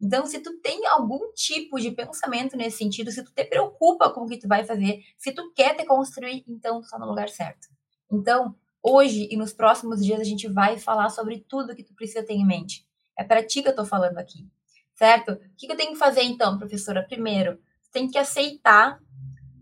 Então, 0.00 0.24
se 0.24 0.40
tu 0.40 0.58
tem 0.62 0.86
algum 0.86 1.30
tipo 1.34 1.78
de 1.78 1.90
pensamento 1.90 2.56
nesse 2.56 2.78
sentido, 2.78 3.10
se 3.10 3.22
tu 3.22 3.30
te 3.34 3.44
preocupa 3.44 4.08
com 4.08 4.22
o 4.22 4.26
que 4.26 4.38
tu 4.38 4.48
vai 4.48 4.64
fazer, 4.64 5.02
se 5.18 5.30
tu 5.30 5.52
quer 5.52 5.76
te 5.76 5.84
construir, 5.84 6.42
então 6.48 6.80
tu 6.80 6.88
tá 6.88 6.98
no 6.98 7.04
lugar 7.04 7.28
certo. 7.28 7.68
Então, 8.10 8.56
hoje 8.82 9.28
e 9.30 9.36
nos 9.36 9.52
próximos 9.52 10.02
dias 10.02 10.20
a 10.20 10.24
gente 10.24 10.48
vai 10.48 10.78
falar 10.78 11.10
sobre 11.10 11.44
tudo 11.46 11.76
que 11.76 11.84
tu 11.84 11.92
precisa 11.92 12.24
ter 12.24 12.32
em 12.32 12.46
mente. 12.46 12.86
É 13.14 13.22
para 13.22 13.44
ti 13.46 13.62
que 13.62 13.68
eu 13.68 13.76
tô 13.76 13.84
falando 13.84 14.16
aqui, 14.16 14.48
certo? 14.94 15.32
O 15.32 15.38
que 15.58 15.70
eu 15.70 15.76
tenho 15.76 15.92
que 15.92 15.98
fazer 15.98 16.22
então, 16.22 16.56
professora? 16.56 17.04
Primeiro, 17.06 17.58
tu 17.82 17.90
tem 17.92 18.10
que 18.10 18.16
aceitar 18.16 18.98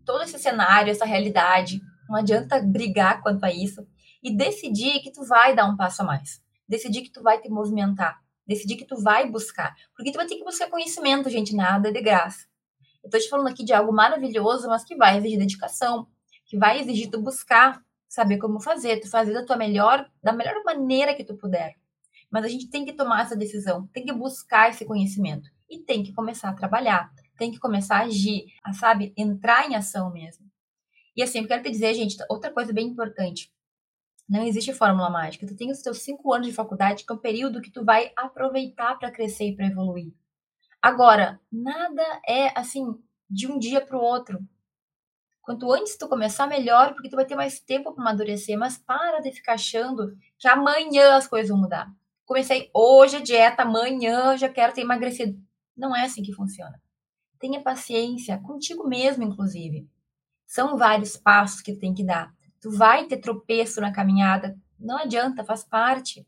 todo 0.08 0.24
esse 0.24 0.38
cenário, 0.38 0.90
essa 0.90 1.04
realidade. 1.04 1.80
Não 2.08 2.16
adianta 2.16 2.60
brigar 2.60 3.20
quanto 3.22 3.44
a 3.44 3.52
isso 3.52 3.86
e 4.22 4.34
decidir 4.34 5.00
que 5.00 5.12
tu 5.12 5.22
vai 5.24 5.54
dar 5.54 5.66
um 5.66 5.76
passo 5.76 6.00
a 6.00 6.04
mais. 6.06 6.42
Decidir 6.66 7.02
que 7.02 7.12
tu 7.12 7.22
vai 7.22 7.38
te 7.40 7.50
movimentar 7.50 8.18
decidir 8.48 8.76
que 8.76 8.86
tu 8.86 8.96
vai 8.96 9.30
buscar. 9.30 9.76
Porque 9.94 10.10
tu 10.10 10.16
vai 10.16 10.26
ter 10.26 10.36
que 10.36 10.44
buscar 10.44 10.70
conhecimento, 10.70 11.28
gente, 11.28 11.54
nada 11.54 11.92
de 11.92 12.00
graça. 12.00 12.46
Eu 13.04 13.10
tô 13.10 13.18
te 13.18 13.28
falando 13.28 13.48
aqui 13.48 13.62
de 13.62 13.74
algo 13.74 13.92
maravilhoso, 13.92 14.66
mas 14.68 14.84
que 14.84 14.96
vai 14.96 15.18
exigir 15.18 15.38
dedicação, 15.38 16.08
que 16.46 16.56
vai 16.58 16.80
exigir 16.80 17.10
tu 17.10 17.20
buscar 17.20 17.84
saber 18.08 18.38
como 18.38 18.58
fazer, 18.58 19.00
tu 19.00 19.10
fazer 19.10 19.34
da 19.34 19.44
tua 19.44 19.56
melhor, 19.56 20.10
da 20.22 20.32
melhor 20.32 20.64
maneira 20.64 21.14
que 21.14 21.22
tu 21.22 21.36
puder. 21.36 21.74
Mas 22.30 22.44
a 22.44 22.48
gente 22.48 22.70
tem 22.70 22.86
que 22.86 22.94
tomar 22.94 23.22
essa 23.22 23.36
decisão, 23.36 23.86
tem 23.92 24.04
que 24.04 24.12
buscar 24.12 24.70
esse 24.70 24.84
conhecimento 24.86 25.50
e 25.68 25.78
tem 25.78 26.02
que 26.02 26.14
começar 26.14 26.48
a 26.48 26.54
trabalhar, 26.54 27.12
tem 27.38 27.53
que 27.53 27.59
começar 27.59 27.98
a 27.98 28.05
agir, 28.05 28.53
a, 28.62 28.72
sabe, 28.72 29.14
entrar 29.16 29.70
em 29.70 29.77
ação 29.77 30.12
mesmo. 30.12 30.44
E 31.16 31.22
assim, 31.22 31.38
eu 31.38 31.48
quero 31.48 31.62
te 31.62 31.70
dizer, 31.70 31.94
gente, 31.94 32.16
outra 32.29 32.53
coisa 32.53 32.72
bem 32.72 32.88
importante. 32.88 33.51
Não 34.29 34.44
existe 34.44 34.74
fórmula 34.74 35.09
mágica. 35.09 35.46
Tu 35.46 35.57
tem 35.57 35.70
os 35.70 35.81
teus 35.81 36.03
cinco 36.03 36.33
anos 36.35 36.48
de 36.48 36.53
faculdade, 36.53 37.05
que 37.05 37.12
é 37.12 37.14
um 37.14 37.18
período 37.18 37.62
que 37.62 37.70
tu 37.70 37.85
vai 37.85 38.12
aproveitar 38.14 38.98
para 38.98 39.11
crescer 39.11 39.48
e 39.48 39.57
para 39.57 39.66
evoluir. 39.66 40.12
Agora, 40.83 41.40
nada 41.51 42.03
é 42.29 42.57
assim 42.59 42.85
de 43.29 43.46
um 43.46 43.59
dia 43.59 43.81
para 43.81 43.96
o 43.96 44.03
outro. 44.03 44.38
Quanto 45.41 45.72
antes 45.72 45.97
tu 45.97 46.09
começar, 46.09 46.47
melhor, 46.47 46.93
porque 46.93 47.09
tu 47.09 47.16
vai 47.16 47.24
ter 47.24 47.34
mais 47.34 47.59
tempo 47.59 47.93
para 47.95 48.03
amadurecer. 48.03 48.59
Mas 48.59 48.76
para 48.76 49.20
de 49.20 49.32
ficar 49.32 49.55
achando 49.55 50.14
que 50.39 50.47
amanhã 50.47 51.16
as 51.16 51.26
coisas 51.26 51.49
vão 51.49 51.59
mudar. 51.59 51.91
Comecei 52.26 52.70
hoje 52.74 53.16
a 53.16 53.20
dieta, 53.20 53.62
amanhã 53.62 54.36
já 54.36 54.49
quero 54.49 54.74
ter 54.74 54.82
emagrecido. 54.82 55.41
Não 55.74 55.97
é 55.97 56.05
assim 56.05 56.22
que 56.22 56.34
funciona. 56.34 56.78
Tenha 57.39 57.62
paciência 57.62 58.39
contigo 58.39 58.86
mesmo, 58.89 59.22
inclusive. 59.22 59.89
São 60.47 60.76
vários 60.76 61.16
passos 61.16 61.61
que 61.61 61.72
tu 61.72 61.78
tem 61.78 61.95
que 61.95 62.05
dar. 62.05 62.34
Tu 62.61 62.70
vai 62.70 63.07
ter 63.07 63.18
tropeço 63.18 63.80
na 63.80 63.93
caminhada, 63.93 64.59
não 64.78 64.99
adianta, 64.99 65.45
faz 65.45 65.62
parte. 65.64 66.26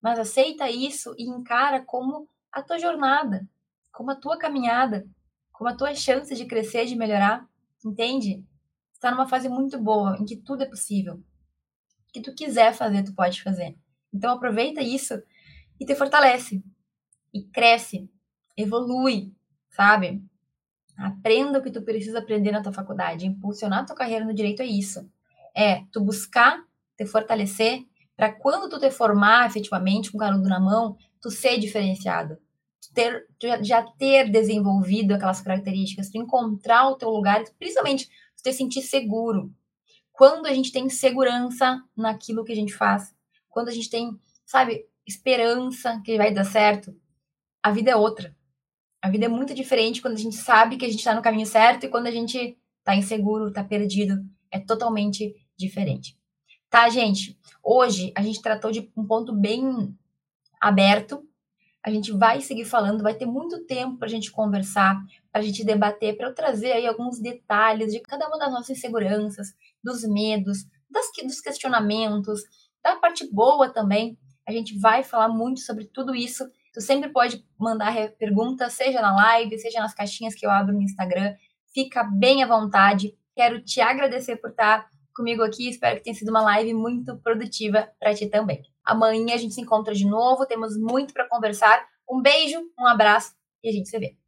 Mas 0.00 0.18
aceita 0.18 0.70
isso 0.70 1.14
e 1.16 1.24
encara 1.24 1.82
como 1.84 2.28
a 2.50 2.62
tua 2.62 2.78
jornada, 2.78 3.48
como 3.92 4.10
a 4.10 4.16
tua 4.16 4.36
caminhada, 4.36 5.08
como 5.52 5.70
a 5.70 5.76
tua 5.76 5.94
chance 5.94 6.34
de 6.34 6.44
crescer, 6.44 6.86
de 6.86 6.96
melhorar, 6.96 7.48
entende? 7.84 8.44
Está 8.92 9.10
numa 9.10 9.28
fase 9.28 9.48
muito 9.48 9.78
boa 9.80 10.16
em 10.18 10.24
que 10.24 10.36
tudo 10.36 10.62
é 10.62 10.66
possível. 10.66 11.14
O 11.14 12.12
que 12.12 12.20
tu 12.20 12.34
quiser 12.34 12.74
fazer, 12.74 13.02
tu 13.04 13.14
pode 13.14 13.42
fazer. 13.42 13.76
Então 14.12 14.34
aproveita 14.34 14.82
isso 14.82 15.20
e 15.80 15.86
te 15.86 15.94
fortalece. 15.94 16.62
E 17.32 17.44
cresce, 17.44 18.10
evolui, 18.56 19.34
sabe? 19.70 20.22
Aprenda 21.02 21.58
o 21.58 21.62
que 21.62 21.70
tu 21.72 21.82
precisa 21.82 22.20
aprender 22.20 22.52
na 22.52 22.62
tua 22.62 22.72
faculdade. 22.72 23.26
Impulsionar 23.26 23.80
a 23.80 23.84
tua 23.84 23.96
carreira 23.96 24.24
no 24.24 24.32
direito 24.32 24.62
é 24.62 24.66
isso. 24.66 25.10
É 25.52 25.82
tu 25.90 26.00
buscar 26.00 26.62
te 26.96 27.04
fortalecer 27.04 27.84
para 28.16 28.32
quando 28.32 28.68
tu 28.68 28.78
te 28.78 28.88
formar 28.88 29.48
efetivamente 29.48 30.12
com 30.12 30.16
o 30.16 30.20
canudo 30.20 30.48
na 30.48 30.60
mão, 30.60 30.96
tu 31.20 31.28
ser 31.28 31.58
diferenciado. 31.58 32.38
Ter, 32.94 33.26
já 33.62 33.82
ter 33.82 34.30
desenvolvido 34.30 35.14
aquelas 35.14 35.40
características, 35.40 36.08
tu 36.08 36.18
encontrar 36.18 36.88
o 36.88 36.96
teu 36.96 37.10
lugar, 37.10 37.42
principalmente 37.58 38.06
tu 38.36 38.42
te 38.44 38.52
sentir 38.52 38.82
seguro. 38.82 39.52
Quando 40.12 40.46
a 40.46 40.54
gente 40.54 40.70
tem 40.70 40.88
segurança 40.88 41.82
naquilo 41.96 42.44
que 42.44 42.52
a 42.52 42.56
gente 42.56 42.74
faz, 42.74 43.12
quando 43.48 43.68
a 43.68 43.72
gente 43.72 43.90
tem, 43.90 44.16
sabe, 44.46 44.86
esperança 45.04 46.00
que 46.04 46.16
vai 46.16 46.32
dar 46.32 46.44
certo, 46.44 46.94
a 47.60 47.72
vida 47.72 47.90
é 47.90 47.96
outra. 47.96 48.36
A 49.02 49.10
vida 49.10 49.24
é 49.24 49.28
muito 49.28 49.52
diferente 49.52 50.00
quando 50.00 50.14
a 50.14 50.18
gente 50.18 50.36
sabe 50.36 50.76
que 50.76 50.84
a 50.84 50.88
gente 50.88 51.00
está 51.00 51.12
no 51.12 51.20
caminho 51.20 51.44
certo 51.44 51.84
e 51.84 51.88
quando 51.88 52.06
a 52.06 52.10
gente 52.12 52.56
está 52.78 52.94
inseguro, 52.94 53.48
está 53.48 53.64
perdido. 53.64 54.24
É 54.48 54.60
totalmente 54.60 55.34
diferente. 55.58 56.16
Tá, 56.70 56.88
gente? 56.88 57.36
Hoje 57.64 58.12
a 58.16 58.22
gente 58.22 58.40
tratou 58.40 58.70
de 58.70 58.88
um 58.96 59.04
ponto 59.04 59.34
bem 59.34 59.92
aberto. 60.60 61.20
A 61.84 61.90
gente 61.90 62.12
vai 62.12 62.40
seguir 62.40 62.64
falando, 62.64 63.02
vai 63.02 63.14
ter 63.14 63.26
muito 63.26 63.66
tempo 63.66 63.98
para 63.98 64.06
a 64.06 64.10
gente 64.10 64.30
conversar, 64.30 64.96
para 65.32 65.40
a 65.40 65.44
gente 65.44 65.64
debater, 65.64 66.16
para 66.16 66.28
eu 66.28 66.34
trazer 66.34 66.70
aí 66.70 66.86
alguns 66.86 67.18
detalhes 67.18 67.92
de 67.92 67.98
cada 67.98 68.28
uma 68.28 68.38
das 68.38 68.52
nossas 68.52 68.78
inseguranças, 68.78 69.48
dos 69.82 70.04
medos, 70.04 70.64
das, 70.88 71.06
dos 71.24 71.40
questionamentos, 71.40 72.40
da 72.84 72.94
parte 72.94 73.28
boa 73.32 73.68
também. 73.68 74.16
A 74.46 74.52
gente 74.52 74.78
vai 74.78 75.02
falar 75.02 75.28
muito 75.28 75.58
sobre 75.58 75.86
tudo 75.86 76.14
isso 76.14 76.48
Tu 76.72 76.80
sempre 76.80 77.10
pode 77.10 77.44
mandar 77.58 77.94
pergunta, 78.12 78.70
seja 78.70 79.02
na 79.02 79.14
live, 79.14 79.58
seja 79.58 79.80
nas 79.80 79.94
caixinhas 79.94 80.34
que 80.34 80.46
eu 80.46 80.50
abro 80.50 80.72
no 80.72 80.82
Instagram. 80.82 81.34
Fica 81.74 82.02
bem 82.02 82.42
à 82.42 82.46
vontade. 82.46 83.14
Quero 83.34 83.62
te 83.62 83.80
agradecer 83.80 84.36
por 84.36 84.50
estar 84.50 84.88
comigo 85.14 85.42
aqui. 85.42 85.68
Espero 85.68 85.96
que 85.96 86.04
tenha 86.04 86.14
sido 86.14 86.30
uma 86.30 86.42
live 86.42 86.72
muito 86.72 87.16
produtiva 87.18 87.90
para 88.00 88.14
ti 88.14 88.26
também. 88.26 88.62
Amanhã 88.84 89.34
a 89.34 89.38
gente 89.38 89.54
se 89.54 89.60
encontra 89.60 89.94
de 89.94 90.06
novo. 90.06 90.46
Temos 90.46 90.76
muito 90.78 91.12
para 91.12 91.28
conversar. 91.28 91.86
Um 92.10 92.20
beijo, 92.22 92.58
um 92.78 92.86
abraço 92.86 93.34
e 93.62 93.68
a 93.68 93.72
gente 93.72 93.88
se 93.88 93.98
vê. 93.98 94.21